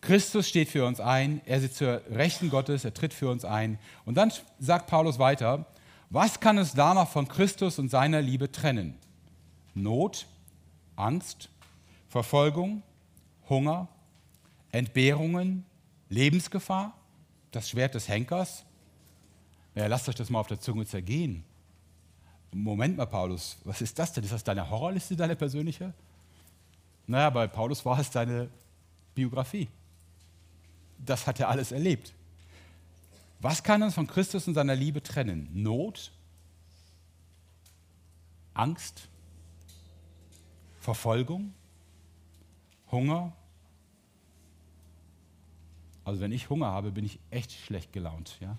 Christus 0.00 0.48
steht 0.48 0.68
für 0.68 0.86
uns 0.86 1.00
ein, 1.00 1.40
er 1.46 1.60
sitzt 1.60 1.78
zur 1.78 2.02
Rechten 2.10 2.50
Gottes, 2.50 2.84
er 2.84 2.94
tritt 2.94 3.12
für 3.12 3.28
uns 3.28 3.44
ein. 3.44 3.78
Und 4.04 4.14
dann 4.14 4.32
sagt 4.60 4.86
Paulus 4.86 5.18
weiter, 5.18 5.66
was 6.10 6.40
kann 6.40 6.58
es 6.58 6.72
danach 6.72 7.08
von 7.08 7.26
Christus 7.28 7.78
und 7.78 7.90
seiner 7.90 8.22
Liebe 8.22 8.50
trennen? 8.50 8.98
Not, 9.74 10.26
Angst, 10.94 11.48
Verfolgung, 12.08 12.82
Hunger, 13.48 13.88
Entbehrungen, 14.72 15.64
Lebensgefahr, 16.08 16.94
das 17.50 17.70
Schwert 17.70 17.94
des 17.94 18.08
Henkers? 18.08 18.64
Ja, 19.74 19.86
lasst 19.86 20.08
euch 20.08 20.14
das 20.14 20.30
mal 20.30 20.40
auf 20.40 20.46
der 20.46 20.60
Zunge 20.60 20.86
zergehen. 20.86 21.44
Moment 22.52 22.96
mal, 22.96 23.06
Paulus, 23.06 23.58
was 23.64 23.82
ist 23.82 23.98
das 23.98 24.12
denn? 24.12 24.24
Ist 24.24 24.32
das 24.32 24.44
deine 24.44 24.70
Horrorliste, 24.70 25.16
deine 25.16 25.36
persönliche? 25.36 25.92
Naja, 27.06 27.30
bei 27.30 27.46
Paulus 27.46 27.84
war 27.84 27.98
es 27.98 28.10
seine 28.10 28.48
Biografie. 29.14 29.68
Das 30.98 31.26
hat 31.26 31.38
er 31.40 31.48
alles 31.48 31.72
erlebt. 31.72 32.14
Was 33.40 33.62
kann 33.62 33.82
uns 33.82 33.94
von 33.94 34.06
Christus 34.06 34.48
und 34.48 34.54
seiner 34.54 34.74
Liebe 34.74 35.02
trennen? 35.02 35.48
Not, 35.52 36.12
Angst, 38.54 39.08
Verfolgung, 40.80 41.52
Hunger. 42.90 43.32
Also 46.04 46.20
wenn 46.20 46.32
ich 46.32 46.48
Hunger 46.48 46.66
habe, 46.66 46.90
bin 46.90 47.04
ich 47.04 47.18
echt 47.30 47.52
schlecht 47.52 47.92
gelaunt. 47.92 48.38
Ja? 48.40 48.56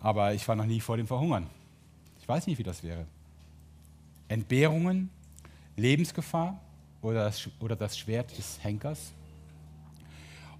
Aber 0.00 0.34
ich 0.34 0.46
war 0.48 0.56
noch 0.56 0.66
nie 0.66 0.80
vor 0.80 0.96
dem 0.96 1.06
Verhungern. 1.06 1.48
Ich 2.20 2.28
weiß 2.28 2.46
nicht, 2.46 2.58
wie 2.58 2.62
das 2.62 2.82
wäre. 2.82 3.06
Entbehrungen, 4.28 5.10
Lebensgefahr 5.76 6.60
oder 7.02 7.24
das, 7.24 7.48
oder 7.60 7.76
das 7.76 7.96
Schwert 7.96 8.36
des 8.36 8.62
Henkers. 8.64 9.12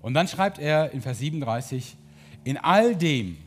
Und 0.01 0.15
dann 0.15 0.29
schreibt 0.29 0.59
er 0.59 0.93
in 0.93 1.03
Vers 1.03 1.19
37, 1.19 1.97
in 2.45 2.59
all 2.59 2.95
dem 2.95 3.39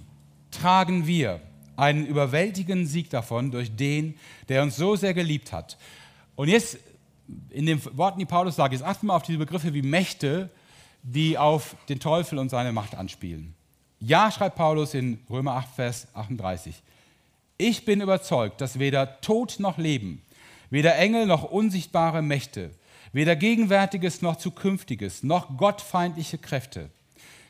tragen 0.51 1.07
wir 1.07 1.41
einen 1.75 2.05
überwältigenden 2.05 2.85
Sieg 2.85 3.09
davon 3.09 3.51
durch 3.51 3.75
den, 3.75 4.15
der 4.49 4.63
uns 4.63 4.75
so 4.75 4.95
sehr 4.95 5.13
geliebt 5.13 5.53
hat. 5.53 5.77
Und 6.35 6.49
jetzt 6.49 6.77
in 7.49 7.65
den 7.65 7.81
Worten, 7.97 8.19
die 8.19 8.25
Paulus 8.25 8.55
sagt, 8.55 8.73
jetzt 8.73 8.83
achten 8.83 9.07
wir 9.07 9.13
auf 9.13 9.23
diese 9.23 9.37
Begriffe 9.37 9.73
wie 9.73 9.81
Mächte, 9.81 10.49
die 11.03 11.37
auf 11.37 11.75
den 11.87 11.99
Teufel 11.99 12.39
und 12.39 12.49
seine 12.49 12.71
Macht 12.71 12.95
anspielen. 12.95 13.55
Ja, 13.99 14.31
schreibt 14.31 14.55
Paulus 14.55 14.93
in 14.93 15.19
Römer 15.29 15.53
8, 15.55 15.75
Vers 15.75 16.07
38. 16.13 16.81
Ich 17.57 17.85
bin 17.85 18.01
überzeugt, 18.01 18.61
dass 18.61 18.79
weder 18.79 19.21
Tod 19.21 19.59
noch 19.59 19.77
Leben, 19.77 20.21
weder 20.69 20.97
Engel 20.97 21.25
noch 21.25 21.43
unsichtbare 21.43 22.21
Mächte, 22.21 22.71
weder 23.11 23.35
Gegenwärtiges 23.35 24.21
noch 24.21 24.37
Zukünftiges, 24.37 25.23
noch 25.23 25.57
gottfeindliche 25.57 26.37
Kräfte, 26.37 26.89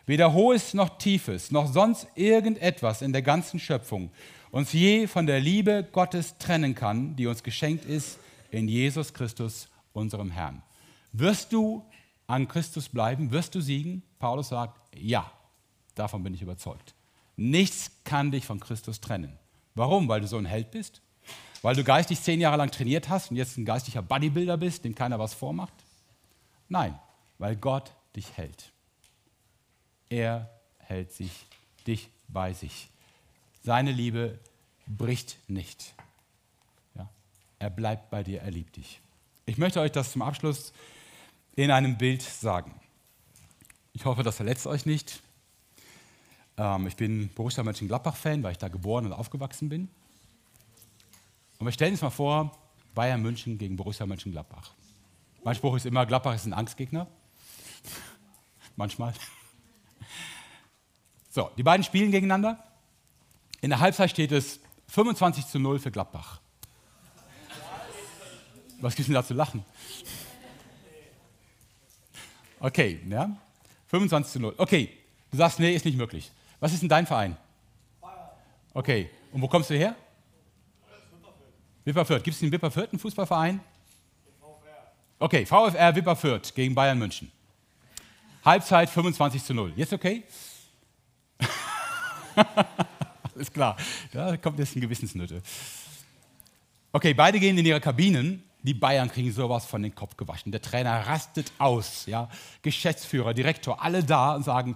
weder 0.06 0.34
Hohes 0.34 0.74
noch 0.74 0.98
Tiefes, 0.98 1.52
noch 1.52 1.72
sonst 1.72 2.08
irgendetwas 2.16 3.02
in 3.02 3.14
der 3.14 3.22
ganzen 3.22 3.60
Schöpfung 3.60 4.12
uns 4.52 4.74
je 4.74 5.08
von 5.08 5.28
der 5.28 5.40
Liebe 5.40 5.88
Gottes 5.92 6.38
trennen 6.38 6.76
kann, 6.76 7.16
die 7.16 7.28
uns 7.28 7.44
geschenkt 7.44 7.86
ist 7.86 8.20
in 8.52 8.68
Jesus 8.68 9.14
Christus, 9.14 9.70
unserem 9.94 10.32
Herrn. 10.32 10.62
Wirst 11.12 11.54
du 11.54 11.84
an 12.28 12.48
Christus 12.48 12.90
bleiben? 12.90 13.32
Wirst 13.32 13.56
du 13.56 13.62
siegen? 13.62 14.04
Paulus 14.20 14.50
sagt, 14.50 14.80
ja, 14.96 15.32
davon 15.96 16.24
bin 16.24 16.34
ich 16.34 16.42
überzeugt. 16.42 16.94
Nichts 17.36 17.92
kann 18.04 18.32
dich 18.32 18.46
von 18.46 18.60
Christus 18.60 19.02
trennen. 19.02 19.38
Warum? 19.76 20.08
Weil 20.08 20.22
du 20.22 20.28
so 20.28 20.38
ein 20.38 20.46
Held 20.46 20.72
bist? 20.72 21.02
Weil 21.62 21.76
du 21.76 21.84
geistig 21.84 22.22
zehn 22.22 22.40
Jahre 22.40 22.58
lang 22.58 22.72
trainiert 22.72 23.10
hast 23.10 23.32
und 23.32 23.38
jetzt 23.38 23.58
ein 23.58 23.66
geistlicher 23.66 24.02
Bodybuilder 24.02 24.58
bist, 24.58 24.86
dem 24.86 24.96
keiner 24.96 25.20
was 25.20 25.34
vormacht? 25.34 25.74
Nein, 26.70 26.98
weil 27.38 27.56
Gott 27.56 27.92
dich 28.16 28.38
hält. 28.38 28.72
Er 30.10 30.50
hält 30.78 31.12
sich 31.12 31.32
dich 31.86 32.10
bei 32.28 32.54
sich. 32.54 32.90
Seine 33.64 33.92
Liebe 33.92 34.40
bricht 34.88 35.38
nicht. 35.48 35.94
Ja? 36.96 37.10
Er 37.60 37.70
bleibt 37.70 38.10
bei 38.10 38.24
dir, 38.24 38.42
er 38.42 38.52
liebt 38.52 38.78
dich. 38.78 39.02
Ich 39.46 39.58
möchte 39.58 39.82
euch 39.82 39.92
das 39.92 40.12
zum 40.12 40.22
Abschluss 40.22 40.74
in 41.56 41.72
einem 41.72 41.98
Bild 41.98 42.22
sagen. 42.22 42.74
Ich 43.94 44.06
hoffe, 44.06 44.24
das 44.24 44.38
verletzt 44.38 44.66
euch 44.66 44.86
nicht. 44.86 45.22
Ähm, 46.58 46.88
ich 46.88 46.96
bin 46.96 47.30
Borussia 47.30 47.64
Mönchengladbach-Fan, 47.64 48.44
weil 48.44 48.54
ich 48.54 48.58
da 48.58 48.68
geboren 48.68 49.06
und 49.06 49.14
aufgewachsen 49.14 49.70
bin. 49.70 49.90
Und 51.60 51.66
wir 51.66 51.74
stellen 51.74 51.92
uns 51.92 52.02
mal 52.02 52.10
vor, 52.10 52.58
Bayern 52.96 53.22
München 53.22 53.58
gegen 53.58 53.76
Borussia 53.76 54.06
Mönchengladbach. 54.06 54.72
Mein 55.44 55.56
Spruch 55.56 55.76
ist 55.76 55.86
immer, 55.86 56.06
Gladbach 56.06 56.34
ist 56.34 56.46
ein 56.46 56.54
Angstgegner. 56.54 57.06
Manchmal. 58.78 59.14
So, 61.30 61.52
die 61.58 61.64
beiden 61.64 61.84
spielen 61.84 62.12
gegeneinander. 62.12 62.64
In 63.60 63.72
der 63.72 63.82
Halbzeit 63.82 64.10
steht 64.10 64.32
es 64.32 64.62
25 64.88 65.48
zu 65.48 65.60
0 65.60 65.80
für 65.80 65.92
Gladbach. 65.92 66.40
Was 68.80 68.96
gibt 68.96 69.02
es 69.02 69.06
denn 69.08 69.16
da 69.16 69.26
zu 69.26 69.34
lachen? 69.34 69.66
Okay, 72.62 73.02
ja. 73.10 73.36
25 73.88 74.32
zu 74.32 74.40
0. 74.40 74.54
Okay, 74.58 74.98
du 75.30 75.38
sagst, 75.38 75.60
nee, 75.60 75.76
ist 75.76 75.84
nicht 75.84 75.98
möglich. 75.98 76.32
Was 76.62 76.72
ist 76.72 76.82
denn 76.82 76.90
dein 76.90 77.06
Verein? 77.06 77.36
Okay, 78.74 79.10
und 79.34 79.42
wo 79.42 79.50
kommst 79.50 79.70
du 79.70 79.76
her? 79.76 79.96
Wipperfürth. 81.86 82.24
Gibt 82.24 82.36
es 82.36 82.42
in 82.42 82.52
Wipperfürth 82.52 82.92
einen 82.92 83.00
Fußballverein? 83.00 83.60
Okay, 85.20 85.46
VfR 85.46 85.96
Wipperfürth 85.96 86.54
gegen 86.56 86.74
Bayern 86.74 86.98
München. 86.98 87.32
Halbzeit 88.46 88.90
25 88.90 89.44
zu 89.44 89.54
0. 89.54 89.74
Jetzt 89.76 89.92
okay? 89.92 90.24
Alles 93.36 93.52
klar. 93.52 93.76
Da 94.14 94.38
kommt 94.38 94.60
jetzt 94.60 94.76
ein 94.76 94.82
Gewissensnöte. 94.82 95.42
Okay, 96.92 97.14
beide 97.14 97.40
gehen 97.40 97.58
in 97.58 97.66
ihre 97.66 97.82
Kabinen. 97.82 98.44
Die 98.64 98.74
Bayern 98.74 99.10
kriegen 99.10 99.32
sowas 99.32 99.66
von 99.66 99.84
den 99.84 99.94
Kopf 99.94 100.18
gewaschen. 100.18 100.52
Der 100.52 100.62
Trainer 100.62 101.08
rastet 101.08 101.52
aus. 101.60 102.06
Ja? 102.06 102.30
Geschäftsführer, 102.62 103.34
Direktor, 103.34 103.82
alle 103.82 104.04
da 104.04 104.36
und 104.36 104.44
sagen: 104.44 104.76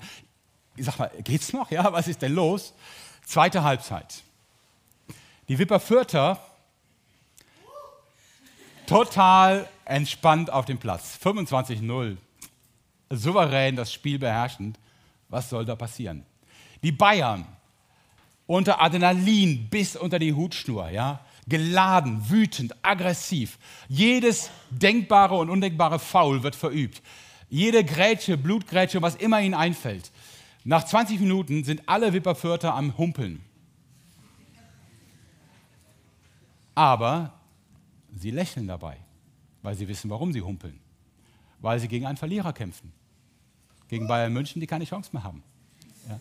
sag 0.78 1.00
mal, 1.00 1.12
geht's 1.24 1.54
noch? 1.54 1.72
Ja, 1.72 1.92
was 1.92 2.08
ist 2.08 2.22
denn 2.22 2.34
los? 2.34 2.74
Zweite 3.26 3.64
Halbzeit. 3.64 4.24
Die 5.48 5.58
Wipperfürther 5.60 6.40
total 8.86 9.68
entspannt 9.86 10.52
auf 10.52 10.66
dem 10.66 10.78
Platz. 10.78 11.18
25-0. 11.24 12.18
Souverän 13.10 13.76
das 13.76 13.94
Spiel 13.94 14.20
beherrschend. 14.20 14.80
Was 15.30 15.50
soll 15.50 15.66
da 15.66 15.76
passieren? 15.76 16.26
Die 16.82 16.92
Bayern 16.92 17.46
unter 18.46 18.82
Adrenalin 18.82 19.68
bis 19.70 19.96
unter 19.96 20.20
die 20.20 20.34
Hutschnur, 20.34 20.90
ja? 20.90 21.20
geladen, 21.48 22.30
wütend, 22.30 22.74
aggressiv. 22.84 23.58
Jedes 23.88 24.50
denkbare 24.70 25.36
und 25.36 25.50
undenkbare 25.50 26.00
Foul 26.00 26.44
wird 26.44 26.56
verübt. 26.56 27.02
Jede 27.50 27.84
Grätsche, 27.84 28.38
Blutgrätsche, 28.38 29.02
was 29.02 29.16
immer 29.16 29.42
ihnen 29.42 29.54
einfällt. 29.54 30.12
Nach 30.64 30.84
20 30.86 31.20
Minuten 31.20 31.64
sind 31.64 31.88
alle 31.88 32.14
Wipperfürther 32.14 32.74
am 32.74 32.98
Humpeln. 32.98 33.44
Aber 36.76 37.34
sie 38.16 38.32
lächeln 38.32 38.68
dabei, 38.68 38.98
weil 39.62 39.76
sie 39.76 39.88
wissen, 39.88 40.10
warum 40.10 40.34
sie 40.34 40.42
humpeln. 40.42 40.80
Weil 41.60 41.80
sie 41.80 41.88
gegen 41.88 42.06
einen 42.06 42.18
Verlierer 42.18 42.54
kämpfen. 42.54 42.92
Gegen 43.88 44.08
Bayern 44.08 44.34
München, 44.34 44.60
die 44.60 44.68
keine 44.68 44.86
Chance 44.86 45.10
mehr 45.14 45.24
haben. 45.24 45.44
Ja. 46.08 46.20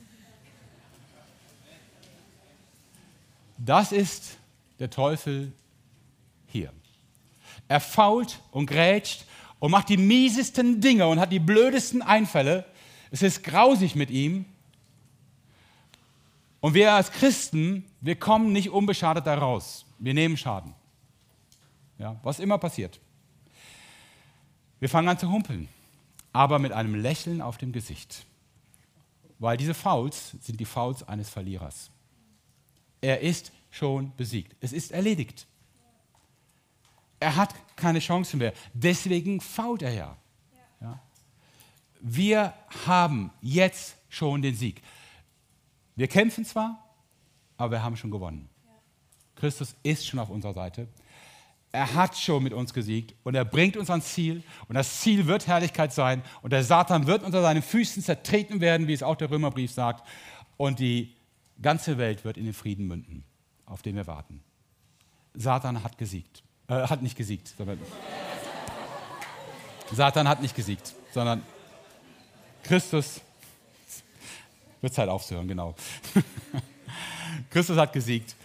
Das 3.59 3.93
ist 3.93 4.38
der 4.78 4.90
Teufel 4.90 5.53
hier. 6.47 6.72
Er 7.68 7.80
fault 7.80 8.40
und 8.51 8.66
grätscht 8.66 9.24
und 9.59 9.70
macht 9.70 9.88
die 9.88 9.97
miesesten 9.97 10.80
Dinge 10.80 11.07
und 11.07 11.20
hat 11.20 11.32
die 11.32 11.38
blödesten 11.38 12.03
Einfälle. 12.03 12.66
Es 13.11 13.22
ist 13.22 13.43
grausig 13.45 13.95
mit 13.95 14.11
ihm. 14.11 14.45
Und 16.61 16.74
wir 16.74 16.93
als 16.93 17.11
Christen, 17.11 17.84
wir 18.01 18.16
kommen 18.16 18.53
nicht 18.53 18.70
unbeschadet 18.70 19.26
da 19.26 19.34
raus. 19.34 19.86
Wir 19.99 20.14
nehmen 20.14 20.36
Schaden. 20.36 20.74
Ja, 21.99 22.18
was 22.22 22.40
immer 22.40 22.59
passiert. 22.59 23.01
Wir 24.80 24.88
fangen 24.88 25.09
an 25.09 25.18
zu 25.18 25.30
humpeln, 25.30 25.68
aber 26.32 26.59
mit 26.59 26.72
einem 26.72 26.95
Lächeln 26.95 27.40
auf 27.40 27.59
dem 27.59 27.72
Gesicht. 27.72 28.26
Weil 29.38 29.57
diese 29.57 29.74
Fouls 29.74 30.36
sind 30.40 30.59
die 30.61 30.64
Fouls 30.64 31.03
eines 31.03 31.28
Verlierers. 31.28 31.90
Er 33.01 33.20
ist 33.20 33.53
schon 33.70 34.14
besiegt. 34.16 34.57
Es 34.61 34.72
ist 34.72 34.93
erledigt. 34.93 35.47
Er 37.18 37.36
hat 37.36 37.55
keine 37.76 37.99
Chance 38.01 38.36
mehr. 38.36 38.53
Deswegen 38.72 39.40
fault 39.40 39.82
er 39.82 39.93
ja. 39.93 40.16
ja. 40.80 41.01
Wir 42.01 42.55
haben 42.86 43.30
jetzt 43.40 43.97
schon 44.09 44.43
den 44.43 44.55
Sieg. 44.55 44.82
Wir 45.95 46.09
kämpfen 46.09 46.45
zwar, 46.45 46.84
aber 47.57 47.72
wir 47.72 47.82
haben 47.82 47.97
schon 47.97 48.11
gewonnen. 48.11 48.49
Christus 49.36 49.74
ist 49.82 50.07
schon 50.07 50.18
auf 50.18 50.30
unserer 50.30 50.55
Seite. 50.55 50.88
Er 51.73 51.95
hat 51.95 52.16
schon 52.16 52.43
mit 52.43 52.53
uns 52.53 52.75
gesiegt 52.75 53.14
und 53.25 53.35
er 53.35 53.45
bringt 53.47 53.77
uns 53.77 53.89
ans 53.89 54.12
Ziel. 54.12 54.43
Und 54.68 54.75
das 54.75 55.01
Ziel 55.01 55.27
wird 55.27 55.47
Herrlichkeit 55.47 55.93
sein. 55.93 56.23
Und 56.43 56.53
der 56.53 56.64
Satan 56.64 57.07
wird 57.07 57.23
unter 57.23 57.41
seinen 57.41 57.62
Füßen 57.62 58.03
zertreten 58.03 58.61
werden, 58.61 58.89
wie 58.89 58.93
es 58.93 59.03
auch 59.03 59.16
der 59.16 59.31
Römerbrief 59.31 59.73
sagt. 59.73 60.07
Und 60.59 60.79
die 60.79 61.14
ganze 61.61 61.97
Welt 61.97 62.25
wird 62.25 62.37
in 62.37 62.45
den 62.45 62.55
Frieden 62.55 62.87
münden 62.87 63.25
auf 63.73 63.81
den 63.83 63.97
wir 63.97 64.07
warten. 64.07 64.43
Satan 65.35 65.83
hat 65.83 65.97
gesiegt. 65.97 66.43
Äh, 66.68 66.87
hat 66.87 67.03
nicht 67.03 67.16
gesiegt, 67.16 67.55
Satan 69.91 70.29
hat 70.29 70.41
nicht 70.41 70.55
gesiegt, 70.55 70.95
sondern 71.12 71.43
Christus 72.62 73.20
wird 74.81 74.95
Zeit 74.95 75.09
aufzuhören, 75.09 75.49
genau. 75.49 75.75
Christus 77.51 77.77
hat 77.77 77.93
gesiegt 77.93 78.37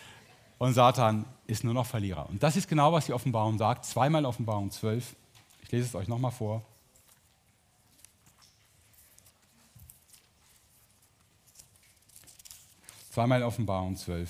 und 0.57 0.73
Satan 0.73 1.25
ist 1.47 1.63
nur 1.63 1.73
noch 1.73 1.85
Verlierer. 1.85 2.29
Und 2.29 2.43
das 2.43 2.55
ist 2.55 2.67
genau, 2.67 2.91
was 2.93 3.05
die 3.05 3.13
Offenbarung 3.13 3.57
sagt. 3.57 3.85
Zweimal 3.85 4.25
Offenbarung 4.25 4.69
12. 4.69 5.15
Ich 5.63 5.71
lese 5.71 5.87
es 5.87 5.95
euch 5.95 6.07
nochmal 6.07 6.31
vor. 6.31 6.63
Zweimal 13.11 13.41
Offenbarung 13.41 13.95
12. 13.95 14.29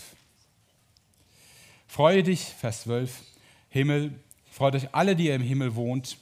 Freue 1.87 2.23
dich, 2.23 2.41
Vers 2.41 2.83
12, 2.83 3.21
Himmel, 3.69 4.13
freut 4.49 4.75
euch 4.75 4.93
alle, 4.93 5.15
die 5.15 5.25
ihr 5.27 5.35
im 5.35 5.41
Himmel 5.41 5.75
wohnt. 5.75 6.17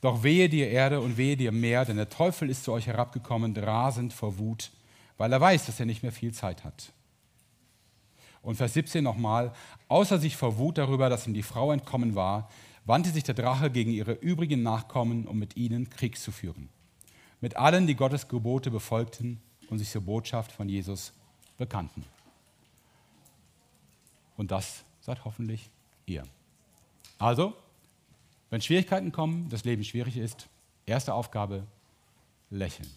Doch 0.00 0.22
wehe 0.22 0.48
dir 0.48 0.68
Erde 0.70 1.00
und 1.00 1.16
wehe 1.16 1.36
dir 1.36 1.52
Meer, 1.52 1.84
denn 1.84 1.96
der 1.96 2.08
Teufel 2.08 2.48
ist 2.48 2.64
zu 2.64 2.72
euch 2.72 2.86
herabgekommen, 2.86 3.56
rasend 3.56 4.12
vor 4.12 4.38
Wut, 4.38 4.70
weil 5.18 5.32
er 5.32 5.40
weiß, 5.40 5.66
dass 5.66 5.80
er 5.80 5.86
nicht 5.86 6.02
mehr 6.02 6.12
viel 6.12 6.32
Zeit 6.32 6.64
hat. 6.64 6.92
Und 8.42 8.56
Vers 8.56 8.74
17 8.74 9.04
nochmal, 9.04 9.52
außer 9.88 10.18
sich 10.18 10.36
vor 10.36 10.56
Wut 10.56 10.78
darüber, 10.78 11.08
dass 11.08 11.26
ihm 11.26 11.34
die 11.34 11.42
Frau 11.42 11.72
entkommen 11.72 12.14
war, 12.14 12.48
wandte 12.84 13.10
sich 13.10 13.24
der 13.24 13.34
Drache 13.34 13.70
gegen 13.70 13.90
ihre 13.90 14.12
übrigen 14.12 14.62
Nachkommen, 14.62 15.26
um 15.26 15.38
mit 15.38 15.56
ihnen 15.56 15.90
Krieg 15.90 16.18
zu 16.18 16.32
führen. 16.32 16.68
Mit 17.40 17.56
allen, 17.56 17.86
die 17.86 17.94
Gottes 17.94 18.28
Gebote 18.28 18.70
befolgten 18.70 19.40
und 19.68 19.78
sich 19.78 19.90
zur 19.90 20.02
Botschaft 20.02 20.52
von 20.52 20.68
Jesus 20.68 21.12
bekannten. 21.56 22.04
Und 24.36 24.50
das 24.50 24.84
seid 25.00 25.24
hoffentlich 25.24 25.70
ihr. 26.06 26.24
Also, 27.18 27.54
wenn 28.48 28.62
Schwierigkeiten 28.62 29.12
kommen, 29.12 29.48
das 29.50 29.64
Leben 29.64 29.84
schwierig 29.84 30.16
ist, 30.16 30.48
erste 30.86 31.14
Aufgabe, 31.14 31.66
lächeln. 32.48 32.90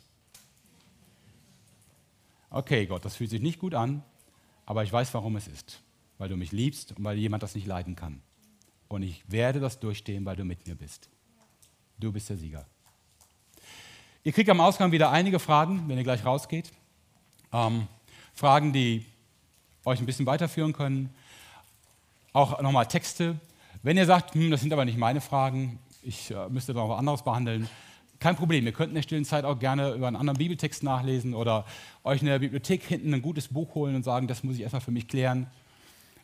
Okay, 2.49 2.85
Gott, 2.85 3.03
das 3.03 3.15
fühlt 3.15 3.29
sich 3.29 3.41
nicht 3.41 3.59
gut 3.59 3.73
an, 3.73 4.03
aber 4.65 4.83
ich 4.83 4.91
weiß, 4.91 5.13
warum 5.13 5.35
es 5.35 5.47
ist. 5.47 5.81
Weil 6.17 6.29
du 6.29 6.37
mich 6.37 6.51
liebst 6.51 6.91
und 6.97 7.03
weil 7.03 7.17
jemand 7.17 7.43
das 7.43 7.55
nicht 7.55 7.67
leiden 7.67 7.95
kann. 7.95 8.21
Und 8.87 9.03
ich 9.03 9.23
werde 9.29 9.59
das 9.59 9.79
durchstehen, 9.79 10.25
weil 10.25 10.35
du 10.35 10.43
mit 10.43 10.67
mir 10.67 10.75
bist. 10.75 11.09
Du 11.99 12.11
bist 12.11 12.29
der 12.29 12.37
Sieger. 12.37 12.65
Ihr 14.23 14.31
kriegt 14.31 14.49
am 14.49 14.61
Ausgang 14.61 14.91
wieder 14.91 15.11
einige 15.11 15.39
Fragen, 15.39 15.83
wenn 15.87 15.97
ihr 15.97 16.03
gleich 16.03 16.25
rausgeht. 16.25 16.71
Ähm, 17.51 17.87
Fragen, 18.33 18.71
die 18.73 19.05
euch 19.85 19.99
ein 19.99 20.05
bisschen 20.05 20.25
weiterführen 20.25 20.73
können 20.73 21.13
auch 22.33 22.59
nochmal 22.61 22.87
Texte. 22.87 23.39
Wenn 23.83 23.95
ihr 23.97 24.05
sagt, 24.05 24.33
hm, 24.33 24.51
das 24.51 24.61
sind 24.61 24.73
aber 24.73 24.85
nicht 24.85 24.97
meine 24.97 25.21
Fragen, 25.21 25.79
ich 26.01 26.31
äh, 26.31 26.49
müsste 26.49 26.73
noch 26.73 26.89
was 26.89 26.99
anderes 26.99 27.23
behandeln, 27.23 27.69
kein 28.23 28.37
Problem. 28.37 28.65
Ihr 28.65 28.71
könnt 28.71 28.87
in 28.87 28.95
der 28.95 29.01
stillen 29.01 29.25
Zeit 29.25 29.43
auch 29.43 29.59
gerne 29.59 29.95
über 29.95 30.07
einen 30.07 30.15
anderen 30.15 30.37
Bibeltext 30.37 30.81
nachlesen 30.81 31.33
oder 31.33 31.65
euch 32.05 32.21
in 32.21 32.27
der 32.27 32.39
Bibliothek 32.39 32.81
hinten 32.81 33.13
ein 33.13 33.21
gutes 33.21 33.49
Buch 33.49 33.75
holen 33.75 33.95
und 33.95 34.03
sagen, 34.03 34.27
das 34.27 34.45
muss 34.45 34.55
ich 34.55 34.61
erstmal 34.61 34.81
für 34.81 34.91
mich 34.91 35.09
klären. 35.09 35.47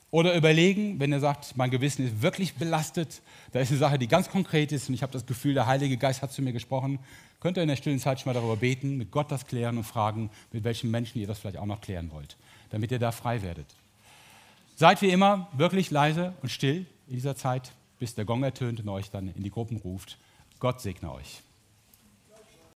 Oder 0.09 0.33
überlegen, 0.33 0.97
wenn 1.01 1.11
ihr 1.11 1.19
sagt, 1.19 1.57
mein 1.57 1.69
Gewissen 1.69 2.05
ist 2.05 2.21
wirklich 2.21 2.55
belastet, 2.55 3.21
da 3.51 3.59
ist 3.59 3.69
eine 3.71 3.79
Sache, 3.79 3.99
die 3.99 4.07
ganz 4.07 4.29
konkret 4.29 4.71
ist 4.71 4.87
und 4.87 4.95
ich 4.95 5.03
habe 5.03 5.11
das 5.11 5.25
Gefühl, 5.25 5.53
der 5.53 5.67
Heilige 5.67 5.97
Geist 5.97 6.21
hat 6.21 6.31
zu 6.31 6.41
mir 6.41 6.53
gesprochen, 6.53 6.99
könnt 7.41 7.57
ihr 7.57 7.63
in 7.63 7.69
der 7.69 7.75
stillen 7.75 7.99
Zeit 7.99 8.21
schon 8.21 8.29
mal 8.29 8.39
darüber 8.39 8.55
beten, 8.55 8.95
mit 8.95 9.11
Gott 9.11 9.29
das 9.29 9.45
klären 9.45 9.77
und 9.77 9.83
fragen, 9.83 10.29
mit 10.53 10.63
welchen 10.63 10.89
Menschen 10.89 11.19
ihr 11.19 11.27
das 11.27 11.39
vielleicht 11.39 11.57
auch 11.57 11.65
noch 11.65 11.81
klären 11.81 12.11
wollt, 12.11 12.37
damit 12.69 12.91
ihr 12.93 12.99
da 12.99 13.11
frei 13.11 13.41
werdet. 13.41 13.67
Seid 14.77 15.01
wie 15.01 15.09
immer 15.09 15.49
wirklich 15.51 15.91
leise 15.91 16.33
und 16.41 16.47
still 16.47 16.85
in 17.09 17.15
dieser 17.15 17.35
Zeit, 17.35 17.73
bis 17.99 18.15
der 18.15 18.23
Gong 18.23 18.41
ertönt 18.43 18.79
und 18.79 18.87
euch 18.87 19.11
dann 19.11 19.27
in 19.27 19.43
die 19.43 19.51
Gruppen 19.51 19.75
ruft. 19.75 20.17
Gott 20.59 20.79
segne 20.79 21.11
euch. 21.11 21.43